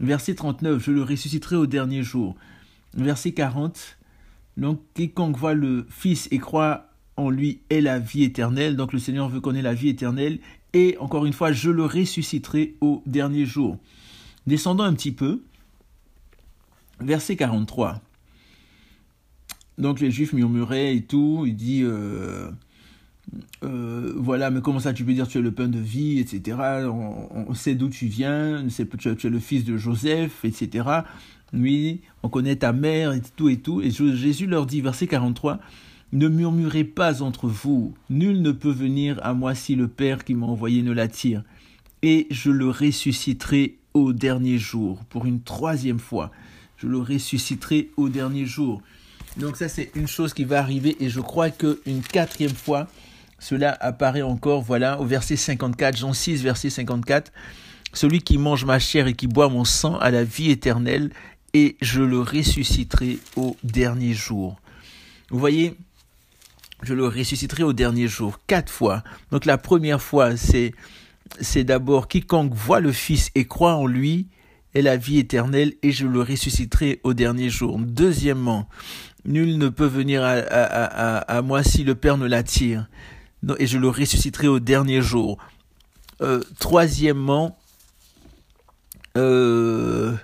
Verset 0.00 0.34
39, 0.34 0.84
je 0.84 0.90
le 0.90 1.02
ressusciterai 1.04 1.56
au 1.56 1.66
dernier 1.66 2.02
jour. 2.02 2.34
Verset 2.94 3.32
40, 3.32 3.96
donc 4.56 4.80
quiconque 4.94 5.36
voit 5.36 5.54
le 5.54 5.86
Fils 5.88 6.28
et 6.30 6.38
croit 6.38 6.90
en 7.16 7.30
lui 7.30 7.60
est 7.70 7.80
la 7.80 7.98
vie 7.98 8.24
éternelle. 8.24 8.76
Donc 8.76 8.92
le 8.92 8.98
Seigneur 8.98 9.28
veut 9.28 9.40
qu'on 9.40 9.54
ait 9.54 9.62
la 9.62 9.74
vie 9.74 9.88
éternelle. 9.88 10.40
Et 10.74 10.96
encore 10.98 11.24
une 11.24 11.32
fois, 11.32 11.52
je 11.52 11.70
le 11.70 11.84
ressusciterai 11.84 12.74
au 12.80 13.02
dernier 13.06 13.46
jour. 13.46 13.78
Descendons 14.46 14.82
un 14.82 14.92
petit 14.92 15.12
peu. 15.12 15.42
Verset 17.00 17.36
43. 17.36 18.02
Donc 19.78 20.00
les 20.00 20.10
Juifs 20.10 20.32
murmuraient 20.32 20.96
et 20.96 21.02
tout. 21.02 21.44
Il 21.46 21.56
dit 21.56 21.82
euh, 21.82 22.50
euh, 23.62 24.12
voilà, 24.16 24.50
mais 24.50 24.60
comment 24.60 24.80
ça 24.80 24.92
tu 24.92 25.04
peux 25.04 25.14
dire 25.14 25.28
tu 25.28 25.38
es 25.38 25.40
le 25.40 25.52
pain 25.52 25.68
de 25.68 25.78
vie, 25.78 26.18
etc. 26.18 26.58
On, 26.88 27.54
sait 27.54 27.74
d'où 27.74 27.88
tu 27.88 28.06
viens, 28.06 28.66
tu 28.68 29.26
es 29.26 29.30
le 29.30 29.38
fils 29.38 29.64
de 29.64 29.76
Joseph, 29.76 30.44
etc. 30.44 30.88
Oui, 31.52 32.00
on 32.22 32.28
connaît 32.28 32.56
ta 32.56 32.72
mère 32.72 33.12
et 33.12 33.22
tout 33.36 33.48
et 33.48 33.58
tout. 33.58 33.80
Et 33.80 33.90
Jésus 33.90 34.46
leur 34.46 34.66
dit, 34.66 34.80
verset 34.80 35.06
43, 35.06 35.60
ne 36.14 36.28
murmurez 36.28 36.84
pas 36.84 37.22
entre 37.22 37.48
vous, 37.48 37.92
nul 38.08 38.40
ne 38.40 38.52
peut 38.52 38.70
venir 38.70 39.18
à 39.22 39.34
moi 39.34 39.54
si 39.56 39.74
le 39.74 39.88
Père 39.88 40.24
qui 40.24 40.34
m'a 40.34 40.46
envoyé 40.46 40.82
ne 40.82 40.92
l'attire, 40.92 41.42
et 42.02 42.28
je 42.30 42.50
le 42.50 42.70
ressusciterai 42.70 43.78
au 43.94 44.12
dernier 44.12 44.56
jour, 44.56 45.04
pour 45.10 45.26
une 45.26 45.42
troisième 45.42 45.98
fois. 45.98 46.30
Je 46.76 46.86
le 46.86 46.98
ressusciterai 46.98 47.90
au 47.96 48.08
dernier 48.08 48.46
jour. 48.46 48.80
Donc 49.38 49.56
ça 49.56 49.68
c'est 49.68 49.90
une 49.96 50.06
chose 50.06 50.34
qui 50.34 50.44
va 50.44 50.60
arriver 50.60 50.96
et 51.00 51.08
je 51.08 51.20
crois 51.20 51.50
qu'une 51.50 52.02
quatrième 52.02 52.54
fois, 52.54 52.86
cela 53.40 53.76
apparaît 53.80 54.22
encore, 54.22 54.62
voilà, 54.62 55.00
au 55.00 55.04
verset 55.04 55.36
54, 55.36 55.96
Jean 55.96 56.12
6, 56.12 56.42
verset 56.42 56.70
54, 56.70 57.32
celui 57.92 58.22
qui 58.22 58.38
mange 58.38 58.64
ma 58.64 58.78
chair 58.78 59.08
et 59.08 59.14
qui 59.14 59.26
boit 59.26 59.48
mon 59.48 59.64
sang 59.64 59.96
a 59.98 60.12
la 60.12 60.22
vie 60.22 60.50
éternelle 60.50 61.10
et 61.54 61.76
je 61.80 62.02
le 62.02 62.20
ressusciterai 62.20 63.18
au 63.34 63.56
dernier 63.64 64.14
jour. 64.14 64.60
Vous 65.30 65.38
voyez, 65.38 65.76
je 66.82 66.94
le 66.94 67.06
ressusciterai 67.06 67.62
au 67.62 67.72
dernier 67.72 68.08
jour, 68.08 68.40
quatre 68.46 68.70
fois. 68.70 69.02
Donc 69.30 69.44
la 69.44 69.58
première 69.58 70.02
fois, 70.02 70.36
c'est, 70.36 70.72
c'est 71.40 71.64
d'abord 71.64 72.08
quiconque 72.08 72.54
voit 72.54 72.80
le 72.80 72.92
Fils 72.92 73.30
et 73.34 73.46
croit 73.46 73.74
en 73.74 73.86
lui 73.86 74.26
est 74.74 74.82
la 74.82 74.96
vie 74.96 75.18
éternelle 75.18 75.74
et 75.82 75.92
je 75.92 76.06
le 76.06 76.20
ressusciterai 76.20 77.00
au 77.04 77.14
dernier 77.14 77.48
jour. 77.48 77.78
Deuxièmement, 77.78 78.68
nul 79.24 79.56
ne 79.56 79.68
peut 79.68 79.86
venir 79.86 80.22
à, 80.24 81.42
moi 81.42 81.62
si 81.62 81.84
le 81.84 81.94
Père 81.94 82.18
ne 82.18 82.26
l'attire 82.26 82.88
et 83.58 83.66
je 83.66 83.78
le 83.78 83.88
ressusciterai 83.88 84.48
au 84.48 84.58
dernier 84.58 85.00
jour. 85.00 85.38
Euh, 86.20 86.42
troisièmement, 86.58 87.58
euh, 89.16 90.14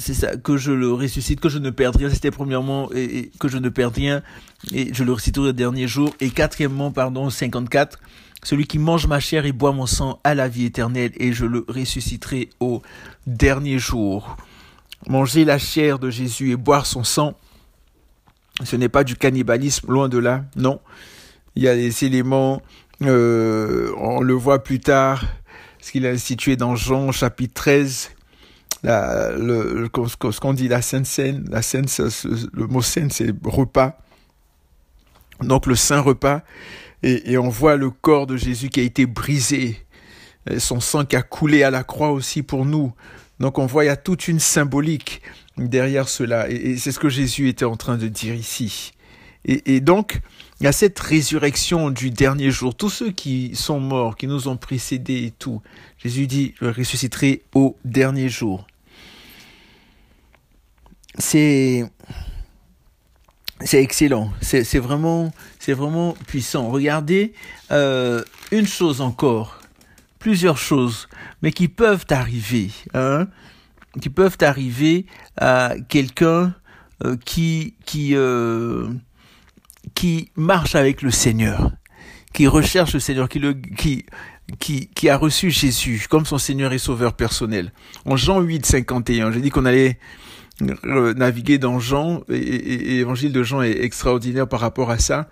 c'est 0.00 0.14
ça, 0.14 0.36
que 0.36 0.56
je 0.56 0.72
le 0.72 0.92
ressuscite, 0.92 1.40
que 1.40 1.48
je 1.48 1.58
ne 1.58 1.70
perde 1.70 1.96
rien. 1.96 2.08
C'était 2.10 2.30
premièrement, 2.30 2.90
et, 2.94 3.30
que 3.38 3.48
je 3.48 3.58
ne 3.58 3.68
perds 3.68 3.92
rien, 3.92 4.22
et 4.72 4.92
je 4.94 5.04
le 5.04 5.12
ressusciterai 5.12 5.48
le 5.48 5.52
dernier 5.52 5.86
jour. 5.86 6.10
Et 6.20 6.30
quatrièmement, 6.30 6.90
pardon, 6.90 7.28
54, 7.28 7.98
celui 8.42 8.66
qui 8.66 8.78
mange 8.78 9.06
ma 9.06 9.20
chair 9.20 9.44
et 9.44 9.52
boit 9.52 9.72
mon 9.72 9.86
sang 9.86 10.18
a 10.24 10.34
la 10.34 10.48
vie 10.48 10.64
éternelle, 10.64 11.12
et 11.18 11.32
je 11.32 11.44
le 11.44 11.64
ressusciterai 11.68 12.48
au 12.60 12.82
dernier 13.26 13.78
jour. 13.78 14.36
Manger 15.06 15.44
la 15.44 15.58
chair 15.58 15.98
de 15.98 16.10
Jésus 16.10 16.52
et 16.52 16.56
boire 16.56 16.86
son 16.86 17.04
sang, 17.04 17.34
ce 18.64 18.76
n'est 18.76 18.88
pas 18.88 19.04
du 19.04 19.16
cannibalisme, 19.16 19.90
loin 19.90 20.08
de 20.08 20.18
là, 20.18 20.44
non. 20.56 20.80
Il 21.56 21.62
y 21.62 21.68
a 21.68 21.74
des 21.74 22.04
éléments, 22.04 22.62
euh, 23.02 23.92
on 23.98 24.20
le 24.20 24.34
voit 24.34 24.62
plus 24.62 24.80
tard, 24.80 25.24
ce 25.80 25.92
qu'il 25.92 26.06
a 26.06 26.10
institué 26.10 26.56
dans 26.56 26.74
Jean 26.74 27.12
chapitre 27.12 27.54
13, 27.54 28.10
la, 28.82 29.32
le, 29.32 29.88
ce 29.94 30.40
qu'on 30.40 30.54
dit 30.54 30.68
la 30.68 30.82
Sainte 30.82 31.06
Seine, 31.06 31.46
la 31.50 31.62
Seine, 31.62 31.86
le 32.52 32.66
mot 32.66 32.82
Seine, 32.82 33.10
c'est 33.10 33.32
repas. 33.44 33.98
Donc 35.42 35.66
le 35.66 35.74
Saint 35.74 36.00
Repas, 36.00 36.42
et, 37.02 37.32
et, 37.32 37.38
on 37.38 37.48
voit 37.48 37.76
le 37.76 37.90
corps 37.90 38.26
de 38.26 38.36
Jésus 38.36 38.68
qui 38.68 38.80
a 38.80 38.82
été 38.82 39.06
brisé, 39.06 39.78
son 40.58 40.80
sang 40.80 41.04
qui 41.04 41.16
a 41.16 41.22
coulé 41.22 41.62
à 41.62 41.70
la 41.70 41.82
croix 41.82 42.10
aussi 42.10 42.42
pour 42.42 42.66
nous. 42.66 42.92
Donc 43.38 43.58
on 43.58 43.64
voit 43.64 43.84
il 43.84 43.86
y 43.86 43.90
a 43.90 43.96
toute 43.96 44.28
une 44.28 44.38
symbolique 44.38 45.22
derrière 45.56 46.08
cela, 46.08 46.48
et, 46.50 46.76
c'est 46.76 46.92
ce 46.92 46.98
que 46.98 47.08
Jésus 47.08 47.48
était 47.48 47.64
en 47.64 47.76
train 47.76 47.96
de 47.96 48.08
dire 48.08 48.34
ici. 48.34 48.92
Et, 49.46 49.76
et 49.76 49.80
donc 49.80 50.20
il 50.60 50.64
y 50.64 50.66
a 50.66 50.72
cette 50.72 50.98
résurrection 50.98 51.88
du 51.88 52.10
dernier 52.10 52.50
jour. 52.50 52.74
Tous 52.74 52.90
ceux 52.90 53.10
qui 53.10 53.52
sont 53.54 53.80
morts, 53.80 54.16
qui 54.16 54.26
nous 54.26 54.48
ont 54.48 54.58
précédés 54.58 55.24
et 55.24 55.30
tout, 55.30 55.62
Jésus 55.96 56.26
dit, 56.26 56.54
je 56.60 56.66
ressusciterai 56.66 57.42
au 57.54 57.78
dernier 57.84 58.28
jour 58.28 58.66
c'est 61.20 61.84
c'est 63.62 63.82
excellent, 63.82 64.32
c'est 64.40 64.78
vraiment 64.78 65.32
c'est 65.58 65.74
vraiment 65.74 66.14
puissant. 66.26 66.70
Regardez 66.70 67.34
euh, 67.70 68.22
une 68.50 68.66
chose 68.66 69.00
encore, 69.00 69.60
plusieurs 70.18 70.56
choses, 70.56 71.08
mais 71.42 71.52
qui 71.52 71.68
peuvent 71.68 72.06
arriver. 72.10 72.70
Hein. 72.94 73.28
qui 74.00 74.08
peuvent 74.08 74.38
arriver 74.40 75.04
à 75.36 75.74
quelqu'un 75.88 76.54
euh, 77.04 77.16
qui 77.24 77.74
qui 77.84 78.14
euh, 78.14 78.88
qui 79.94 80.30
marche 80.36 80.74
avec 80.74 81.02
le 81.02 81.10
Seigneur, 81.10 81.72
qui 82.32 82.46
recherche 82.46 82.94
le 82.94 83.00
Seigneur, 83.00 83.28
qui 83.28 83.40
le 83.40 83.52
qui 83.52 84.06
qui, 84.58 84.88
qui 84.88 85.08
a 85.08 85.16
reçu 85.16 85.50
Jésus 85.50 86.06
comme 86.08 86.26
son 86.26 86.38
Seigneur 86.38 86.72
et 86.72 86.78
Sauveur 86.78 87.14
personnel. 87.14 87.72
En 88.04 88.16
Jean 88.16 88.40
8, 88.40 88.66
51, 88.66 89.32
j'ai 89.32 89.40
dit 89.40 89.50
qu'on 89.50 89.64
allait 89.64 89.98
naviguer 90.60 91.58
dans 91.58 91.78
Jean, 91.78 92.22
et, 92.28 92.36
et, 92.36 92.96
l'évangile 92.98 93.32
de 93.32 93.42
Jean 93.42 93.62
est 93.62 93.82
extraordinaire 93.82 94.48
par 94.48 94.60
rapport 94.60 94.90
à 94.90 94.98
ça. 94.98 95.28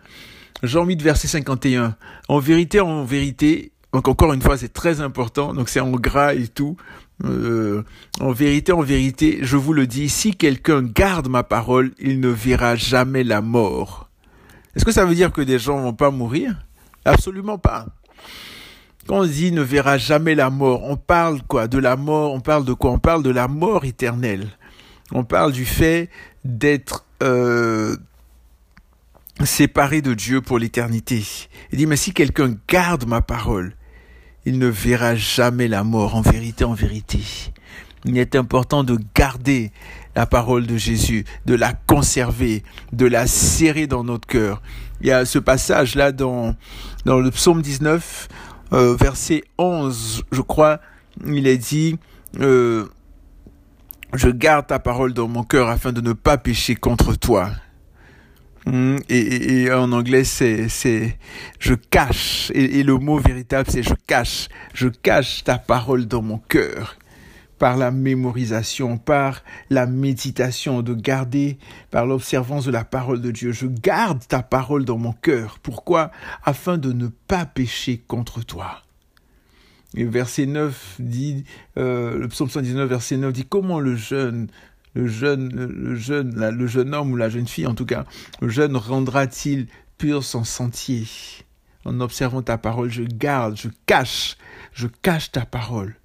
Jean 0.63 0.85
8, 0.85 1.03
verset 1.03 1.29
51. 1.29 1.97
En 2.29 2.39
vérité, 2.39 2.81
en 2.81 3.05
vérité, 3.05 3.73
donc 3.93 4.09
encore 4.09 4.33
une 4.33 4.43
fois, 4.43 4.59
c'est 4.59 4.73
très 4.73 5.01
important, 5.01 5.55
donc 5.55 5.69
c'est 5.69 5.81
en 5.81 5.91
gras 5.93 6.35
et 6.35 6.49
tout. 6.49 6.77
Euh, 7.25 7.83
en 8.21 8.33
vérité, 8.33 8.73
en 8.73 8.83
vérité, 8.83 9.39
je 9.43 9.57
vous 9.57 9.73
le 9.73 9.87
dis, 9.87 10.09
si 10.09 10.35
quelqu'un 10.35 10.83
garde 10.83 11.29
ma 11.29 11.43
parole, 11.43 11.93
il 11.99 12.21
ne 12.21 12.29
verra 12.29 12.77
jamais 12.77 13.25
la 13.25 13.41
mort. 13.41 14.09
Est-ce 14.77 14.85
que 14.85 14.93
ça 14.93 15.05
veut 15.05 15.15
dire 15.15 15.33
que 15.33 15.41
des 15.41 15.59
gens 15.59 15.81
vont 15.81 15.95
pas 15.95 16.11
mourir? 16.11 16.55
Absolument 17.05 17.59
pas. 17.59 17.87
Quand 19.07 19.21
on 19.21 19.27
dit 19.27 19.53
ne 19.53 19.63
verra 19.63 19.97
jamais 19.97 20.35
la 20.35 20.51
mort, 20.51 20.85
on 20.85 20.97
parle 20.97 21.43
quoi? 21.43 21.67
De 21.67 21.79
la 21.79 21.97
mort, 21.97 22.35
on 22.35 22.41
parle 22.41 22.65
de 22.65 22.75
quoi? 22.75 22.91
On 22.91 22.99
parle 22.99 23.23
de 23.23 23.31
la 23.31 23.49
mort 23.49 23.85
éternelle. 23.87 24.49
On 25.13 25.25
parle 25.25 25.53
du 25.53 25.65
fait 25.65 26.11
d'être 26.45 27.05
euh, 27.23 27.97
séparé 29.45 30.03
de 30.03 30.15
Dieu 30.15 30.41
pour 30.41 30.59
l'éternité. 30.59 31.25
Il 31.73 31.79
dit, 31.79 31.87
mais 31.87 31.97
si 31.97 32.13
quelqu'un 32.13 32.57
garde 32.69 33.07
ma 33.07 33.21
parole, 33.21 33.75
il 34.45 34.59
ne 34.59 34.67
verra 34.67 35.15
jamais 35.15 35.69
la 35.69 35.85
mort, 35.85 36.15
en 36.15 36.21
vérité, 36.21 36.65
en 36.65 36.75
vérité. 36.75 37.21
Il 38.05 38.17
est 38.19 38.37
important 38.37 38.85
de 38.85 38.99
garder 39.15 39.73
la 40.15 40.27
parole 40.27 40.67
de 40.67 40.77
Jésus, 40.77 41.25
de 41.47 41.55
la 41.55 41.73
conserver, 41.73 42.63
de 42.93 43.07
la 43.07 43.27
serrer 43.27 43.87
dans 43.87 44.05
notre 44.05 44.27
cœur. 44.27 44.63
Il 45.01 45.07
y 45.07 45.13
a 45.13 45.25
ce 45.25 45.39
passage-là 45.39 46.13
dans, 46.13 46.55
dans 47.05 47.19
le 47.19 47.31
psaume 47.31 47.63
19, 47.63 48.29
euh, 48.73 48.97
verset 48.97 49.45
11, 49.59 50.25
je 50.33 50.41
crois, 50.41 50.81
il 51.27 51.47
est 51.47 51.59
dit, 51.59 51.99
euh, 52.41 52.87
je 54.15 54.29
garde 54.29 54.67
ta 54.67 54.79
parole 54.79 55.13
dans 55.13 55.29
mon 55.29 55.43
cœur 55.43 55.69
afin 55.69 55.93
de 55.93 56.01
ne 56.01 56.13
pas 56.13 56.39
pécher 56.39 56.75
contre 56.75 57.15
toi. 57.15 57.51
Hmm, 58.67 58.97
et, 59.09 59.71
en 59.73 59.93
anglais, 59.93 60.25
c'est, 60.25 60.69
c'est, 60.69 61.19
je 61.59 61.75
cache. 61.75 62.51
Et, 62.55 62.83
le 62.83 62.97
mot 62.99 63.19
véritable, 63.19 63.71
c'est 63.71 63.83
je 63.83 63.95
cache. 64.07 64.49
Je 64.75 64.89
cache 64.89 65.45
ta 65.45 65.59
parole 65.59 66.07
dans 66.07 66.23
mon 66.23 66.39
cœur. 66.39 66.97
Par 67.59 67.77
la 67.77 67.91
mémorisation, 67.91 68.99
par 68.99 69.43
la 69.69 69.87
méditation, 69.87 70.83
de 70.83 70.95
garder, 70.95 71.59
par 71.91 72.07
l'observance 72.07 72.65
de 72.67 72.71
la 72.71 72.85
parole 72.85 73.21
de 73.21 73.31
Dieu. 73.31 73.53
Je 73.53 73.67
garde 73.67 74.27
ta 74.27 74.43
parole 74.43 74.85
dans 74.85 74.99
mon 74.99 75.13
cœur. 75.13 75.59
Pourquoi? 75.63 76.11
Afin 76.45 76.79
de 76.79 76.93
ne 76.93 77.09
pas 77.09 77.47
pécher 77.47 78.03
contre 78.07 78.45
toi. 78.45 78.83
Et 79.95 80.05
verset 80.05 80.47
9 80.47 80.97
dit, 80.99 81.45
euh, 81.79 82.19
le 82.19 82.29
psaume 82.29 82.51
119, 82.51 82.89
verset 82.89 83.17
9 83.17 83.33
dit, 83.33 83.45
comment 83.45 83.81
le 83.81 83.97
jeune, 83.97 84.49
le 84.95 85.07
jeune, 85.07 85.49
le 85.55 85.95
jeune, 85.97 86.35
le 86.51 86.67
jeune 86.67 86.95
homme 86.95 87.13
ou 87.13 87.17
la 87.17 87.29
jeune 87.31 87.47
fille 87.49 87.67
en 87.67 87.75
tout 87.75 87.87
cas, 87.87 88.05
le 88.41 88.49
jeune 88.49 88.77
rendra-t-il 88.77 89.67
pur 89.97 90.25
son 90.25 90.45
sentier? 90.45 91.07
En 91.85 92.01
observant 92.01 92.43
ta 92.43 92.59
parole, 92.59 92.91
je 92.91 93.03
garde, 93.03 93.57
je 93.57 93.69
cache, 93.87 94.37
je 94.75 94.89
cache 94.89 95.33
ta 95.33 95.47
parole 95.47 95.97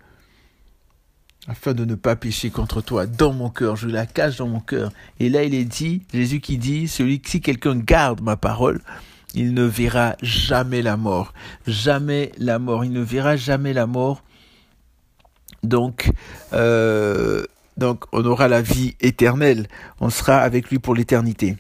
afin 1.48 1.74
de 1.74 1.86
ne 1.86 1.96
pas 1.96 2.16
pécher 2.16 2.50
contre 2.50 2.82
toi 2.82 3.06
dans 3.06 3.34
mon 3.34 3.50
cœur, 3.50 3.76
je 3.76 3.88
la 3.88 4.06
cache 4.06 4.38
dans 4.38 4.48
mon 4.48 4.60
cœur. 4.60 4.92
Et 5.20 5.30
là 5.30 5.44
il 5.44 5.54
est 5.54 5.66
dit, 5.66 6.04
Jésus 6.14 6.40
qui 6.40 6.58
dit, 6.58 6.88
celui 6.88 7.22
si 7.26 7.42
quelqu'un 7.42 7.76
garde 7.76 8.22
ma 8.22 8.38
parole, 8.38 8.82
il 9.34 9.54
ne 9.54 9.64
verra 9.64 10.16
jamais 10.22 10.82
la 10.82 10.98
mort. 10.98 11.34
Jamais 11.66 12.32
la 12.38 12.60
mort. 12.60 12.86
Il 12.86 12.92
ne 12.92 13.02
verra 13.02 13.36
jamais 13.36 13.74
la 13.74 13.88
mort. 13.88 14.24
Donc, 15.64 16.12
euh, 16.54 17.44
donc 17.78 18.06
on 18.12 18.24
aura 18.26 18.48
la 18.48 18.62
vie 18.62 18.96
éternelle. 19.00 19.68
On 20.00 20.10
sera 20.10 20.38
avec 20.38 20.70
lui 20.70 20.80
pour 20.80 20.94
l'éternité. 20.94 21.58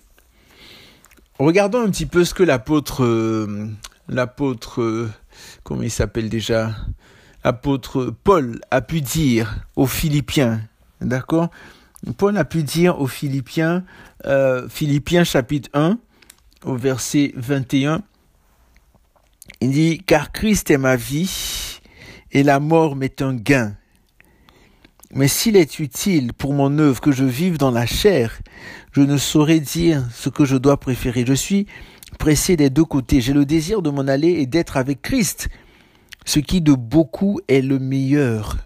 Regardons 1.40 1.82
un 1.82 1.90
petit 1.90 2.06
peu 2.06 2.26
ce 2.26 2.34
que 2.34 2.44
l'apôtre, 2.44 3.04
euh, 3.04 3.68
l'apôtre, 4.08 4.82
euh, 4.82 5.10
comment 5.64 5.82
il 5.82 5.92
s'appelle 5.92 6.30
déjà, 6.30 6.76
l'apôtre 7.44 8.14
Paul 8.24 8.62
a 8.70 8.82
pu 8.82 9.02
dire 9.02 9.66
aux 9.76 9.88
Philippiens. 9.88 10.62
D'accord? 11.02 11.50
Paul 12.18 12.38
a 12.38 12.46
pu 12.46 12.64
dire 12.64 13.00
aux 13.00 13.08
Philippiens, 13.08 13.84
Philippiens 14.70 15.24
chapitre 15.24 15.70
1, 15.74 15.98
au 16.65 16.76
verset 16.76 17.32
21, 17.36 18.04
il 19.62 19.71
dit, 19.71 20.02
car 20.06 20.32
Christ 20.32 20.71
est 20.71 20.78
ma 20.78 20.95
vie 20.95 21.80
et 22.32 22.43
la 22.43 22.60
mort 22.60 22.95
m'est 22.95 23.21
un 23.21 23.34
gain. 23.34 23.76
Mais 25.13 25.28
s'il 25.28 25.56
est 25.56 25.80
utile 25.80 26.34
pour 26.34 26.54
mon 26.54 26.80
œuvre 26.80 26.99
que 26.99 27.12
je 27.12 27.23
vive 27.23 27.58
dans 27.58 27.69
la 27.69 27.86
chair, 27.86 28.39
je 28.93 29.02
ne 29.02 29.17
saurais 29.17 29.60
dire 29.60 30.08
ce 30.12 30.30
que 30.30 30.43
je 30.43 30.58
dois 30.58 30.78
préférer. 30.78 31.23
Je 31.26 31.34
suis 31.34 31.67
pressé 32.17 32.56
des 32.56 32.71
deux 32.71 32.86
côtés. 32.86 33.21
J'ai 33.21 33.34
le 33.34 33.45
désir 33.45 33.82
de 33.82 33.91
m'en 33.91 34.08
aller 34.08 34.30
et 34.30 34.47
d'être 34.47 34.76
avec 34.76 35.02
Christ, 35.04 35.49
ce 36.26 36.39
qui 36.39 36.62
de 36.62 36.73
beaucoup 36.73 37.39
est 37.47 37.62
le 37.62 37.78
meilleur. 37.78 38.58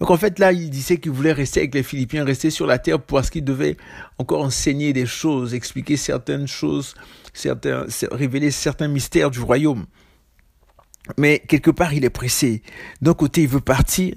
Donc 0.00 0.10
en 0.10 0.16
fait 0.16 0.38
là, 0.38 0.52
il 0.52 0.70
disait 0.70 0.96
qu'il 0.96 1.12
voulait 1.12 1.32
rester 1.32 1.60
avec 1.60 1.74
les 1.74 1.82
Philippiens, 1.82 2.24
rester 2.24 2.48
sur 2.48 2.66
la 2.66 2.78
terre 2.78 3.00
parce 3.00 3.28
qu'il 3.28 3.44
devait 3.44 3.76
encore 4.18 4.42
enseigner 4.42 4.94
des 4.94 5.04
choses, 5.04 5.54
expliquer 5.54 5.98
certaines 5.98 6.48
choses, 6.48 6.94
révéler 8.10 8.50
certains 8.50 8.88
mystères 8.88 9.30
du 9.30 9.40
royaume. 9.40 9.84
Mais 11.18 11.42
quelque 11.46 11.70
part, 11.70 11.92
il 11.92 12.04
est 12.04 12.10
pressé. 12.10 12.62
D'un 13.02 13.14
côté, 13.14 13.42
il 13.42 13.48
veut 13.48 13.60
partir, 13.60 14.14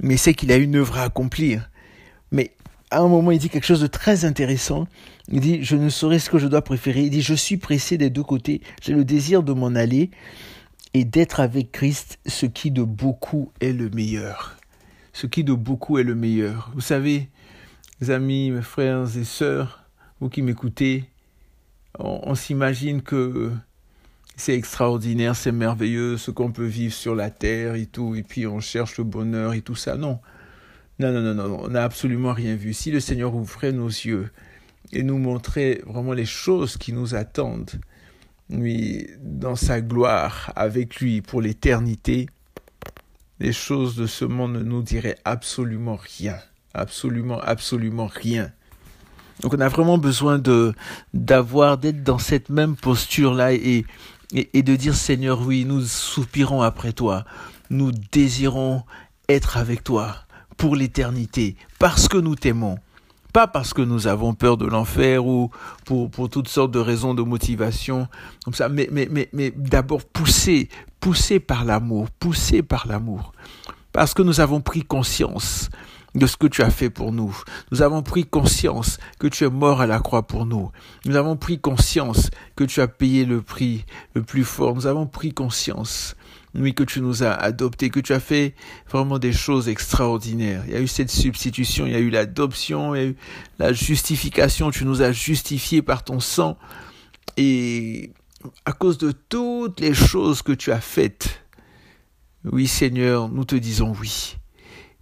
mais 0.00 0.14
il 0.14 0.18
sait 0.18 0.34
qu'il 0.34 0.50
a 0.50 0.56
une 0.56 0.76
œuvre 0.76 0.98
à 0.98 1.04
accomplir. 1.04 1.70
Mais 2.32 2.52
à 2.90 3.00
un 3.00 3.08
moment, 3.08 3.30
il 3.30 3.38
dit 3.38 3.48
quelque 3.48 3.66
chose 3.66 3.80
de 3.80 3.86
très 3.86 4.24
intéressant. 4.24 4.86
Il 5.28 5.40
dit, 5.40 5.62
je 5.62 5.76
ne 5.76 5.88
saurais 5.88 6.18
ce 6.18 6.30
que 6.30 6.38
je 6.38 6.46
dois 6.48 6.62
préférer. 6.62 7.02
Il 7.02 7.10
dit, 7.10 7.22
je 7.22 7.34
suis 7.34 7.58
pressé 7.58 7.96
des 7.96 8.10
deux 8.10 8.22
côtés. 8.22 8.60
J'ai 8.82 8.92
le 8.92 9.04
désir 9.04 9.42
de 9.42 9.52
m'en 9.52 9.74
aller 9.74 10.10
et 10.94 11.04
d'être 11.04 11.40
avec 11.40 11.70
Christ, 11.70 12.18
ce 12.26 12.46
qui 12.46 12.70
de 12.70 12.82
beaucoup 12.82 13.52
est 13.60 13.72
le 13.72 13.88
meilleur 13.90 14.56
ce 15.12 15.26
qui 15.26 15.44
de 15.44 15.52
beaucoup 15.52 15.98
est 15.98 16.04
le 16.04 16.14
meilleur. 16.14 16.70
Vous 16.74 16.80
savez, 16.80 17.28
mes 18.00 18.10
amis, 18.10 18.50
mes 18.50 18.62
frères 18.62 19.16
et 19.16 19.24
sœurs, 19.24 19.84
vous 20.20 20.28
qui 20.28 20.42
m'écoutez, 20.42 21.04
on, 21.98 22.34
s'imagine 22.34 23.02
que 23.02 23.52
c'est 24.36 24.54
extraordinaire, 24.54 25.36
c'est 25.36 25.52
merveilleux, 25.52 26.16
ce 26.16 26.30
qu'on 26.30 26.52
peut 26.52 26.66
vivre 26.66 26.94
sur 26.94 27.14
la 27.14 27.30
terre 27.30 27.74
et 27.74 27.86
tout, 27.86 28.14
et 28.14 28.22
puis 28.22 28.46
on 28.46 28.60
cherche 28.60 28.98
le 28.98 29.04
bonheur 29.04 29.52
et 29.52 29.60
tout 29.60 29.74
ça. 29.74 29.96
Non, 29.96 30.20
non, 30.98 31.12
non, 31.12 31.20
non, 31.20 31.34
non, 31.34 31.60
on 31.64 31.68
n'a 31.68 31.84
absolument 31.84 32.32
rien 32.32 32.56
vu. 32.56 32.72
Si 32.72 32.90
le 32.90 33.00
Seigneur 33.00 33.34
ouvrait 33.34 33.72
nos 33.72 33.88
yeux 33.88 34.30
et 34.92 35.02
nous 35.02 35.18
montrait 35.18 35.82
vraiment 35.86 36.12
les 36.12 36.24
choses 36.24 36.76
qui 36.76 36.92
nous 36.92 37.14
attendent, 37.14 37.80
lui, 38.48 39.06
dans 39.20 39.56
sa 39.56 39.80
gloire, 39.80 40.52
avec 40.56 40.96
lui 40.96 41.20
pour 41.20 41.40
l'éternité, 41.40 42.26
les 43.42 43.52
choses 43.52 43.96
de 43.96 44.06
ce 44.06 44.24
monde 44.24 44.52
ne 44.52 44.62
nous 44.62 44.82
diraient 44.82 45.18
absolument 45.24 45.98
rien. 46.18 46.38
Absolument, 46.74 47.40
absolument 47.40 48.06
rien. 48.06 48.52
Donc 49.40 49.54
on 49.54 49.60
a 49.60 49.68
vraiment 49.68 49.98
besoin 49.98 50.38
de 50.38 50.72
d'avoir, 51.12 51.76
d'être 51.76 52.04
dans 52.04 52.18
cette 52.18 52.50
même 52.50 52.76
posture-là 52.76 53.52
et, 53.52 53.84
et, 54.32 54.56
et 54.56 54.62
de 54.62 54.76
dire 54.76 54.94
Seigneur, 54.94 55.40
oui, 55.44 55.64
nous 55.64 55.82
soupirons 55.82 56.62
après 56.62 56.92
toi. 56.92 57.24
Nous 57.68 57.90
désirons 58.12 58.84
être 59.28 59.56
avec 59.56 59.82
toi 59.82 60.14
pour 60.56 60.76
l'éternité 60.76 61.56
parce 61.80 62.06
que 62.06 62.18
nous 62.18 62.36
t'aimons 62.36 62.78
pas 63.32 63.46
parce 63.46 63.72
que 63.72 63.82
nous 63.82 64.06
avons 64.06 64.34
peur 64.34 64.56
de 64.56 64.66
l'enfer 64.66 65.26
ou 65.26 65.50
pour, 65.84 66.10
pour 66.10 66.28
toutes 66.28 66.48
sortes 66.48 66.70
de 66.70 66.78
raisons 66.78 67.14
de 67.14 67.22
motivation 67.22 68.08
comme 68.44 68.54
ça, 68.54 68.68
mais, 68.68 68.88
mais, 68.92 69.08
mais, 69.10 69.28
mais 69.32 69.50
d'abord 69.50 70.04
poussé, 70.04 70.68
poussé 71.00 71.40
par 71.40 71.64
l'amour, 71.64 72.10
poussé 72.10 72.62
par 72.62 72.86
l'amour. 72.86 73.32
Parce 73.92 74.14
que 74.14 74.22
nous 74.22 74.40
avons 74.40 74.60
pris 74.60 74.82
conscience 74.82 75.70
de 76.14 76.26
ce 76.26 76.36
que 76.36 76.46
tu 76.46 76.62
as 76.62 76.70
fait 76.70 76.90
pour 76.90 77.12
nous. 77.12 77.34
Nous 77.70 77.82
avons 77.82 78.02
pris 78.02 78.24
conscience 78.24 78.98
que 79.18 79.26
tu 79.26 79.44
es 79.44 79.50
mort 79.50 79.80
à 79.80 79.86
la 79.86 79.98
croix 79.98 80.26
pour 80.26 80.44
nous. 80.46 80.70
Nous 81.06 81.16
avons 81.16 81.36
pris 81.36 81.58
conscience 81.58 82.30
que 82.54 82.64
tu 82.64 82.80
as 82.80 82.88
payé 82.88 83.24
le 83.24 83.40
prix 83.40 83.84
le 84.14 84.22
plus 84.22 84.44
fort. 84.44 84.74
Nous 84.74 84.86
avons 84.86 85.06
pris 85.06 85.32
conscience 85.32 86.16
oui, 86.54 86.74
que 86.74 86.84
tu 86.84 87.00
nous 87.00 87.22
as 87.22 87.32
adoptés, 87.32 87.88
que 87.88 88.00
tu 88.00 88.12
as 88.12 88.20
fait 88.20 88.54
vraiment 88.90 89.18
des 89.18 89.32
choses 89.32 89.68
extraordinaires. 89.68 90.62
Il 90.66 90.72
y 90.72 90.76
a 90.76 90.80
eu 90.80 90.86
cette 90.86 91.10
substitution, 91.10 91.86
il 91.86 91.92
y 91.92 91.96
a 91.96 92.00
eu 92.00 92.10
l'adoption, 92.10 92.94
il 92.94 92.98
y 92.98 93.04
a 93.04 93.06
eu 93.08 93.16
la 93.58 93.72
justification, 93.72 94.70
tu 94.70 94.84
nous 94.84 95.02
as 95.02 95.12
justifiés 95.12 95.82
par 95.82 96.04
ton 96.04 96.20
sang. 96.20 96.58
Et 97.36 98.12
à 98.66 98.72
cause 98.72 98.98
de 98.98 99.12
toutes 99.12 99.80
les 99.80 99.94
choses 99.94 100.42
que 100.42 100.52
tu 100.52 100.72
as 100.72 100.80
faites, 100.80 101.42
oui 102.44 102.66
Seigneur, 102.66 103.28
nous 103.28 103.44
te 103.44 103.56
disons 103.56 103.94
oui. 103.98 104.36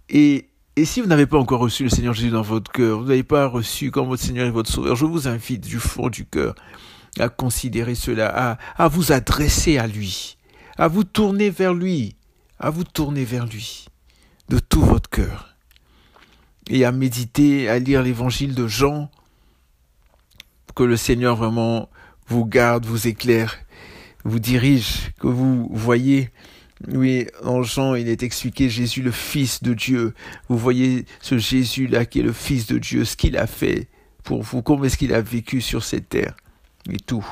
Et 0.09 0.47
et 0.77 0.85
si 0.85 1.01
vous 1.01 1.07
n'avez 1.07 1.25
pas 1.25 1.37
encore 1.37 1.59
reçu 1.59 1.83
le 1.83 1.89
Seigneur 1.89 2.13
Jésus 2.13 2.29
dans 2.29 2.41
votre 2.41 2.71
cœur, 2.71 2.99
vous 2.99 3.07
n'avez 3.07 3.23
pas 3.23 3.45
reçu 3.45 3.91
comme 3.91 4.07
votre 4.07 4.23
Seigneur 4.23 4.47
et 4.47 4.51
votre 4.51 4.71
Sauveur, 4.71 4.95
je 4.95 5.05
vous 5.05 5.27
invite 5.27 5.67
du 5.67 5.79
fond 5.79 6.07
du 6.07 6.25
cœur 6.25 6.55
à 7.19 7.27
considérer 7.27 7.93
cela, 7.93 8.31
à, 8.33 8.57
à 8.77 8.87
vous 8.87 9.11
adresser 9.11 9.77
à 9.77 9.85
lui, 9.85 10.37
à 10.77 10.87
vous 10.87 11.03
tourner 11.03 11.49
vers 11.49 11.73
lui, 11.73 12.15
à 12.59 12.69
vous 12.69 12.83
tourner 12.83 13.23
vers 13.23 13.45
lui. 13.45 13.85
De 14.49 14.59
tout 14.59 14.81
votre 14.81 15.09
cœur. 15.09 15.55
Et 16.69 16.85
à 16.85 16.91
méditer, 16.91 17.69
à 17.69 17.79
lire 17.79 18.03
l'évangile 18.03 18.55
de 18.55 18.67
Jean, 18.67 19.09
que 20.75 20.83
le 20.83 20.97
Seigneur 20.97 21.35
vraiment 21.35 21.89
vous 22.27 22.45
garde, 22.45 22.85
vous 22.85 23.07
éclaire, 23.07 23.57
vous 24.23 24.39
dirige, 24.39 25.11
que 25.19 25.27
vous 25.27 25.67
voyez. 25.71 26.29
Oui, 26.87 27.27
en 27.43 27.61
Jean, 27.61 27.95
il 27.95 28.07
est 28.07 28.23
expliqué 28.23 28.69
Jésus 28.69 29.01
le 29.01 29.11
Fils 29.11 29.61
de 29.63 29.73
Dieu. 29.73 30.13
Vous 30.49 30.57
voyez 30.57 31.05
ce 31.21 31.37
Jésus-là 31.37 32.05
qui 32.05 32.19
est 32.19 32.23
le 32.23 32.33
Fils 32.33 32.67
de 32.67 32.77
Dieu, 32.77 33.05
ce 33.05 33.15
qu'il 33.15 33.37
a 33.37 33.47
fait 33.47 33.87
pour 34.23 34.43
vous, 34.43 34.61
comment 34.61 34.83
est-ce 34.83 34.97
qu'il 34.97 35.13
a 35.13 35.21
vécu 35.21 35.61
sur 35.61 35.83
cette 35.83 36.09
terre. 36.09 36.35
Et 36.89 36.97
tout. 36.97 37.25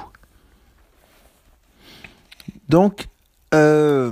Donc, 2.67 3.08
euh, 3.53 4.12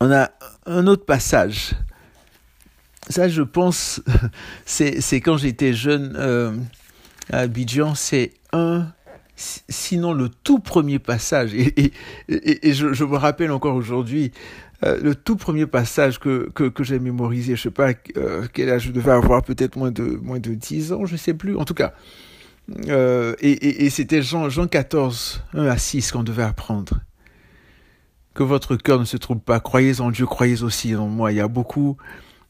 on 0.00 0.10
a 0.10 0.30
un 0.66 0.86
autre 0.86 1.04
passage. 1.04 1.72
Ça, 3.08 3.28
je 3.28 3.42
pense, 3.42 4.02
c'est 4.64 5.20
quand 5.20 5.36
j'étais 5.36 5.74
jeune 5.74 6.14
euh, 6.16 6.56
à 7.30 7.40
Abidjan, 7.40 7.94
c'est 7.94 8.32
un 8.52 8.86
sinon 9.36 10.12
le 10.12 10.28
tout 10.28 10.60
premier 10.60 11.00
passage, 11.00 11.54
et, 11.54 11.92
je, 12.28 13.04
me 13.04 13.16
rappelle 13.16 13.50
encore 13.50 13.74
aujourd'hui, 13.74 14.30
euh, 14.84 15.00
le 15.02 15.16
tout 15.16 15.34
premier 15.34 15.66
passage 15.66 16.20
que, 16.20 16.48
que, 16.50 16.84
j'ai 16.84 17.00
mémorisé, 17.00 17.56
je 17.56 17.62
sais 17.62 17.70
pas 17.72 17.94
quel 17.94 18.70
âge 18.70 18.82
je 18.82 18.92
devais 18.92 19.10
avoir, 19.10 19.42
peut-être 19.42 19.74
moins 19.74 19.90
de, 19.90 20.04
moins 20.04 20.38
de 20.38 20.54
10 20.54 20.92
ans, 20.92 21.04
je 21.04 21.16
sais 21.16 21.34
plus, 21.34 21.56
en 21.56 21.64
tout 21.64 21.74
cas. 21.74 21.94
Et, 23.40 23.90
c'était 23.90 24.22
Jean, 24.22 24.48
Jean 24.50 24.68
14, 24.68 25.42
1 25.54 25.66
à 25.66 25.78
6 25.78 26.12
qu'on 26.12 26.22
devait 26.22 26.44
apprendre. 26.44 27.00
Que 28.34 28.42
votre 28.42 28.76
cœur 28.76 28.98
ne 28.98 29.04
se 29.04 29.16
trouble 29.16 29.40
pas, 29.40 29.60
croyez 29.60 30.00
en 30.00 30.10
Dieu, 30.10 30.26
croyez 30.26 30.62
aussi 30.62 30.94
en 30.96 31.08
moi. 31.08 31.32
Il 31.32 31.36
y 31.36 31.40
a 31.40 31.48
beaucoup 31.48 31.96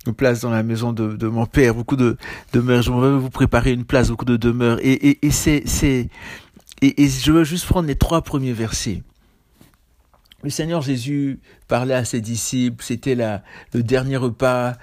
de 0.06 0.10
place 0.10 0.40
dans 0.40 0.50
la 0.50 0.62
maison 0.62 0.92
de, 0.92 1.26
mon 1.26 1.46
père, 1.46 1.74
beaucoup 1.74 1.96
de 1.96 2.16
demeures. 2.52 2.82
Je 2.82 2.90
vais 2.90 3.18
vous 3.18 3.30
préparer 3.30 3.72
une 3.72 3.84
place, 3.84 4.08
beaucoup 4.08 4.24
de 4.24 4.36
demeures. 4.36 4.78
Et, 4.82 5.18
et, 5.26 5.30
c'est, 5.30 5.62
c'est, 5.66 6.08
et, 6.80 7.08
je 7.08 7.32
veux 7.32 7.44
juste 7.44 7.66
prendre 7.66 7.86
les 7.86 7.96
trois 7.96 8.22
premiers 8.22 8.52
versets. 8.52 9.02
Le 10.42 10.50
Seigneur 10.50 10.82
Jésus 10.82 11.40
parlait 11.68 11.94
à 11.94 12.04
ses 12.04 12.20
disciples, 12.20 12.84
c'était 12.84 13.14
le 13.14 13.82
dernier 13.82 14.18
repas, 14.18 14.74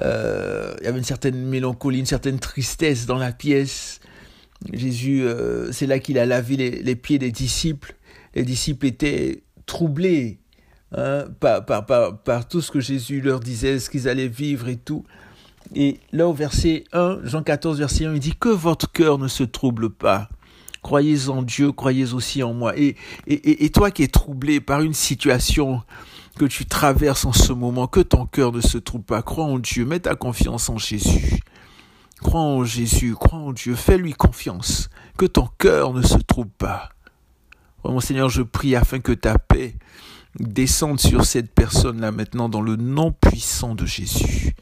euh, 0.00 0.74
il 0.80 0.84
y 0.84 0.88
avait 0.88 0.98
une 0.98 1.04
certaine 1.04 1.36
mélancolie, 1.46 2.00
une 2.00 2.06
certaine 2.06 2.38
tristesse 2.38 3.06
dans 3.06 3.16
la 3.16 3.32
pièce. 3.32 4.00
Jésus, 4.72 5.22
euh, 5.22 5.72
c'est 5.72 5.86
là 5.86 5.98
qu'il 5.98 6.18
a 6.18 6.26
lavé 6.26 6.56
les, 6.56 6.96
pieds 6.96 7.18
des 7.18 7.30
disciples. 7.30 7.94
Les 8.34 8.42
disciples 8.42 8.86
étaient 8.86 9.42
troublés 9.64 10.38
hein, 10.92 11.24
par, 11.40 11.64
par, 11.86 12.48
tout 12.48 12.60
ce 12.60 12.70
que 12.70 12.80
Jésus 12.80 13.20
leur 13.20 13.40
disait, 13.40 13.78
ce 13.78 13.90
qu'ils 13.90 14.08
allaient 14.08 14.28
vivre 14.28 14.68
et 14.68 14.76
tout. 14.76 15.04
Et 15.74 15.98
là 16.12 16.28
au 16.28 16.32
verset 16.32 16.84
1, 16.92 17.20
Jean 17.24 17.42
14, 17.42 17.78
verset 17.78 18.06
1, 18.06 18.14
il 18.14 18.20
dit 18.20 18.36
que 18.38 18.48
votre 18.48 18.90
cœur 18.90 19.18
ne 19.18 19.28
se 19.28 19.42
trouble 19.42 19.90
pas. 19.90 20.28
Croyez 20.82 21.28
en 21.28 21.42
Dieu, 21.42 21.72
croyez 21.72 22.12
aussi 22.12 22.44
en 22.44 22.52
moi. 22.52 22.78
Et, 22.78 22.94
et, 23.26 23.70
toi 23.70 23.90
qui 23.90 24.04
es 24.04 24.08
troublé 24.08 24.60
par 24.60 24.82
une 24.82 24.94
situation 24.94 25.82
que 26.38 26.44
tu 26.44 26.66
traverses 26.66 27.24
en 27.24 27.32
ce 27.32 27.52
moment, 27.52 27.88
que 27.88 27.98
ton 27.98 28.26
cœur 28.26 28.52
ne 28.52 28.60
se 28.60 28.78
trouble 28.78 29.04
pas, 29.04 29.22
crois 29.22 29.46
en 29.46 29.58
Dieu, 29.58 29.84
mets 29.84 29.98
ta 29.98 30.14
confiance 30.14 30.68
en 30.68 30.78
Jésus. 30.78 31.40
Crois 32.20 32.40
en 32.40 32.64
Jésus, 32.64 33.14
crois 33.14 33.40
en 33.40 33.52
Dieu, 33.52 33.74
fais-lui 33.74 34.12
confiance, 34.12 34.88
que 35.18 35.26
ton 35.26 35.48
cœur 35.58 35.92
ne 35.92 36.02
se 36.02 36.18
trouble 36.18 36.52
pas. 36.56 36.90
Oh, 37.82 37.90
mon 37.90 38.00
Seigneur, 38.00 38.28
je 38.28 38.42
prie 38.42 38.76
afin 38.76 39.00
que 39.00 39.12
ta 39.12 39.38
paix 39.38 39.74
descende 40.38 41.00
sur 41.00 41.24
cette 41.24 41.52
personne-là 41.52 42.12
maintenant 42.12 42.48
dans 42.48 42.60
le 42.60 42.76
nom 42.76 43.12
puissant 43.12 43.74
de 43.74 43.86
Jésus. 43.86 44.54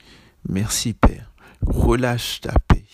Merci 0.48 0.92
Père. 0.92 1.32
Relâche 1.66 2.40
ta 2.40 2.52
paix 2.68 2.84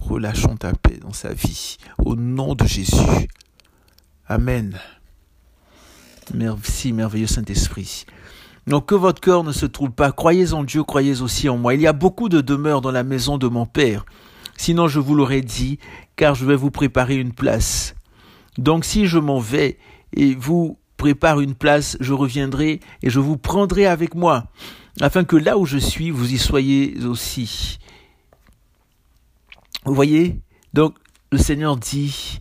relâchons 0.00 0.56
ta 0.56 0.72
paix 0.72 0.98
dans 1.00 1.12
sa 1.12 1.32
vie. 1.32 1.76
Au 1.98 2.16
nom 2.16 2.54
de 2.54 2.66
Jésus. 2.66 3.28
Amen. 4.26 4.78
Merci, 6.34 6.92
merveilleux 6.92 7.26
Saint-Esprit. 7.26 8.04
Donc 8.66 8.86
que 8.86 8.94
votre 8.94 9.20
cœur 9.20 9.44
ne 9.44 9.52
se 9.52 9.66
trouble 9.66 9.94
pas. 9.94 10.10
Croyez 10.12 10.52
en 10.52 10.64
Dieu, 10.64 10.82
croyez 10.82 11.22
aussi 11.22 11.48
en 11.48 11.56
moi. 11.56 11.74
Il 11.74 11.80
y 11.80 11.86
a 11.86 11.92
beaucoup 11.92 12.28
de 12.28 12.40
demeures 12.40 12.80
dans 12.80 12.90
la 12.90 13.04
maison 13.04 13.38
de 13.38 13.46
mon 13.46 13.66
Père. 13.66 14.04
Sinon 14.56 14.88
je 14.88 14.98
vous 14.98 15.14
l'aurais 15.14 15.42
dit, 15.42 15.78
car 16.16 16.34
je 16.34 16.44
vais 16.44 16.56
vous 16.56 16.70
préparer 16.70 17.16
une 17.16 17.32
place. 17.32 17.94
Donc 18.58 18.84
si 18.84 19.06
je 19.06 19.18
m'en 19.18 19.38
vais 19.38 19.78
et 20.14 20.34
vous 20.34 20.78
prépare 20.96 21.40
une 21.40 21.54
place, 21.54 21.96
je 22.00 22.12
reviendrai 22.12 22.80
et 23.02 23.10
je 23.10 23.20
vous 23.20 23.36
prendrai 23.36 23.86
avec 23.86 24.14
moi, 24.14 24.46
afin 25.00 25.24
que 25.24 25.36
là 25.36 25.58
où 25.58 25.66
je 25.66 25.78
suis, 25.78 26.10
vous 26.10 26.32
y 26.32 26.38
soyez 26.38 27.04
aussi. 27.04 27.78
Vous 29.84 29.94
voyez? 29.94 30.40
Donc, 30.72 30.96
le 31.30 31.38
Seigneur 31.38 31.76
dit 31.76 32.40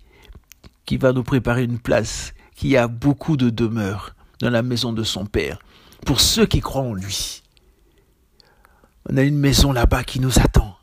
qu'il 0.85 0.99
va 0.99 1.13
nous 1.13 1.23
préparer 1.23 1.63
une 1.63 1.79
place, 1.79 2.33
qu'il 2.55 2.69
y 2.69 2.77
a 2.77 2.87
beaucoup 2.87 3.37
de 3.37 3.49
demeures 3.49 4.15
dans 4.39 4.49
la 4.49 4.61
maison 4.61 4.93
de 4.93 5.03
son 5.03 5.25
Père, 5.25 5.59
pour 6.05 6.21
ceux 6.21 6.45
qui 6.45 6.61
croient 6.61 6.83
en 6.83 6.93
lui. 6.93 7.43
On 9.09 9.17
a 9.17 9.21
une 9.21 9.37
maison 9.37 9.71
là-bas 9.71 10.03
qui 10.03 10.19
nous 10.19 10.39
attend. 10.39 10.75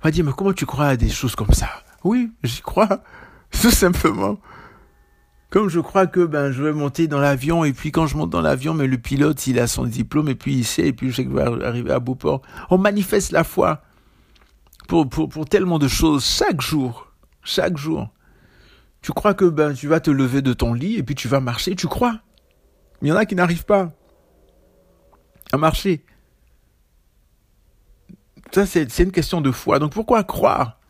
On 0.00 0.04
va 0.04 0.10
dire, 0.10 0.24
mais 0.24 0.32
comment 0.36 0.52
tu 0.52 0.66
crois 0.66 0.88
à 0.88 0.96
des 0.96 1.08
choses 1.08 1.36
comme 1.36 1.52
ça? 1.52 1.70
Oui, 2.04 2.32
j'y 2.42 2.60
crois, 2.60 3.02
tout 3.50 3.70
simplement. 3.70 4.38
Comme 5.52 5.68
je 5.68 5.80
crois 5.80 6.06
que 6.06 6.24
ben 6.24 6.50
je 6.50 6.62
vais 6.62 6.72
monter 6.72 7.08
dans 7.08 7.20
l'avion 7.20 7.62
et 7.62 7.74
puis 7.74 7.92
quand 7.92 8.06
je 8.06 8.16
monte 8.16 8.30
dans 8.30 8.40
l'avion, 8.40 8.72
mais 8.72 8.86
le 8.86 8.96
pilote 8.96 9.46
il 9.46 9.58
a 9.58 9.66
son 9.66 9.84
diplôme 9.84 10.30
et 10.30 10.34
puis 10.34 10.54
il 10.54 10.64
sait 10.64 10.86
et 10.86 10.92
puis 10.94 11.10
je 11.10 11.16
sais 11.16 11.24
que 11.26 11.30
je 11.30 11.36
vais 11.36 11.64
arriver 11.66 11.92
à 11.92 12.00
Beauport. 12.00 12.40
On 12.70 12.78
manifeste 12.78 13.32
la 13.32 13.44
foi 13.44 13.82
pour, 14.88 15.10
pour, 15.10 15.44
tellement 15.44 15.78
de 15.78 15.88
choses 15.88 16.24
chaque 16.24 16.62
jour. 16.62 17.12
Chaque 17.44 17.76
jour. 17.76 18.08
Tu 19.02 19.12
crois 19.12 19.34
que 19.34 19.44
ben, 19.44 19.74
tu 19.74 19.88
vas 19.88 20.00
te 20.00 20.10
lever 20.10 20.40
de 20.40 20.54
ton 20.54 20.72
lit 20.72 20.96
et 20.96 21.02
puis 21.02 21.14
tu 21.14 21.28
vas 21.28 21.40
marcher, 21.40 21.76
tu 21.76 21.86
crois? 21.86 22.20
Il 23.02 23.08
y 23.08 23.12
en 23.12 23.16
a 23.16 23.26
qui 23.26 23.34
n'arrivent 23.34 23.66
pas 23.66 23.92
à 25.52 25.58
marcher. 25.58 26.02
Ça, 28.52 28.64
c'est 28.64 28.98
une 29.00 29.12
question 29.12 29.42
de 29.42 29.50
foi. 29.50 29.78
Donc 29.78 29.92
pourquoi 29.92 30.24
croire 30.24 30.80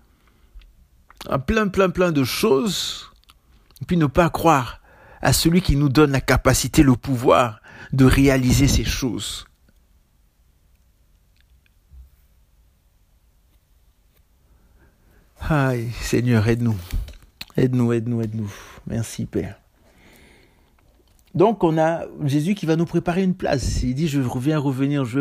à 1.28 1.40
plein, 1.40 1.66
plein, 1.66 1.90
plein 1.90 2.12
de 2.12 2.22
choses 2.22 3.11
puis 3.86 3.96
ne 3.96 4.06
pas 4.06 4.30
croire 4.30 4.80
à 5.20 5.32
celui 5.32 5.62
qui 5.62 5.76
nous 5.76 5.88
donne 5.88 6.12
la 6.12 6.20
capacité, 6.20 6.82
le 6.82 6.96
pouvoir 6.96 7.60
de 7.92 8.04
réaliser 8.04 8.68
ces 8.68 8.84
choses 8.84 9.46
Aïe, 15.48 15.90
Seigneur, 16.00 16.46
aide-nous. 16.46 16.76
Aide-nous, 17.56 17.92
aide-nous, 17.92 18.22
aide-nous. 18.22 18.52
Merci, 18.86 19.26
Père. 19.26 19.58
Donc, 21.34 21.64
on 21.64 21.78
a 21.78 22.04
Jésus 22.24 22.54
qui 22.54 22.64
va 22.64 22.76
nous 22.76 22.84
préparer 22.84 23.22
une 23.22 23.34
place. 23.34 23.82
Il 23.82 23.94
dit, 23.94 24.06
je 24.06 24.20
reviens 24.20 24.58
revenir, 24.58 25.04
je, 25.04 25.20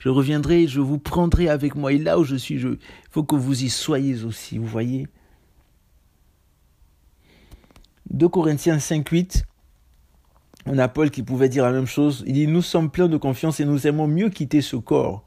je 0.00 0.08
reviendrai, 0.08 0.66
je 0.66 0.80
vous 0.80 0.98
prendrai 0.98 1.48
avec 1.48 1.76
moi. 1.76 1.92
Et 1.92 1.98
là 1.98 2.18
où 2.18 2.24
je 2.24 2.34
suis, 2.34 2.56
il 2.56 2.78
faut 3.10 3.22
que 3.22 3.36
vous 3.36 3.62
y 3.62 3.68
soyez 3.68 4.24
aussi, 4.24 4.58
vous 4.58 4.66
voyez 4.66 5.06
2 8.14 8.28
Corinthiens 8.28 8.78
5, 8.78 9.08
8, 9.08 9.44
on 10.66 10.78
a 10.78 10.88
Paul 10.88 11.10
qui 11.10 11.22
pouvait 11.22 11.48
dire 11.48 11.64
la 11.64 11.72
même 11.72 11.86
chose. 11.86 12.24
Il 12.26 12.32
dit, 12.32 12.46
nous 12.46 12.62
sommes 12.62 12.90
pleins 12.90 13.08
de 13.08 13.16
confiance 13.16 13.60
et 13.60 13.64
nous 13.64 13.86
aimons 13.86 14.06
mieux 14.06 14.30
quitter 14.30 14.62
ce 14.62 14.76
corps 14.76 15.22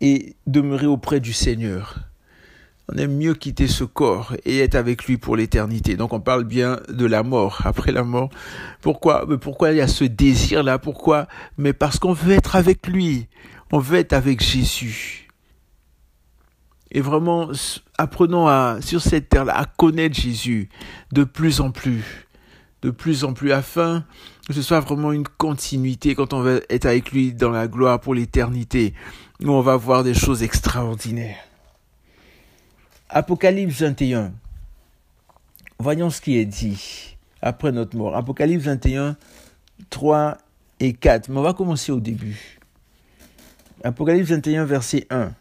et 0.00 0.34
demeurer 0.46 0.86
auprès 0.86 1.20
du 1.20 1.32
Seigneur 1.32 2.08
on 2.90 2.96
aime 2.96 3.16
mieux 3.16 3.34
quitter 3.34 3.66
ce 3.66 3.84
corps 3.84 4.34
et 4.44 4.60
être 4.60 4.74
avec 4.74 5.04
lui 5.04 5.18
pour 5.18 5.36
l'éternité. 5.36 5.96
Donc 5.96 6.12
on 6.12 6.20
parle 6.20 6.44
bien 6.44 6.80
de 6.88 7.04
la 7.04 7.22
mort, 7.22 7.60
après 7.64 7.92
la 7.92 8.02
mort. 8.02 8.30
Pourquoi? 8.80 9.26
Mais 9.28 9.38
pourquoi 9.38 9.72
il 9.72 9.76
y 9.76 9.80
a 9.80 9.88
ce 9.88 10.04
désir-là? 10.04 10.78
Pourquoi? 10.78 11.28
Mais 11.58 11.72
parce 11.72 11.98
qu'on 11.98 12.12
veut 12.12 12.32
être 12.32 12.56
avec 12.56 12.86
lui. 12.86 13.28
On 13.72 13.78
veut 13.78 13.98
être 13.98 14.14
avec 14.14 14.42
Jésus. 14.42 15.27
Et 16.92 17.00
vraiment, 17.00 17.50
apprenons 17.98 18.46
à, 18.48 18.78
sur 18.80 19.00
cette 19.00 19.28
terre-là, 19.28 19.56
à 19.56 19.64
connaître 19.64 20.18
Jésus 20.18 20.68
de 21.12 21.24
plus 21.24 21.60
en 21.60 21.70
plus. 21.70 22.26
De 22.82 22.90
plus 22.90 23.24
en 23.24 23.32
plus, 23.32 23.52
afin 23.52 24.04
que 24.46 24.54
ce 24.54 24.62
soit 24.62 24.80
vraiment 24.80 25.12
une 25.12 25.26
continuité 25.26 26.14
quand 26.14 26.32
on 26.32 26.40
veut 26.40 26.64
être 26.70 26.86
avec 26.86 27.12
lui 27.12 27.34
dans 27.34 27.50
la 27.50 27.68
gloire 27.68 28.00
pour 28.00 28.14
l'éternité, 28.14 28.94
où 29.42 29.50
on 29.50 29.60
va 29.60 29.76
voir 29.76 30.04
des 30.04 30.14
choses 30.14 30.42
extraordinaires. 30.42 31.36
Apocalypse 33.10 33.80
21. 33.80 34.32
Voyons 35.78 36.10
ce 36.10 36.20
qui 36.20 36.38
est 36.38 36.46
dit 36.46 37.16
après 37.42 37.72
notre 37.72 37.96
mort. 37.96 38.16
Apocalypse 38.16 38.64
21, 38.64 39.16
3 39.90 40.38
et 40.80 40.92
4. 40.92 41.28
Mais 41.28 41.38
on 41.38 41.42
va 41.42 41.52
commencer 41.52 41.92
au 41.92 42.00
début. 42.00 42.58
Apocalypse 43.84 44.28
21, 44.30 44.64
verset 44.64 45.06
1. 45.10 45.32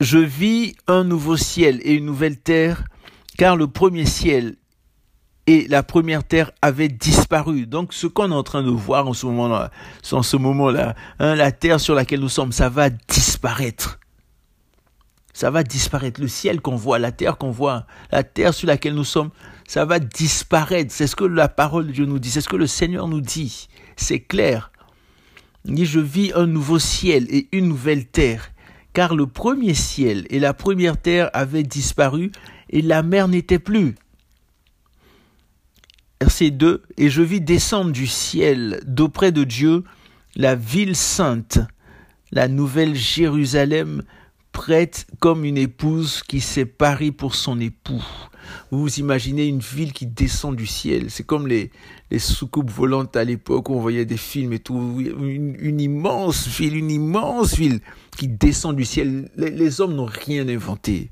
Je 0.00 0.18
vis 0.18 0.74
un 0.86 1.04
nouveau 1.04 1.36
ciel 1.36 1.78
et 1.82 1.92
une 1.92 2.06
nouvelle 2.06 2.38
terre, 2.38 2.84
car 3.36 3.54
le 3.54 3.66
premier 3.66 4.06
ciel 4.06 4.56
et 5.46 5.68
la 5.68 5.82
première 5.82 6.24
terre 6.24 6.52
avaient 6.62 6.88
disparu. 6.88 7.66
Donc 7.66 7.92
ce 7.92 8.06
qu'on 8.06 8.30
est 8.30 8.34
en 8.34 8.42
train 8.42 8.62
de 8.62 8.70
voir 8.70 9.08
en 9.08 9.12
ce 9.12 9.26
moment-là, 9.26 9.70
en 10.12 10.22
ce 10.22 10.36
moment-là, 10.38 10.94
hein, 11.18 11.34
la 11.34 11.52
terre 11.52 11.80
sur 11.80 11.94
laquelle 11.94 12.20
nous 12.20 12.30
sommes, 12.30 12.52
ça 12.52 12.70
va 12.70 12.88
disparaître. 12.88 13.98
Ça 15.34 15.50
va 15.50 15.62
disparaître. 15.62 16.20
Le 16.20 16.28
ciel 16.28 16.62
qu'on 16.62 16.76
voit, 16.76 16.98
la 16.98 17.12
terre 17.12 17.36
qu'on 17.36 17.50
voit, 17.50 17.86
la 18.10 18.22
terre 18.22 18.54
sur 18.54 18.68
laquelle 18.68 18.94
nous 18.94 19.04
sommes, 19.04 19.30
ça 19.68 19.84
va 19.84 19.98
disparaître. 19.98 20.92
C'est 20.94 21.06
ce 21.06 21.16
que 21.16 21.24
la 21.24 21.48
parole 21.48 21.86
de 21.88 21.92
Dieu 21.92 22.06
nous 22.06 22.18
dit. 22.18 22.30
C'est 22.30 22.40
ce 22.40 22.48
que 22.48 22.56
le 22.56 22.66
Seigneur 22.66 23.06
nous 23.06 23.20
dit. 23.20 23.68
C'est 23.96 24.20
clair. 24.20 24.72
Il 25.66 25.74
dit, 25.74 25.84
je 25.84 26.00
vis 26.00 26.32
un 26.34 26.46
nouveau 26.46 26.78
ciel 26.78 27.26
et 27.28 27.48
une 27.52 27.68
nouvelle 27.68 28.06
terre. 28.06 28.49
Car 28.92 29.14
le 29.14 29.26
premier 29.26 29.74
ciel 29.74 30.26
et 30.30 30.40
la 30.40 30.54
première 30.54 30.96
terre 30.96 31.30
avaient 31.32 31.62
disparu 31.62 32.32
et 32.70 32.82
la 32.82 33.02
mer 33.02 33.28
n'était 33.28 33.58
plus. 33.58 33.94
Verset 36.20 36.50
2. 36.50 36.82
Et 36.98 37.08
je 37.08 37.22
vis 37.22 37.40
descendre 37.40 37.92
du 37.92 38.06
ciel 38.06 38.80
d'auprès 38.86 39.32
de 39.32 39.44
Dieu 39.44 39.84
la 40.36 40.54
ville 40.54 40.96
sainte, 40.96 41.58
la 42.30 42.48
nouvelle 42.48 42.94
Jérusalem, 42.94 44.02
comme 45.18 45.44
une 45.44 45.58
épouse 45.58 46.22
qui 46.22 46.40
s'est 46.40 46.66
parie 46.66 47.12
pour 47.12 47.34
son 47.34 47.60
époux. 47.60 48.04
Vous 48.70 48.98
imaginez 48.98 49.46
une 49.46 49.60
ville 49.60 49.92
qui 49.92 50.06
descend 50.06 50.56
du 50.56 50.66
ciel. 50.66 51.10
C'est 51.10 51.24
comme 51.24 51.46
les, 51.46 51.70
les 52.10 52.18
soucoupes 52.18 52.70
volantes 52.70 53.16
à 53.16 53.24
l'époque 53.24 53.68
où 53.68 53.74
on 53.74 53.80
voyait 53.80 54.04
des 54.04 54.16
films 54.16 54.52
et 54.52 54.58
tout. 54.58 54.98
Une, 54.98 55.80
immense 55.80 56.48
ville, 56.48 56.76
une 56.76 56.90
immense 56.90 57.54
ville 57.54 57.80
qui 58.16 58.28
descend 58.28 58.76
du 58.76 58.84
ciel. 58.84 59.30
les 59.36 59.80
hommes 59.80 59.94
n'ont 59.94 60.06
rien 60.06 60.48
inventé. 60.48 61.10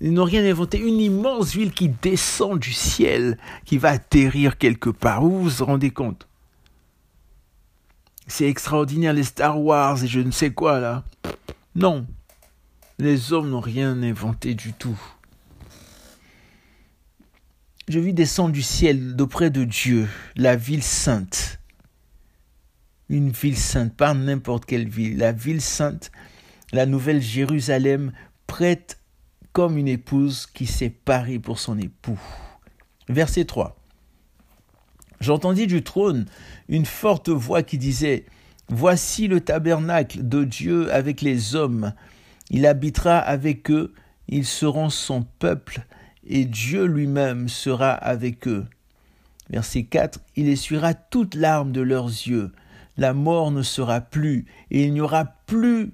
Ils 0.00 0.12
n'ont 0.12 0.24
rien 0.24 0.44
inventé. 0.44 0.78
Une 0.78 1.00
immense 1.00 1.54
ville 1.54 1.72
qui 1.72 1.88
descend 1.88 2.58
du 2.58 2.72
ciel, 2.72 3.38
qui 3.64 3.78
va 3.78 3.90
atterrir 3.90 4.58
quelque 4.58 4.90
part. 4.90 5.22
Vous 5.22 5.48
vous 5.48 5.64
rendez 5.64 5.90
compte? 5.90 6.28
C'est 8.26 8.48
extraordinaire, 8.48 9.12
les 9.12 9.24
Star 9.24 9.60
Wars 9.60 10.04
et 10.04 10.06
je 10.06 10.20
ne 10.20 10.30
sais 10.30 10.50
quoi 10.50 10.78
là. 10.78 11.04
Non. 11.74 12.06
Les 12.98 13.32
hommes 13.32 13.50
n'ont 13.50 13.60
rien 13.60 14.02
inventé 14.02 14.54
du 14.54 14.72
tout. 14.72 15.00
Je 17.88 17.98
vis 17.98 18.12
descendre 18.12 18.52
du 18.52 18.62
ciel 18.62 19.16
d'auprès 19.16 19.50
de 19.50 19.64
Dieu, 19.64 20.08
la 20.36 20.56
ville 20.56 20.82
sainte. 20.82 21.58
Une 23.08 23.30
ville 23.30 23.56
sainte, 23.56 23.96
pas 23.96 24.14
n'importe 24.14 24.64
quelle 24.64 24.88
ville. 24.88 25.18
La 25.18 25.32
ville 25.32 25.60
sainte, 25.60 26.12
la 26.72 26.86
nouvelle 26.86 27.20
Jérusalem, 27.20 28.12
prête 28.46 29.00
comme 29.52 29.76
une 29.76 29.88
épouse 29.88 30.46
qui 30.46 30.66
s'est 30.66 30.90
parée 30.90 31.38
pour 31.38 31.58
son 31.58 31.78
époux. 31.78 32.20
Verset 33.08 33.44
3. 33.44 33.76
J'entendis 35.20 35.66
du 35.66 35.82
trône 35.82 36.26
une 36.68 36.86
forte 36.86 37.28
voix 37.28 37.62
qui 37.62 37.78
disait 37.78 38.24
Voici 38.72 39.26
le 39.26 39.40
tabernacle 39.40 40.28
de 40.28 40.44
Dieu 40.44 40.92
avec 40.94 41.22
les 41.22 41.56
hommes. 41.56 41.92
Il 42.50 42.66
habitera 42.66 43.18
avec 43.18 43.68
eux, 43.68 43.92
ils 44.28 44.46
seront 44.46 44.90
son 44.90 45.22
peuple, 45.40 45.84
et 46.24 46.44
Dieu 46.44 46.84
lui-même 46.84 47.48
sera 47.48 47.90
avec 47.90 48.46
eux. 48.46 48.64
Verset 49.50 49.82
4. 49.82 50.20
Il 50.36 50.48
essuiera 50.48 50.94
toute 50.94 51.34
larmes 51.34 51.72
de 51.72 51.80
leurs 51.80 52.06
yeux. 52.06 52.52
La 52.96 53.12
mort 53.12 53.50
ne 53.50 53.62
sera 53.62 54.00
plus, 54.00 54.46
et 54.70 54.84
il 54.84 54.92
n'y 54.92 55.00
aura 55.00 55.24
plus 55.24 55.90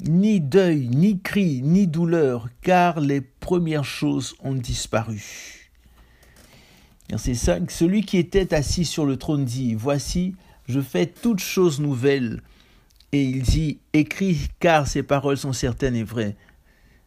ni 0.00 0.40
deuil, 0.40 0.88
ni 0.88 1.20
cri, 1.20 1.62
ni 1.62 1.86
douleur, 1.86 2.48
car 2.60 2.98
les 2.98 3.20
premières 3.20 3.84
choses 3.84 4.34
ont 4.42 4.54
disparu. 4.54 5.70
Verset 7.08 7.34
5. 7.34 7.70
Celui 7.70 8.02
qui 8.02 8.18
était 8.18 8.52
assis 8.52 8.84
sur 8.84 9.06
le 9.06 9.16
trône 9.16 9.44
dit, 9.44 9.76
Voici, 9.76 10.34
je 10.68 10.80
fais 10.80 11.06
toutes 11.06 11.40
choses 11.40 11.80
nouvelles. 11.80 12.42
Et 13.12 13.22
il 13.22 13.42
dit, 13.42 13.78
Écris, 13.92 14.48
car 14.60 14.86
ces 14.86 15.02
paroles 15.02 15.36
sont 15.36 15.52
certaines 15.52 15.96
et 15.96 16.02
vraies. 16.02 16.36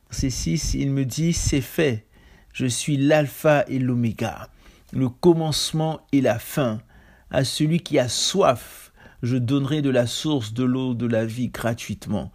Verset 0.10 0.30
6. 0.30 0.74
Il 0.76 0.92
me 0.92 1.06
dit, 1.06 1.34
C'est 1.34 1.62
fait. 1.62 2.06
Je 2.54 2.66
suis 2.66 2.98
l'alpha 2.98 3.64
et 3.68 3.80
l'oméga, 3.80 4.50
le 4.92 5.08
commencement 5.08 6.02
et 6.12 6.22
la 6.22 6.40
fin. 6.40 6.82
À 7.30 7.44
celui 7.44 7.80
qui 7.82 8.00
a 8.00 8.10
soif, 8.10 8.92
je 9.22 9.38
donnerai 9.38 9.82
de 9.82 9.90
la 9.90 10.08
source 10.08 10.54
de 10.54 10.64
l'eau 10.64 10.94
de 10.96 11.06
la 11.06 11.26
vie 11.26 11.50
gratuitement. 11.50 12.32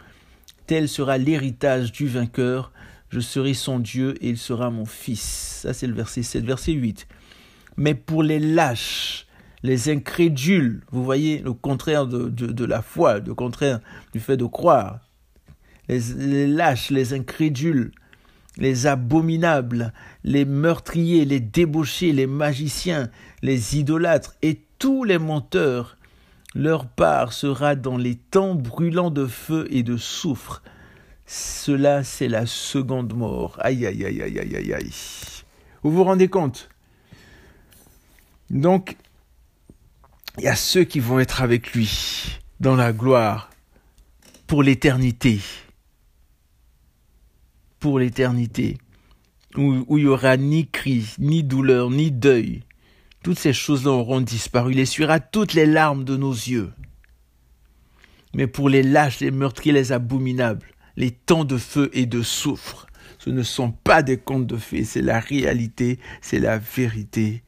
Tel 0.66 0.88
sera 0.88 1.18
l'héritage 1.18 1.90
du 1.90 2.06
vainqueur. 2.06 2.72
Je 3.10 3.20
serai 3.20 3.54
son 3.54 3.80
Dieu 3.80 4.14
et 4.20 4.30
il 4.30 4.38
sera 4.38 4.70
mon 4.70 4.86
fils. 4.86 5.60
Ça, 5.62 5.72
c'est 5.72 5.86
le 5.86 5.94
verset 5.94 6.22
7. 6.22 6.44
Verset 6.44 6.72
8. 6.72 7.06
Mais 7.76 7.94
pour 7.94 8.22
les 8.22 8.38
lâches, 8.38 9.26
les 9.64 9.88
incrédules, 9.88 10.82
vous 10.92 11.02
voyez 11.02 11.38
le 11.38 11.54
contraire 11.54 12.06
de, 12.06 12.64
la 12.66 12.82
foi, 12.82 13.20
le 13.20 13.34
contraire 13.34 13.80
du 14.12 14.20
fait 14.20 14.36
de 14.36 14.44
croire. 14.44 15.00
Les, 15.88 16.00
les 16.18 16.46
lâches, 16.46 16.90
les 16.90 17.14
incrédules, 17.14 17.90
les 18.58 18.86
abominables, 18.86 19.94
les 20.22 20.44
meurtriers, 20.44 21.24
les 21.24 21.40
débauchés, 21.40 22.12
les 22.12 22.26
magiciens, 22.26 23.08
les 23.40 23.78
idolâtres 23.78 24.34
et 24.42 24.60
tous 24.78 25.02
les 25.02 25.18
menteurs 25.18 25.96
leur 26.54 26.86
part 26.86 27.32
sera 27.32 27.74
dans 27.74 27.96
les 27.96 28.16
temps 28.16 28.54
brûlants 28.54 29.10
de 29.10 29.26
feu 29.26 29.66
et 29.70 29.82
de 29.82 29.96
soufre. 29.96 30.62
Cela, 31.24 32.04
c'est 32.04 32.28
la 32.28 32.44
seconde 32.44 33.14
mort. 33.14 33.56
Aïe, 33.60 33.86
aïe, 33.86 34.04
aïe, 34.04 34.20
aïe, 34.20 34.38
aïe, 34.38 34.56
aïe, 34.56 34.74
aïe. 34.74 34.92
Vous 35.82 35.90
vous 35.90 36.04
rendez 36.04 36.28
compte? 36.28 36.68
Donc, 38.50 38.96
il 40.38 40.44
y 40.44 40.48
a 40.48 40.56
ceux 40.56 40.84
qui 40.84 41.00
vont 41.00 41.20
être 41.20 41.42
avec 41.42 41.72
lui 41.72 42.38
dans 42.60 42.76
la 42.76 42.92
gloire 42.92 43.50
pour 44.46 44.62
l'éternité. 44.62 45.40
Pour 47.80 47.98
l'éternité. 47.98 48.78
Où, 49.56 49.84
où 49.86 49.98
il 49.98 50.04
n'y 50.04 50.10
aura 50.10 50.36
ni 50.36 50.66
cri, 50.68 51.14
ni 51.18 51.44
douleur, 51.44 51.90
ni 51.90 52.10
deuil 52.10 52.62
toutes 53.24 53.38
ces 53.38 53.54
choses-là 53.54 53.90
auront 53.90 54.20
disparu. 54.20 54.72
Il 54.72 54.78
essuiera 54.78 55.18
toutes 55.18 55.54
les 55.54 55.66
larmes 55.66 56.04
de 56.04 56.16
nos 56.16 56.32
yeux. 56.32 56.70
Mais 58.34 58.46
pour 58.46 58.68
les 58.68 58.82
lâches, 58.82 59.20
les 59.20 59.30
meurtriers, 59.30 59.72
les 59.72 59.92
abominables, 59.92 60.66
les 60.96 61.10
temps 61.10 61.44
de 61.44 61.56
feu 61.56 61.90
et 61.94 62.06
de 62.06 62.20
soufre, 62.22 62.86
ce 63.18 63.30
ne 63.30 63.42
sont 63.42 63.72
pas 63.72 64.02
des 64.02 64.18
contes 64.18 64.46
de 64.46 64.58
fées, 64.58 64.84
c'est 64.84 65.00
la 65.00 65.20
réalité, 65.20 65.98
c'est 66.20 66.38
la 66.38 66.58
vérité. 66.58 67.42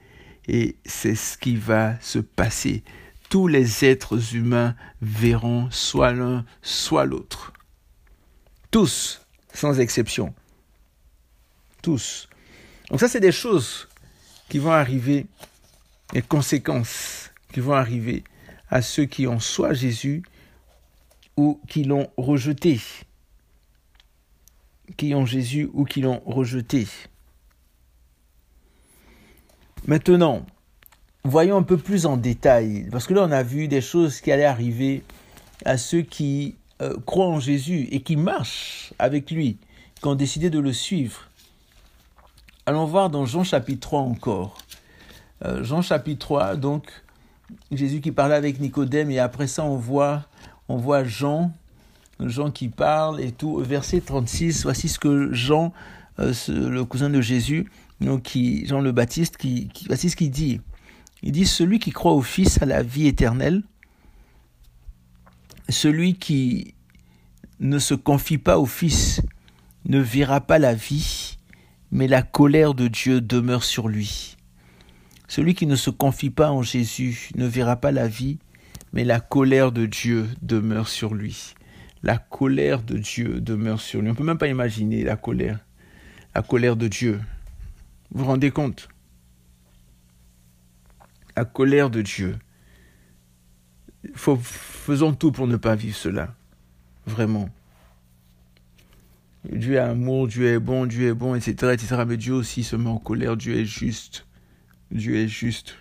Et 0.48 0.76
c'est 0.84 1.14
ce 1.14 1.36
qui 1.36 1.56
va 1.56 2.00
se 2.00 2.18
passer. 2.18 2.84
Tous 3.28 3.48
les 3.48 3.84
êtres 3.84 4.34
humains 4.34 4.76
verront 5.02 5.68
soit 5.70 6.12
l'un, 6.12 6.44
soit 6.62 7.04
l'autre. 7.04 7.52
Tous, 8.70 9.20
sans 9.52 9.80
exception. 9.80 10.34
Tous. 11.82 12.28
Donc 12.90 13.00
ça, 13.00 13.08
c'est 13.08 13.20
des 13.20 13.32
choses 13.32 13.88
qui 14.48 14.58
vont 14.58 14.72
arriver 14.72 15.26
les 16.12 16.22
conséquences 16.22 17.30
qui 17.52 17.60
vont 17.60 17.74
arriver 17.74 18.24
à 18.68 18.82
ceux 18.82 19.06
qui 19.06 19.26
ont 19.26 19.40
soit 19.40 19.72
Jésus 19.72 20.22
ou 21.36 21.60
qui 21.68 21.84
l'ont 21.84 22.10
rejeté. 22.16 22.80
Qui 24.96 25.14
ont 25.14 25.26
Jésus 25.26 25.68
ou 25.72 25.84
qui 25.84 26.00
l'ont 26.00 26.22
rejeté. 26.26 26.86
Maintenant, 29.86 30.44
voyons 31.22 31.56
un 31.56 31.62
peu 31.62 31.76
plus 31.76 32.06
en 32.06 32.16
détail, 32.16 32.88
parce 32.90 33.06
que 33.06 33.14
là 33.14 33.22
on 33.22 33.30
a 33.30 33.44
vu 33.44 33.68
des 33.68 33.80
choses 33.80 34.20
qui 34.20 34.32
allaient 34.32 34.44
arriver 34.44 35.04
à 35.64 35.78
ceux 35.78 36.02
qui 36.02 36.56
euh, 36.82 36.96
croient 37.06 37.28
en 37.28 37.38
Jésus 37.38 37.86
et 37.92 38.00
qui 38.00 38.16
marchent 38.16 38.92
avec 38.98 39.30
lui, 39.30 39.58
qui 40.00 40.08
ont 40.08 40.16
décidé 40.16 40.50
de 40.50 40.58
le 40.58 40.72
suivre. 40.72 41.28
Allons 42.66 42.84
voir 42.84 43.10
dans 43.10 43.26
Jean 43.26 43.44
chapitre 43.44 43.80
3 43.80 44.00
encore. 44.00 44.58
Euh, 45.44 45.62
Jean 45.62 45.82
chapitre 45.82 46.18
3, 46.18 46.56
donc 46.56 46.90
Jésus 47.70 48.00
qui 48.00 48.10
parlait 48.10 48.34
avec 48.34 48.58
Nicodème 48.58 49.12
et 49.12 49.20
après 49.20 49.46
ça 49.46 49.62
on 49.62 49.76
voit, 49.76 50.24
on 50.68 50.78
voit 50.78 51.04
Jean, 51.04 51.52
Jean 52.18 52.50
qui 52.50 52.66
parle 52.66 53.20
et 53.20 53.30
tout. 53.30 53.58
Verset 53.58 54.00
36, 54.00 54.64
voici 54.64 54.88
ce 54.88 54.98
que 54.98 55.32
Jean, 55.32 55.72
euh, 56.18 56.32
le 56.48 56.84
cousin 56.84 57.08
de 57.08 57.20
Jésus, 57.20 57.70
Jean 58.00 58.80
le 58.80 58.92
Baptiste, 58.92 59.36
qui, 59.36 59.68
qu'il 59.68 60.30
dit. 60.30 60.60
Il 61.22 61.32
dit, 61.32 61.46
celui 61.46 61.78
qui 61.78 61.90
croit 61.90 62.12
au 62.12 62.22
Fils 62.22 62.60
a 62.62 62.66
la 62.66 62.82
vie 62.82 63.06
éternelle, 63.06 63.62
celui 65.68 66.14
qui 66.14 66.74
ne 67.58 67.78
se 67.78 67.94
confie 67.94 68.38
pas 68.38 68.58
au 68.58 68.66
Fils 68.66 69.22
ne 69.86 69.98
verra 69.98 70.40
pas 70.40 70.58
la 70.58 70.74
vie, 70.74 71.38
mais 71.90 72.06
la 72.06 72.22
colère 72.22 72.74
de 72.74 72.88
Dieu 72.88 73.20
demeure 73.20 73.64
sur 73.64 73.88
lui. 73.88 74.36
Celui 75.28 75.54
qui 75.54 75.66
ne 75.66 75.76
se 75.76 75.90
confie 75.90 76.30
pas 76.30 76.50
en 76.50 76.62
Jésus 76.62 77.30
ne 77.34 77.46
verra 77.46 77.76
pas 77.76 77.92
la 77.92 78.06
vie, 78.06 78.38
mais 78.92 79.04
la 79.04 79.20
colère 79.20 79.72
de 79.72 79.86
Dieu 79.86 80.28
demeure 80.42 80.88
sur 80.88 81.14
lui. 81.14 81.54
La 82.02 82.18
colère 82.18 82.82
de 82.82 82.98
Dieu 82.98 83.40
demeure 83.40 83.80
sur 83.80 84.00
lui. 84.00 84.08
On 84.08 84.12
ne 84.12 84.16
peut 84.16 84.24
même 84.24 84.38
pas 84.38 84.48
imaginer 84.48 85.02
la 85.02 85.16
colère. 85.16 85.58
La 86.34 86.42
colère 86.42 86.76
de 86.76 86.86
Dieu. 86.86 87.20
Vous 88.10 88.20
vous 88.20 88.24
rendez 88.26 88.50
compte? 88.50 88.88
La 91.36 91.44
colère 91.44 91.90
de 91.90 92.02
Dieu. 92.02 92.38
Faisons 94.14 95.14
tout 95.14 95.32
pour 95.32 95.46
ne 95.46 95.56
pas 95.56 95.74
vivre 95.74 95.96
cela. 95.96 96.34
Vraiment. 97.06 97.50
Dieu 99.52 99.74
est 99.74 99.78
amour, 99.78 100.26
Dieu 100.28 100.46
est 100.46 100.58
bon, 100.58 100.86
Dieu 100.86 101.08
est 101.08 101.14
bon, 101.14 101.34
etc., 101.34 101.72
etc. 101.72 102.04
Mais 102.06 102.16
Dieu 102.16 102.34
aussi 102.34 102.64
se 102.64 102.74
met 102.76 102.88
en 102.88 102.98
colère, 102.98 103.36
Dieu 103.36 103.56
est 103.56 103.64
juste. 103.64 104.26
Dieu 104.90 105.16
est 105.16 105.28
juste. 105.28 105.76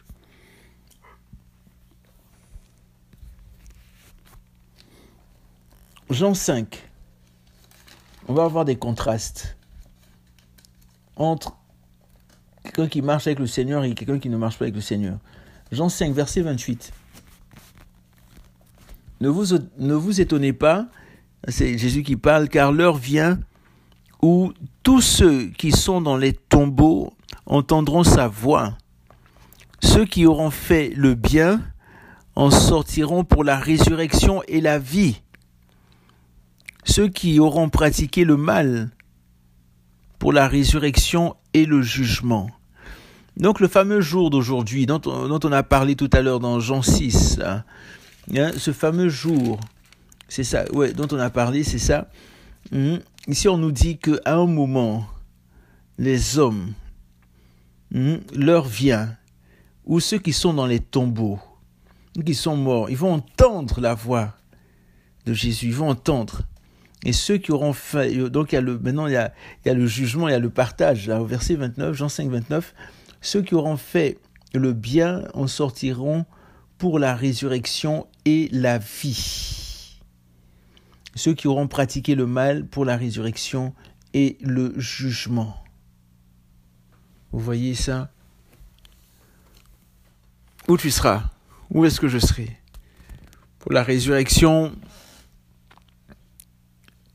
Jean 6.09 6.33
5. 6.33 6.89
On 8.27 8.33
va 8.33 8.43
avoir 8.45 8.65
des 8.65 8.75
contrastes 8.75 9.57
entre 11.15 11.57
quelqu'un 12.65 12.87
qui 12.87 13.01
marche 13.01 13.27
avec 13.27 13.39
le 13.39 13.47
Seigneur 13.47 13.83
et 13.83 13.93
quelqu'un 13.93 14.19
qui 14.19 14.29
ne 14.29 14.37
marche 14.37 14.57
pas 14.57 14.65
avec 14.65 14.75
le 14.75 14.81
Seigneur. 14.81 15.17
Jean 15.71 15.89
5, 15.89 16.13
verset 16.13 16.41
28. 16.41 16.91
Ne 19.21 19.29
vous, 19.29 19.57
ne 19.77 19.93
vous 19.93 20.19
étonnez 20.19 20.53
pas, 20.53 20.87
c'est 21.47 21.77
Jésus 21.77 22.03
qui 22.03 22.17
parle, 22.17 22.49
car 22.49 22.71
l'heure 22.71 22.97
vient 22.97 23.39
où 24.21 24.53
tous 24.83 25.01
ceux 25.01 25.47
qui 25.47 25.71
sont 25.71 26.01
dans 26.01 26.17
les 26.17 26.33
tombeaux 26.33 27.13
entendront 27.45 28.03
sa 28.03 28.27
voix. 28.27 28.77
Ceux 29.81 30.05
qui 30.05 30.25
auront 30.25 30.51
fait 30.51 30.91
le 30.95 31.15
bien 31.15 31.61
en 32.35 32.49
sortiront 32.49 33.23
pour 33.23 33.43
la 33.43 33.57
résurrection 33.57 34.41
et 34.47 34.61
la 34.61 34.79
vie. 34.79 35.21
Ceux 36.83 37.07
qui 37.07 37.39
auront 37.39 37.69
pratiqué 37.69 38.25
le 38.25 38.37
mal 38.37 38.91
pour 40.19 40.33
la 40.33 40.47
résurrection 40.47 41.35
et 41.53 41.65
le 41.65 41.81
jugement. 41.81 42.49
Donc 43.37 43.59
le 43.59 43.67
fameux 43.67 43.99
jour 43.99 44.29
d'aujourd'hui 44.29 44.85
dont, 44.85 45.01
on 45.05 45.51
a 45.51 45.63
parlé 45.63 45.95
tout 45.95 46.09
à 46.13 46.21
l'heure 46.21 46.39
dans 46.39 46.59
Jean 46.59 46.81
6, 46.81 47.39
hein, 47.43 47.63
ce 48.57 48.71
fameux 48.71 49.09
jour, 49.09 49.59
c'est 50.29 50.45
ça, 50.45 50.71
ouais, 50.71 50.93
dont 50.93 51.07
on 51.11 51.19
a 51.19 51.29
parlé, 51.29 51.63
c'est 51.63 51.79
ça. 51.79 52.09
Hum, 52.71 52.99
ici 53.27 53.49
on 53.49 53.57
nous 53.57 53.73
dit 53.73 53.97
qu'à 53.97 54.19
un 54.25 54.45
moment, 54.45 55.05
les 55.97 56.39
hommes, 56.39 56.73
hum, 57.93 58.21
leur 58.33 58.65
vient, 58.65 59.17
ou 59.85 59.99
ceux 59.99 60.17
qui 60.17 60.31
sont 60.31 60.53
dans 60.53 60.65
les 60.65 60.79
tombeaux, 60.79 61.39
qui 62.25 62.35
sont 62.35 62.55
morts, 62.55 62.89
ils 62.89 62.97
vont 62.97 63.13
entendre 63.13 63.81
la 63.81 63.93
voix 63.95 64.33
de 65.25 65.33
Jésus, 65.33 65.67
ils 65.67 65.75
vont 65.75 65.89
entendre. 65.89 66.43
Et 67.03 67.11
ceux 67.11 67.37
qui 67.37 67.51
auront 67.51 67.73
fait, 67.73 68.15
donc 68.29 68.53
il 68.53 68.55
y 68.55 68.57
a 68.57 68.61
le, 68.61 68.79
maintenant 68.79 69.07
il 69.07 69.13
y 69.13 69.17
a, 69.17 69.33
il 69.63 69.67
y 69.67 69.71
a 69.71 69.73
le 69.73 69.85
jugement, 69.85 70.29
il 70.29 70.31
y 70.31 70.35
a 70.35 70.39
le 70.39 70.49
partage, 70.49 71.07
là, 71.07 71.21
au 71.21 71.25
verset 71.25 71.55
29, 71.55 71.95
Jean 71.95 72.09
5, 72.09 72.29
29, 72.29 72.73
ceux 73.25 73.41
qui 73.41 73.55
auront 73.55 73.77
fait 73.77 74.19
le 74.53 74.71
bien 74.71 75.23
en 75.33 75.47
sortiront 75.47 76.25
pour 76.77 76.99
la 76.99 77.15
résurrection 77.15 78.07
et 78.23 78.49
la 78.51 78.77
vie. 78.77 79.99
Ceux 81.15 81.33
qui 81.33 81.47
auront 81.47 81.67
pratiqué 81.67 82.13
le 82.13 82.27
mal 82.27 82.67
pour 82.67 82.85
la 82.85 82.95
résurrection 82.95 83.73
et 84.13 84.37
le 84.41 84.79
jugement. 84.79 85.57
Vous 87.31 87.39
voyez 87.39 87.73
ça? 87.73 88.11
Où 90.67 90.77
tu 90.77 90.91
seras? 90.91 91.31
Où 91.71 91.83
est-ce 91.85 91.99
que 91.99 92.07
je 92.07 92.19
serai? 92.19 92.59
Pour 93.57 93.73
la 93.73 93.81
résurrection 93.81 94.75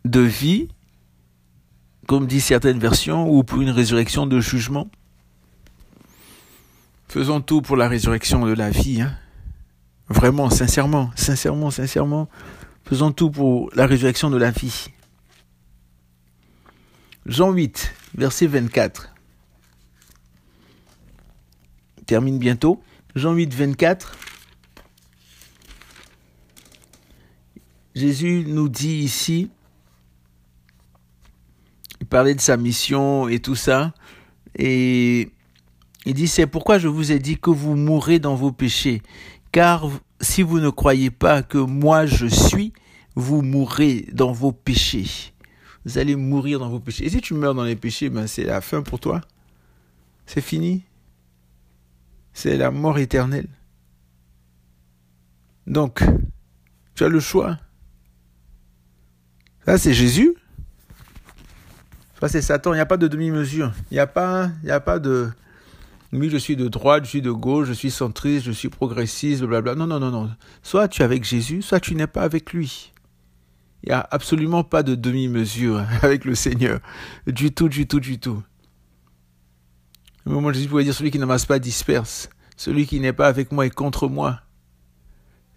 de 0.04 0.20
vie, 0.20 0.68
comme 2.08 2.26
disent 2.26 2.46
certaines 2.46 2.80
versions, 2.80 3.30
ou 3.30 3.44
pour 3.44 3.60
une 3.60 3.70
résurrection 3.70 4.26
de 4.26 4.40
jugement? 4.40 4.90
Faisons 7.10 7.40
tout 7.40 7.60
pour 7.60 7.76
la 7.76 7.88
résurrection 7.88 8.46
de 8.46 8.52
la 8.52 8.70
vie. 8.70 9.00
Hein. 9.00 9.18
Vraiment, 10.08 10.48
sincèrement, 10.48 11.10
sincèrement, 11.16 11.72
sincèrement, 11.72 12.28
faisons 12.84 13.10
tout 13.10 13.32
pour 13.32 13.68
la 13.74 13.86
résurrection 13.86 14.30
de 14.30 14.36
la 14.36 14.52
vie. 14.52 14.92
Jean 17.26 17.50
8, 17.50 17.92
verset 18.14 18.46
24. 18.46 19.12
termine 22.06 22.38
bientôt. 22.38 22.80
Jean 23.16 23.32
8, 23.32 23.54
24. 23.54 24.16
Jésus 27.96 28.44
nous 28.46 28.68
dit 28.68 28.98
ici, 28.98 29.50
il 32.00 32.06
parlait 32.06 32.36
de 32.36 32.40
sa 32.40 32.56
mission 32.56 33.26
et 33.26 33.40
tout 33.40 33.56
ça, 33.56 33.94
et 34.56 35.32
il 36.06 36.14
dit, 36.14 36.28
c'est 36.28 36.46
pourquoi 36.46 36.78
je 36.78 36.88
vous 36.88 37.12
ai 37.12 37.18
dit 37.18 37.38
que 37.38 37.50
vous 37.50 37.76
mourrez 37.76 38.18
dans 38.18 38.34
vos 38.34 38.52
péchés, 38.52 39.02
car 39.52 39.84
si 40.20 40.42
vous 40.42 40.60
ne 40.60 40.70
croyez 40.70 41.10
pas 41.10 41.42
que 41.42 41.58
moi 41.58 42.06
je 42.06 42.26
suis, 42.26 42.72
vous 43.14 43.42
mourrez 43.42 44.06
dans 44.12 44.32
vos 44.32 44.52
péchés. 44.52 45.32
Vous 45.84 45.98
allez 45.98 46.16
mourir 46.16 46.58
dans 46.58 46.68
vos 46.68 46.80
péchés. 46.80 47.06
Et 47.06 47.08
si 47.10 47.20
tu 47.20 47.34
meurs 47.34 47.54
dans 47.54 47.64
les 47.64 47.76
péchés, 47.76 48.10
ben 48.10 48.26
c'est 48.26 48.44
la 48.44 48.60
fin 48.60 48.82
pour 48.82 49.00
toi. 49.00 49.20
C'est 50.26 50.42
fini. 50.42 50.84
C'est 52.32 52.56
la 52.56 52.70
mort 52.70 52.98
éternelle. 52.98 53.48
Donc, 55.66 56.02
tu 56.94 57.04
as 57.04 57.08
le 57.08 57.20
choix. 57.20 57.58
Ça, 59.64 59.78
c'est 59.78 59.94
Jésus. 59.94 60.34
Ça, 62.20 62.28
c'est 62.28 62.42
Satan. 62.42 62.72
Il 62.72 62.76
n'y 62.76 62.80
a 62.80 62.86
pas 62.86 62.96
de 62.96 63.08
demi-mesure. 63.08 63.72
Il 63.90 63.94
n'y 63.94 64.00
a 64.00 64.06
pas, 64.06 64.50
il 64.62 64.66
n'y 64.66 64.70
a 64.70 64.80
pas 64.80 64.98
de, 64.98 65.30
oui, 66.12 66.28
je 66.28 66.36
suis 66.36 66.56
de 66.56 66.68
droite, 66.68 67.04
je 67.04 67.10
suis 67.10 67.22
de 67.22 67.30
gauche, 67.30 67.68
je 67.68 67.72
suis 67.72 67.90
centriste, 67.90 68.44
je 68.44 68.50
suis 68.50 68.68
progressiste, 68.68 69.42
blablabla. 69.42 69.86
Non, 69.86 69.86
non, 69.86 70.00
non, 70.00 70.10
non. 70.10 70.30
Soit 70.62 70.88
tu 70.88 71.02
es 71.02 71.04
avec 71.04 71.24
Jésus, 71.24 71.62
soit 71.62 71.78
tu 71.78 71.94
n'es 71.94 72.08
pas 72.08 72.22
avec 72.22 72.52
lui. 72.52 72.92
Il 73.84 73.90
n'y 73.90 73.94
a 73.94 74.06
absolument 74.10 74.64
pas 74.64 74.82
de 74.82 74.94
demi-mesure 74.94 75.84
avec 76.02 76.24
le 76.24 76.34
Seigneur. 76.34 76.80
Du 77.26 77.52
tout, 77.52 77.68
du 77.68 77.86
tout, 77.86 78.00
du 78.00 78.18
tout. 78.18 78.42
Au 80.26 80.30
moment 80.30 80.48
où 80.48 80.52
Jésus 80.52 80.68
pouvait 80.68 80.84
dire 80.84 80.94
celui 80.94 81.10
qui 81.10 81.18
ne 81.18 81.24
m'amasse 81.24 81.46
pas 81.46 81.58
disperse. 81.58 82.28
Celui 82.56 82.86
qui 82.86 83.00
n'est 83.00 83.12
pas 83.12 83.28
avec 83.28 83.52
moi 83.52 83.64
est 83.66 83.74
contre 83.74 84.08
moi. 84.08 84.40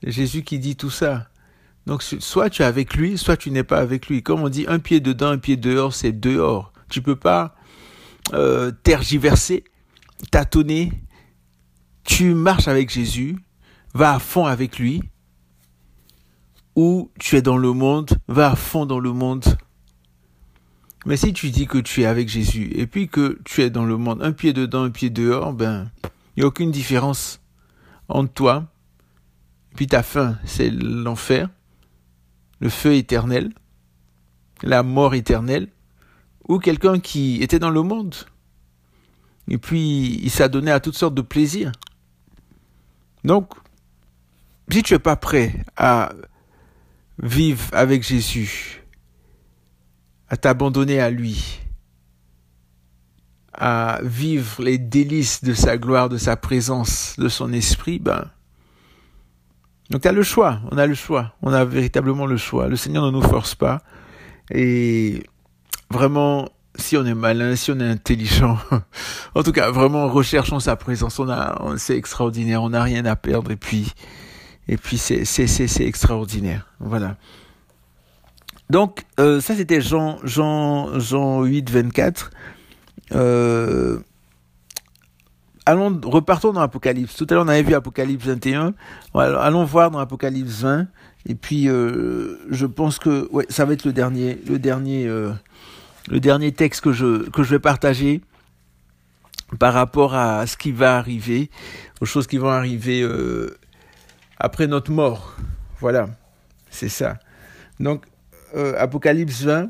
Jésus 0.03 0.43
qui 0.43 0.59
dit 0.59 0.75
tout 0.75 0.89
ça. 0.89 1.29
Donc, 1.85 2.01
soit 2.01 2.49
tu 2.49 2.61
es 2.61 2.65
avec 2.65 2.93
lui, 2.93 3.17
soit 3.17 3.35
tu 3.35 3.51
n'es 3.51 3.63
pas 3.63 3.79
avec 3.79 4.07
lui. 4.07 4.23
Comme 4.23 4.41
on 4.41 4.49
dit, 4.49 4.65
un 4.67 4.79
pied 4.79 4.99
dedans, 4.99 5.29
un 5.29 5.37
pied 5.37 5.57
dehors, 5.57 5.93
c'est 5.93 6.13
dehors. 6.13 6.71
Tu 6.89 7.01
peux 7.01 7.17
pas 7.17 7.55
euh, 8.33 8.71
tergiverser, 8.83 9.65
tâtonner. 10.31 10.91
Tu 12.03 12.33
marches 12.33 12.67
avec 12.67 12.89
Jésus, 12.89 13.37
va 13.93 14.15
à 14.15 14.19
fond 14.19 14.45
avec 14.45 14.79
lui. 14.79 15.01
Ou 16.75 17.11
tu 17.19 17.35
es 17.35 17.41
dans 17.41 17.57
le 17.57 17.71
monde, 17.71 18.17
va 18.27 18.51
à 18.51 18.55
fond 18.55 18.85
dans 18.85 18.99
le 18.99 19.13
monde. 19.13 19.45
Mais 21.05 21.17
si 21.17 21.33
tu 21.33 21.49
dis 21.49 21.67
que 21.67 21.77
tu 21.77 22.01
es 22.01 22.05
avec 22.05 22.29
Jésus 22.29 22.71
et 22.75 22.87
puis 22.87 23.07
que 23.07 23.39
tu 23.43 23.61
es 23.61 23.69
dans 23.69 23.85
le 23.85 23.97
monde, 23.97 24.23
un 24.23 24.31
pied 24.31 24.53
dedans, 24.53 24.83
un 24.83 24.89
pied 24.89 25.09
dehors, 25.09 25.53
ben, 25.53 25.91
il 26.35 26.39
n'y 26.39 26.43
a 26.43 26.47
aucune 26.47 26.71
différence 26.71 27.41
entre 28.07 28.33
toi 28.33 28.67
et 29.71 29.75
puis 29.75 29.87
ta 29.87 30.03
fin, 30.03 30.37
c'est 30.45 30.69
l'enfer 30.69 31.49
le 32.63 32.69
feu 32.69 32.93
éternel, 32.93 33.51
la 34.61 34.83
mort 34.83 35.15
éternelle, 35.15 35.67
ou 36.47 36.59
quelqu'un 36.59 36.99
qui 36.99 37.43
était 37.43 37.59
dans 37.59 37.69
le 37.69 37.81
monde, 37.81 38.15
et 39.47 39.57
puis 39.57 40.19
il 40.23 40.29
s'est 40.29 40.49
donné 40.49 40.71
à 40.71 40.79
toutes 40.79 40.95
sortes 40.95 41.15
de 41.15 41.21
plaisirs. 41.21 41.71
Donc, 43.23 43.53
si 44.69 44.83
tu 44.83 44.93
n'es 44.93 44.99
pas 44.99 45.15
prêt 45.15 45.53
à 45.77 46.13
vivre 47.19 47.69
avec 47.73 48.03
Jésus, 48.03 48.83
à 50.29 50.37
t'abandonner 50.37 50.99
à 50.99 51.09
lui, 51.09 51.59
à 53.53 53.99
vivre 54.03 54.63
les 54.63 54.77
délices 54.77 55.43
de 55.43 55.53
sa 55.53 55.77
gloire, 55.77 56.09
de 56.09 56.17
sa 56.17 56.35
présence, 56.35 57.15
de 57.19 57.29
son 57.29 57.53
esprit, 57.53 57.99
ben, 57.99 58.31
donc 59.89 60.01
tu 60.01 60.07
as 60.07 60.11
le 60.11 60.23
choix, 60.23 60.59
on 60.71 60.77
a 60.77 60.87
le 60.87 60.95
choix, 60.95 61.35
on 61.41 61.53
a 61.53 61.63
véritablement 61.65 62.25
le 62.25 62.37
choix. 62.37 62.67
Le 62.67 62.75
Seigneur 62.75 63.05
ne 63.05 63.11
nous 63.11 63.21
force 63.21 63.53
pas. 63.53 63.83
Et 64.49 65.23
vraiment, 65.91 66.49
si 66.75 66.97
on 66.97 67.05
est 67.05 67.13
malin, 67.13 67.55
si 67.55 67.71
on 67.71 67.79
est 67.79 67.87
intelligent, 67.87 68.57
en 69.35 69.43
tout 69.43 69.51
cas, 69.51 69.71
vraiment, 69.71 70.07
recherchons 70.07 70.59
sa 70.59 70.75
présence. 70.75 71.19
On 71.19 71.29
a, 71.29 71.59
c'est 71.77 71.95
extraordinaire, 71.95 72.63
on 72.63 72.69
n'a 72.69 72.83
rien 72.83 73.05
à 73.05 73.15
perdre. 73.15 73.51
Et 73.51 73.55
puis, 73.55 73.93
et 74.67 74.77
puis 74.77 74.97
c'est, 74.97 75.25
c'est, 75.25 75.47
c'est, 75.47 75.85
extraordinaire. 75.85 76.67
Voilà. 76.79 77.17
Donc, 78.69 79.03
euh, 79.19 79.41
ça 79.41 79.55
c'était 79.55 79.81
Jean, 79.81 80.17
Jean, 80.23 80.99
Jean 80.99 81.43
8, 81.43 81.69
24. 81.69 82.31
Euh, 83.13 83.99
allons, 85.65 85.99
repartons 86.03 86.53
dans 86.53 86.61
Apocalypse. 86.61 87.15
Tout 87.15 87.27
à 87.29 87.33
l'heure, 87.33 87.43
on 87.43 87.49
avait 87.49 87.63
vu 87.63 87.73
Apocalypse 87.73 88.25
21. 88.25 88.73
Allons 89.13 89.65
voir 89.65 89.91
dans 89.91 89.99
Apocalypse 89.99 90.61
20. 90.61 90.87
Et 91.25 91.35
puis, 91.35 91.69
euh, 91.69 92.37
je 92.49 92.65
pense 92.65 92.99
que 92.99 93.29
ouais, 93.31 93.45
ça 93.49 93.65
va 93.65 93.73
être 93.73 93.85
le 93.85 93.93
dernier, 93.93 94.39
le 94.47 94.59
dernier, 94.59 95.07
euh, 95.07 95.31
le 96.09 96.19
dernier 96.19 96.51
texte 96.51 96.81
que 96.81 96.91
je, 96.91 97.43
vais 97.43 97.59
partager 97.59 98.21
par 99.59 99.73
rapport 99.73 100.15
à 100.15 100.45
ce 100.47 100.57
qui 100.57 100.71
va 100.71 100.97
arriver, 100.97 101.49
aux 102.01 102.05
choses 102.05 102.27
qui 102.27 102.37
vont 102.37 102.49
arriver 102.49 103.01
euh, 103.01 103.57
après 104.37 104.67
notre 104.67 104.91
mort. 104.91 105.35
Voilà, 105.79 106.09
c'est 106.69 106.89
ça. 106.89 107.19
Donc, 107.79 108.05
euh, 108.55 108.75
Apocalypse 108.77 109.41
20, 109.43 109.69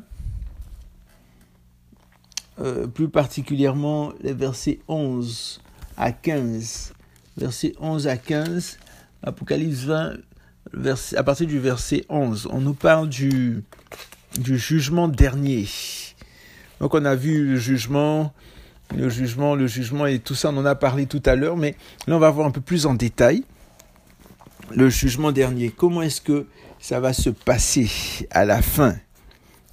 euh, 2.60 2.88
plus 2.88 3.10
particulièrement 3.10 4.14
les 4.22 4.34
versets 4.34 4.80
11 4.88 5.62
à 5.98 6.12
15. 6.12 6.94
Versets 7.36 7.74
11 7.80 8.08
à 8.08 8.18
15, 8.18 8.78
Apocalypse 9.24 9.86
20, 9.86 10.14
à 11.16 11.24
partir 11.24 11.48
du 11.48 11.60
verset 11.60 12.06
11, 12.10 12.48
on 12.52 12.62
nous 12.62 12.76
parle 12.76 13.10
du, 13.10 13.64
du 14.40 14.58
jugement 14.58 15.08
dernier. 15.08 15.68
Donc 16.80 16.94
on 16.94 17.06
a 17.06 17.16
vu 17.16 17.46
le 17.46 17.58
jugement, 17.58 18.34
le 18.96 19.10
jugement, 19.10 19.56
le 19.56 19.68
jugement 19.68 20.06
et 20.06 20.20
tout 20.20 20.36
ça, 20.36 20.50
on 20.50 20.58
en 20.58 20.66
a 20.66 20.76
parlé 20.76 21.06
tout 21.06 21.22
à 21.26 21.36
l'heure, 21.36 21.58
mais 21.58 21.76
là 22.08 22.16
on 22.16 22.20
va 22.20 22.30
voir 22.30 22.48
un 22.48 22.52
peu 22.52 22.62
plus 22.62 22.86
en 22.86 22.94
détail 22.94 23.44
le 24.72 24.90
jugement 24.90 25.32
dernier. 25.32 25.70
Comment 25.70 26.02
est-ce 26.02 26.22
que 26.22 26.48
ça 26.80 27.00
va 27.00 27.14
se 27.14 27.30
passer 27.30 27.90
à 28.32 28.46
la 28.46 28.62
fin? 28.62 28.96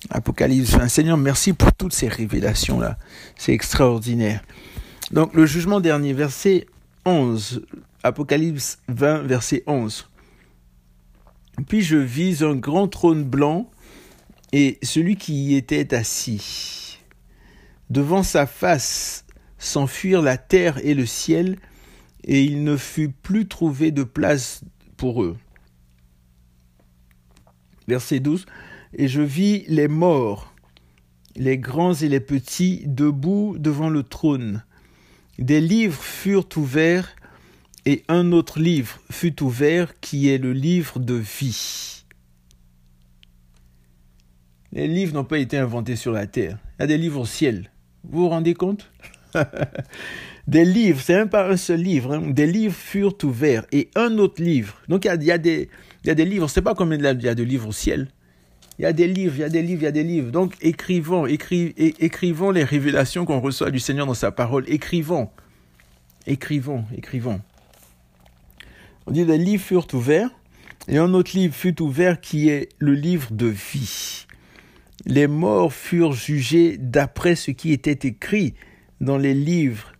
Apocalypse 0.08 0.70
20. 0.70 0.88
Seigneur, 0.88 1.16
merci 1.16 1.52
pour 1.52 1.72
toutes 1.72 1.92
ces 1.92 2.08
révélations-là. 2.08 2.96
C'est 3.36 3.52
extraordinaire. 3.52 4.42
Donc 5.10 5.34
le 5.34 5.44
jugement 5.46 5.80
dernier, 5.80 6.12
verset 6.12 6.66
11. 7.04 7.62
Apocalypse 8.02 8.78
20, 8.88 9.22
verset 9.22 9.62
11. 9.66 10.08
Puis 11.68 11.82
je 11.82 11.96
vis 11.96 12.42
un 12.42 12.54
grand 12.54 12.88
trône 12.88 13.24
blanc 13.24 13.70
et 14.52 14.78
celui 14.82 15.16
qui 15.16 15.34
y 15.34 15.56
était 15.56 15.94
assis. 15.94 16.89
Devant 17.90 18.22
sa 18.22 18.46
face 18.46 19.24
s'enfuirent 19.58 20.22
la 20.22 20.38
terre 20.38 20.78
et 20.84 20.94
le 20.94 21.06
ciel, 21.06 21.58
et 22.24 22.44
il 22.44 22.62
ne 22.62 22.76
fut 22.76 23.10
plus 23.10 23.48
trouvé 23.48 23.90
de 23.90 24.04
place 24.04 24.62
pour 24.96 25.22
eux. 25.24 25.36
Verset 27.88 28.20
12. 28.20 28.46
Et 28.94 29.08
je 29.08 29.22
vis 29.22 29.64
les 29.66 29.88
morts, 29.88 30.54
les 31.34 31.58
grands 31.58 31.94
et 31.94 32.08
les 32.08 32.20
petits, 32.20 32.82
debout 32.86 33.56
devant 33.58 33.88
le 33.88 34.04
trône. 34.04 34.64
Des 35.38 35.60
livres 35.60 36.00
furent 36.00 36.48
ouverts, 36.56 37.16
et 37.86 38.04
un 38.08 38.30
autre 38.30 38.60
livre 38.60 39.00
fut 39.10 39.42
ouvert, 39.42 39.98
qui 40.00 40.28
est 40.28 40.38
le 40.38 40.52
livre 40.52 41.00
de 41.00 41.14
vie. 41.14 42.04
Les 44.72 44.86
livres 44.86 45.14
n'ont 45.14 45.24
pas 45.24 45.38
été 45.38 45.58
inventés 45.58 45.96
sur 45.96 46.12
la 46.12 46.28
terre. 46.28 46.58
Il 46.78 46.82
y 46.82 46.84
a 46.84 46.86
des 46.86 46.98
livres 46.98 47.22
au 47.22 47.26
ciel. 47.26 47.69
Vous 48.04 48.22
vous 48.22 48.28
rendez 48.28 48.54
compte? 48.54 48.90
Des 50.46 50.64
livres, 50.64 51.00
c'est 51.00 51.14
même 51.14 51.28
pas 51.28 51.48
un 51.48 51.56
seul 51.56 51.80
livre, 51.80 52.14
hein. 52.14 52.22
des 52.26 52.46
livres 52.46 52.74
furent 52.74 53.14
ouverts 53.22 53.66
et 53.70 53.88
un 53.94 54.18
autre 54.18 54.42
livre. 54.42 54.74
Donc 54.88 55.04
il 55.04 55.22
y 55.22 55.30
a, 55.30 55.38
des, 55.38 55.68
il 56.02 56.08
y 56.08 56.10
a 56.10 56.14
des 56.14 56.24
livres, 56.24 56.48
c'est 56.48 56.62
pas 56.62 56.74
combien 56.74 56.98
il 56.98 57.22
y 57.22 57.28
a 57.28 57.34
de 57.34 57.42
livres 57.44 57.68
au 57.68 57.72
ciel. 57.72 58.08
Il 58.78 58.82
y 58.82 58.86
a 58.86 58.92
des 58.92 59.06
livres, 59.06 59.34
il 59.36 59.40
y 59.40 59.44
a 59.44 59.48
des 59.48 59.62
livres, 59.62 59.82
il 59.82 59.84
y 59.84 59.88
a 59.88 59.92
des 59.92 60.02
livres. 60.02 60.32
Donc 60.32 60.54
écrivons, 60.60 61.26
écrivons 61.26 62.50
les 62.50 62.64
révélations 62.64 63.26
qu'on 63.26 63.38
reçoit 63.38 63.70
du 63.70 63.78
Seigneur 63.78 64.06
dans 64.06 64.14
sa 64.14 64.32
parole. 64.32 64.64
Écrivons, 64.66 65.28
écrivons, 66.26 66.84
écrivons. 66.96 67.40
On 69.06 69.12
dit 69.12 69.24
les 69.24 69.38
livres 69.38 69.62
furent 69.62 69.86
ouverts 69.92 70.30
et 70.88 70.98
un 70.98 71.14
autre 71.14 71.32
livre 71.36 71.54
fut 71.54 71.80
ouvert 71.80 72.20
qui 72.20 72.48
est 72.48 72.70
le 72.78 72.94
livre 72.94 73.28
de 73.32 73.46
vie. 73.46 74.26
Les 75.06 75.26
morts 75.26 75.72
furent 75.72 76.12
jugés 76.12 76.76
d'après 76.78 77.34
ce 77.34 77.50
qui 77.50 77.72
était 77.72 78.08
écrit 78.08 78.54
dans 79.00 79.16
les 79.16 79.34
livres 79.34 79.92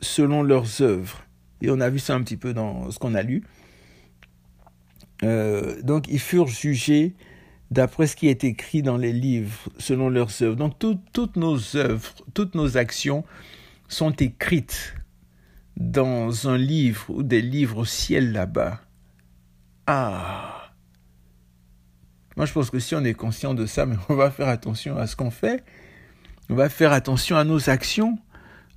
selon 0.00 0.42
leurs 0.42 0.82
œuvres. 0.82 1.24
Et 1.62 1.70
on 1.70 1.80
a 1.80 1.88
vu 1.88 1.98
ça 1.98 2.14
un 2.14 2.22
petit 2.22 2.36
peu 2.36 2.52
dans 2.52 2.90
ce 2.90 2.98
qu'on 2.98 3.14
a 3.14 3.22
lu. 3.22 3.42
Euh, 5.22 5.80
donc 5.82 6.08
ils 6.08 6.20
furent 6.20 6.48
jugés 6.48 7.14
d'après 7.70 8.06
ce 8.06 8.16
qui 8.16 8.28
est 8.28 8.44
écrit 8.44 8.82
dans 8.82 8.98
les 8.98 9.12
livres, 9.12 9.70
selon 9.78 10.10
leurs 10.10 10.42
œuvres. 10.42 10.56
Donc 10.56 10.78
toutes 10.78 11.36
nos 11.36 11.76
œuvres, 11.76 12.14
toutes 12.34 12.54
nos 12.54 12.76
actions 12.76 13.24
sont 13.88 14.12
écrites 14.12 14.94
dans 15.76 16.48
un 16.48 16.58
livre 16.58 17.06
ou 17.08 17.22
des 17.22 17.42
livres 17.42 17.78
au 17.78 17.84
ciel 17.84 18.32
là-bas. 18.32 18.80
Ah 19.86 20.55
Moi 22.36 22.46
je 22.46 22.52
pense 22.52 22.70
que 22.70 22.78
si 22.78 22.94
on 22.94 23.04
est 23.04 23.14
conscient 23.14 23.54
de 23.54 23.66
ça, 23.66 23.86
mais 23.86 23.96
on 24.08 24.14
va 24.14 24.30
faire 24.30 24.48
attention 24.48 24.96
à 24.96 25.06
ce 25.06 25.16
qu'on 25.16 25.30
fait, 25.30 25.64
on 26.48 26.54
va 26.54 26.68
faire 26.68 26.92
attention 26.92 27.36
à 27.36 27.44
nos 27.44 27.70
actions, 27.70 28.18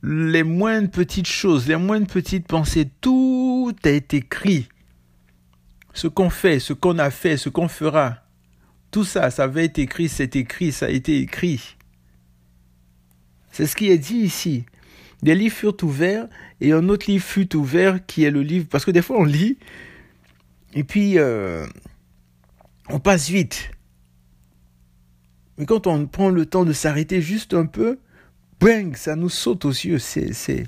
les 0.02 0.44
moindres 0.44 0.90
petites 0.90 1.28
choses, 1.28 1.68
les 1.68 1.76
moindres 1.76 2.08
petites 2.08 2.48
pensées, 2.48 2.90
tout 3.02 3.76
a 3.84 3.90
été 3.90 4.18
écrit. 4.18 4.70
Ce 5.94 6.08
qu'on 6.08 6.30
fait, 6.30 6.60
ce 6.60 6.74
qu'on 6.74 6.98
a 7.00 7.12
fait, 7.12 7.36
ce 7.36 7.50
qu'on 7.50 7.68
fera, 7.68 8.20
tout 8.92 9.04
ça, 9.04 9.30
ça 9.30 9.48
va 9.48 9.64
être 9.64 9.78
écrit, 9.78 10.08
c'est 10.08 10.36
écrit, 10.36 10.72
ça 10.72 10.86
a 10.86 10.90
été 10.90 11.20
écrit. 11.20 11.76
C'est 13.52 13.66
ce 13.66 13.76
qui 13.76 13.90
est 13.90 13.98
dit 13.98 14.18
ici. 14.18 14.66
Des 15.22 15.36
livres 15.36 15.56
furent 15.56 15.76
ouverts 15.84 16.28
et 16.62 16.72
un 16.72 16.88
autre 16.88 17.10
livre 17.10 17.26
fut 17.26 17.56
ouvert 17.56 18.06
qui 18.06 18.24
est 18.24 18.32
le 18.32 18.42
livre. 18.42 18.68
Parce 18.70 18.86
que 18.86 18.92
des 18.92 19.02
fois 19.02 19.18
on 19.20 19.26
lit 19.26 19.58
et 20.74 20.84
puis 20.84 21.18
euh, 21.18 21.66
on 22.90 23.00
passe 23.00 23.30
vite. 23.30 23.72
Mais 25.58 25.66
quand 25.66 25.88
on 25.88 26.08
prend 26.08 26.30
le 26.30 26.46
temps 26.46 26.66
de 26.66 26.74
s'arrêter 26.74 27.22
juste 27.22 27.54
un 27.54 27.66
peu, 27.66 28.00
bang, 28.60 28.96
ça 28.96 29.16
nous 29.16 29.30
saute 29.30 29.66
aux 29.66 29.72
yeux. 29.72 30.00
C'est. 30.00 30.66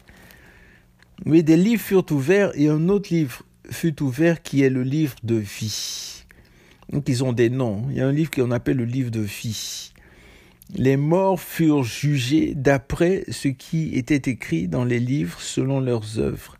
Oui, 1.25 1.43
des 1.43 1.57
livres 1.57 1.81
furent 1.81 2.05
ouverts 2.11 2.51
et 2.55 2.67
un 2.67 2.89
autre 2.89 3.13
livre 3.13 3.43
fut 3.69 4.01
ouvert 4.01 4.41
qui 4.41 4.63
est 4.63 4.69
le 4.69 4.83
livre 4.83 5.15
de 5.23 5.35
vie. 5.35 6.25
Donc 6.91 7.07
ils 7.07 7.23
ont 7.23 7.31
des 7.31 7.49
noms. 7.49 7.85
Il 7.89 7.97
y 7.97 8.01
a 8.01 8.07
un 8.07 8.11
livre 8.11 8.31
qu'on 8.31 8.51
appelle 8.51 8.77
le 8.77 8.85
livre 8.85 9.11
de 9.11 9.21
vie. 9.21 9.93
Les 10.73 10.97
morts 10.97 11.39
furent 11.39 11.83
jugés 11.83 12.53
d'après 12.55 13.23
ce 13.29 13.47
qui 13.47 13.95
était 13.95 14.29
écrit 14.31 14.67
dans 14.67 14.85
les 14.85 14.99
livres 14.99 15.39
selon 15.39 15.79
leurs 15.79 16.19
œuvres. 16.19 16.57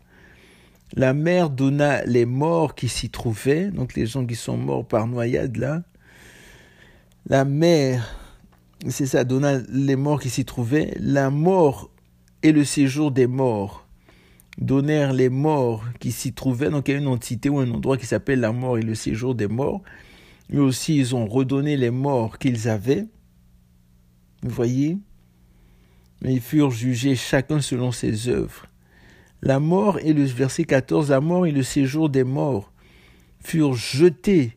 La 0.94 1.14
mer 1.14 1.50
donna 1.50 2.04
les 2.04 2.26
morts 2.26 2.74
qui 2.74 2.88
s'y 2.88 3.08
trouvaient, 3.08 3.70
donc 3.70 3.94
les 3.94 4.06
gens 4.06 4.26
qui 4.26 4.34
sont 4.34 4.56
morts 4.56 4.86
par 4.86 5.06
noyade 5.06 5.56
là. 5.56 5.82
La 7.26 7.44
mer 7.44 8.18
c'est 8.88 9.06
ça, 9.06 9.24
donna 9.24 9.58
les 9.68 9.96
morts 9.96 10.20
qui 10.20 10.28
s'y 10.28 10.44
trouvaient, 10.44 10.92
la 10.98 11.30
mort 11.30 11.90
et 12.42 12.50
le 12.50 12.64
séjour 12.64 13.12
des 13.12 13.28
morts 13.28 13.86
donnèrent 14.58 15.12
les 15.12 15.28
morts 15.28 15.84
qui 16.00 16.10
s'y 16.10 16.32
trouvaient, 16.32 16.68
donc 16.68 16.88
il 16.88 16.92
y 16.92 16.94
a 16.94 16.98
une 16.98 17.06
entité 17.06 17.48
ou 17.48 17.60
un 17.60 17.70
endroit 17.70 17.96
qui 17.96 18.06
s'appelle 18.06 18.40
la 18.40 18.52
mort 18.52 18.78
et 18.78 18.82
le 18.82 18.94
séjour 18.94 19.34
des 19.34 19.46
morts. 19.46 19.82
Eux 20.52 20.60
aussi, 20.60 20.96
ils 20.96 21.14
ont 21.14 21.26
redonné 21.26 21.76
les 21.76 21.90
morts 21.90 22.38
qu'ils 22.38 22.68
avaient. 22.68 23.06
Vous 24.42 24.50
voyez? 24.50 24.98
Mais 26.20 26.34
ils 26.34 26.40
furent 26.40 26.70
jugés 26.70 27.14
chacun 27.14 27.60
selon 27.60 27.92
ses 27.92 28.28
œuvres. 28.28 28.66
La 29.42 29.58
mort 29.58 29.98
et 29.98 30.12
le 30.12 30.24
verset 30.24 30.64
14, 30.64 31.10
la 31.10 31.20
mort 31.20 31.46
et 31.46 31.52
le 31.52 31.64
séjour 31.64 32.08
des 32.08 32.22
morts 32.22 32.72
furent 33.42 33.74
jetés 33.74 34.56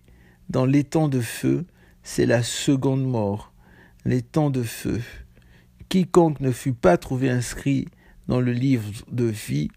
dans 0.49 0.65
l'étang 0.65 1.07
de 1.07 1.21
feu, 1.21 1.65
c'est 2.03 2.27
la 2.27 2.43
seconde 2.43 3.03
mort 3.03 3.51
temps 4.21 4.51
de 4.51 4.61
feu. 4.61 5.01
Quiconque 5.89 6.39
ne 6.39 6.51
fut 6.51 6.73
pas 6.73 6.97
trouvé 6.97 7.31
inscrit 7.31 7.87
dans 8.27 8.39
le 8.39 8.51
livre 8.51 8.91
de 9.11 9.25
vie 9.25 9.69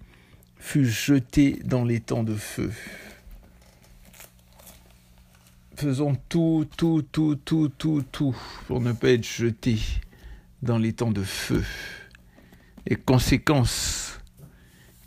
fut 0.58 0.84
jeté 0.84 1.58
dans 1.64 1.84
temps 2.00 2.24
de 2.24 2.34
feu. 2.34 2.70
Faisons 5.76 6.16
tout, 6.28 6.66
tout, 6.76 7.02
tout, 7.12 7.36
tout, 7.36 7.70
tout, 7.78 8.02
tout 8.10 8.36
pour 8.66 8.80
ne 8.80 8.92
pas 8.92 9.10
être 9.10 9.26
jeté 9.26 9.78
dans 10.60 10.78
temps 10.92 11.12
de 11.12 11.22
feu. 11.22 11.64
Les 12.86 12.96
conséquences 12.96 14.07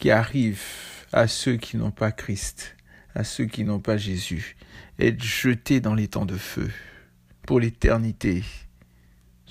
qui 0.01 0.11
arrivent 0.11 0.61
à 1.13 1.29
ceux 1.29 1.55
qui 1.55 1.77
n'ont 1.77 1.91
pas 1.91 2.11
Christ, 2.11 2.75
à 3.15 3.23
ceux 3.23 3.45
qui 3.45 3.63
n'ont 3.63 3.79
pas 3.79 3.95
Jésus, 3.95 4.57
être 4.99 5.23
jetés 5.23 5.79
dans 5.79 5.95
les 5.95 6.09
temps 6.09 6.25
de 6.25 6.35
feu 6.35 6.69
pour 7.47 7.61
l'éternité 7.61 8.43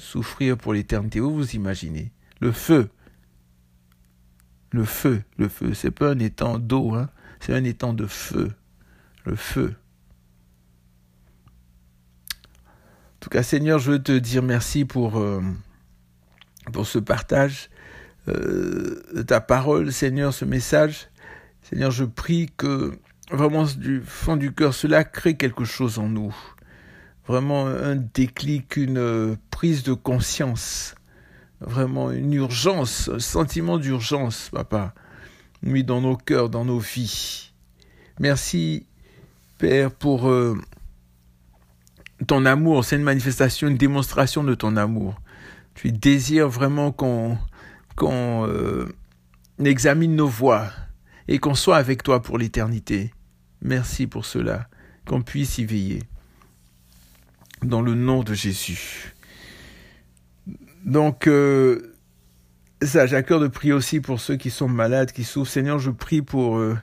souffrir 0.00 0.56
pour 0.56 0.72
l'éternité. 0.72 1.20
Vous 1.20 1.34
vous 1.34 1.54
imaginez 1.54 2.12
le 2.40 2.52
feu. 2.52 2.90
Le 4.72 4.84
feu, 4.84 5.22
le 5.36 5.48
feu, 5.48 5.74
c'est 5.74 5.90
pas 5.90 6.10
un 6.10 6.18
étang 6.20 6.58
d'eau, 6.58 6.94
hein, 6.94 7.10
c'est 7.40 7.52
un 7.54 7.64
étang 7.64 7.92
de 7.92 8.06
feu. 8.06 8.52
Le 9.24 9.34
feu. 9.34 9.74
En 12.28 13.18
tout 13.20 13.30
cas, 13.30 13.42
Seigneur, 13.42 13.78
je 13.80 13.92
veux 13.92 14.02
te 14.02 14.16
dire 14.16 14.42
merci 14.42 14.84
pour, 14.84 15.18
euh, 15.18 15.42
pour 16.72 16.86
ce 16.86 16.98
partage. 16.98 17.69
Euh, 18.30 19.22
ta 19.26 19.40
parole, 19.40 19.92
Seigneur, 19.92 20.32
ce 20.32 20.44
message. 20.44 21.08
Seigneur, 21.62 21.90
je 21.90 22.04
prie 22.04 22.50
que 22.56 22.98
vraiment 23.30 23.64
du 23.64 24.02
fond 24.04 24.36
du 24.36 24.52
cœur, 24.52 24.74
cela 24.74 25.04
crée 25.04 25.36
quelque 25.36 25.64
chose 25.64 25.98
en 25.98 26.08
nous. 26.08 26.34
Vraiment 27.26 27.66
un 27.66 27.96
déclic, 27.96 28.76
une 28.76 29.36
prise 29.50 29.82
de 29.82 29.92
conscience. 29.92 30.94
Vraiment 31.60 32.10
une 32.10 32.32
urgence, 32.32 33.10
un 33.12 33.18
sentiment 33.18 33.78
d'urgence, 33.78 34.48
papa. 34.52 34.94
Oui, 35.62 35.84
dans 35.84 36.00
nos 36.00 36.16
cœurs, 36.16 36.48
dans 36.48 36.64
nos 36.64 36.78
vies. 36.78 37.52
Merci, 38.18 38.86
Père, 39.58 39.90
pour 39.92 40.28
euh, 40.28 40.58
ton 42.26 42.46
amour. 42.46 42.84
C'est 42.84 42.96
une 42.96 43.02
manifestation, 43.02 43.68
une 43.68 43.76
démonstration 43.76 44.42
de 44.42 44.54
ton 44.54 44.76
amour. 44.76 45.20
Tu 45.74 45.92
désires 45.92 46.48
vraiment 46.48 46.92
qu'on 46.92 47.38
qu'on 48.00 48.46
euh, 48.48 48.86
examine 49.62 50.16
nos 50.16 50.26
voies 50.26 50.70
et 51.28 51.38
qu'on 51.38 51.54
soit 51.54 51.76
avec 51.76 52.02
toi 52.02 52.22
pour 52.22 52.38
l'éternité. 52.38 53.12
Merci 53.60 54.06
pour 54.06 54.24
cela, 54.24 54.68
qu'on 55.06 55.20
puisse 55.20 55.58
y 55.58 55.66
veiller. 55.66 56.02
Dans 57.62 57.82
le 57.82 57.94
nom 57.94 58.22
de 58.22 58.32
Jésus. 58.32 59.14
Donc, 60.82 61.26
euh, 61.26 61.94
ça, 62.80 63.04
j'ai 63.04 63.16
à 63.16 63.22
cœur 63.22 63.38
de 63.38 63.48
prier 63.48 63.74
aussi 63.74 64.00
pour 64.00 64.18
ceux 64.18 64.36
qui 64.36 64.48
sont 64.48 64.66
malades, 64.66 65.12
qui 65.12 65.24
souffrent. 65.24 65.52
Seigneur, 65.52 65.78
je 65.78 65.90
prie 65.90 66.22
pour 66.22 66.56
euh, 66.56 66.78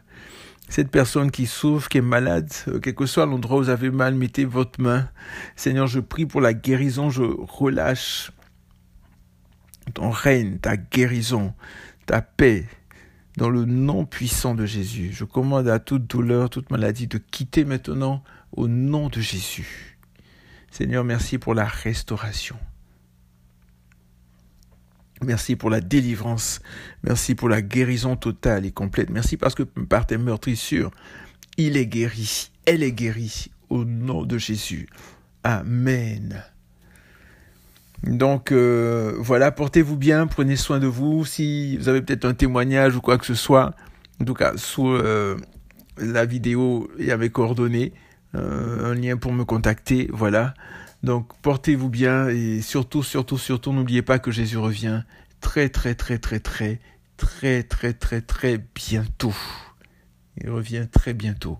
cette 0.69 0.91
personne 0.91 1.31
qui 1.31 1.47
souffre, 1.47 1.89
qui 1.89 1.97
est 1.97 2.01
malade, 2.01 2.53
quel 2.83 2.93
que 2.93 3.07
soit 3.07 3.25
l'endroit 3.25 3.57
où 3.57 3.63
vous 3.63 3.69
avez 3.69 3.89
mal, 3.89 4.13
mettez 4.13 4.45
votre 4.45 4.79
main. 4.79 5.09
Seigneur, 5.55 5.87
je 5.87 5.99
prie 5.99 6.27
pour 6.27 6.41
la 6.41 6.53
guérison, 6.53 7.09
je 7.09 7.23
relâche 7.23 8.31
ton 9.93 10.09
règne, 10.09 10.57
ta 10.59 10.77
guérison, 10.77 11.53
ta 12.05 12.21
paix, 12.21 12.65
dans 13.37 13.49
le 13.49 13.65
nom 13.65 14.05
puissant 14.05 14.55
de 14.55 14.65
Jésus. 14.65 15.11
Je 15.13 15.23
commande 15.23 15.67
à 15.67 15.79
toute 15.79 16.07
douleur, 16.07 16.49
toute 16.49 16.71
maladie 16.71 17.07
de 17.07 17.17
quitter 17.17 17.65
maintenant 17.65 18.23
au 18.51 18.67
nom 18.67 19.09
de 19.09 19.21
Jésus. 19.21 19.97
Seigneur, 20.71 21.03
merci 21.03 21.37
pour 21.37 21.53
la 21.53 21.65
restauration. 21.65 22.57
Merci 25.23 25.55
pour 25.55 25.69
la 25.69 25.81
délivrance. 25.81 26.59
Merci 27.03 27.33
pour 27.33 27.49
la 27.49 27.61
guérison 27.61 28.15
totale 28.15 28.65
et 28.65 28.71
complète. 28.71 29.09
Merci 29.09 29.37
parce 29.37 29.55
que 29.55 29.63
par 29.63 30.05
tes 30.05 30.17
meurtrissures, 30.17 30.91
il 31.57 31.77
est 31.77 31.87
guéri. 31.87 32.51
Elle 32.65 32.83
est 32.83 32.91
guérie. 32.91 33.47
Au 33.69 33.83
nom 33.83 34.23
de 34.23 34.37
Jésus. 34.37 34.87
Amen. 35.43 36.43
Donc 38.03 38.51
euh, 38.51 39.15
voilà, 39.17 39.51
portez-vous 39.51 39.97
bien, 39.97 40.27
prenez 40.27 40.55
soin 40.55 40.79
de 40.79 40.87
vous. 40.87 41.25
Si 41.25 41.77
vous 41.77 41.89
avez 41.89 42.01
peut-être 42.01 42.25
un 42.25 42.33
témoignage 42.33 42.95
ou 42.95 43.01
quoi 43.01 43.17
que 43.17 43.25
ce 43.25 43.33
soit, 43.33 43.73
en 44.21 44.25
tout 44.25 44.33
cas 44.33 44.55
sous 44.55 44.89
euh, 44.89 45.35
la 45.97 46.25
vidéo, 46.25 46.89
il 46.99 47.05
y 47.05 47.11
a 47.11 47.17
mes 47.17 47.29
coordonnées, 47.29 47.93
euh, 48.35 48.91
un 48.91 48.93
lien 48.93 49.17
pour 49.17 49.33
me 49.33 49.45
contacter. 49.45 50.09
Voilà. 50.13 50.53
Donc 51.03 51.29
portez-vous 51.41 51.89
bien 51.89 52.29
et 52.29 52.61
surtout, 52.61 53.03
surtout, 53.03 53.37
surtout, 53.37 53.73
n'oubliez 53.73 54.01
pas 54.01 54.19
que 54.19 54.31
Jésus 54.31 54.57
revient 54.57 55.03
très, 55.41 55.69
très, 55.69 55.95
très, 55.95 56.19
très, 56.19 56.39
très, 56.39 56.79
très, 57.17 57.63
très, 57.63 57.93
très, 57.93 58.21
très 58.21 58.63
bientôt. 58.75 59.35
Il 60.41 60.51
revient 60.51 60.87
très 60.91 61.13
bientôt. 61.13 61.57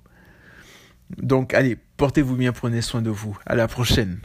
Donc 1.18 1.54
allez, 1.54 1.78
portez-vous 1.98 2.36
bien, 2.36 2.52
prenez 2.52 2.82
soin 2.82 3.02
de 3.02 3.10
vous. 3.10 3.38
À 3.46 3.56
la 3.56 3.68
prochaine. 3.68 4.20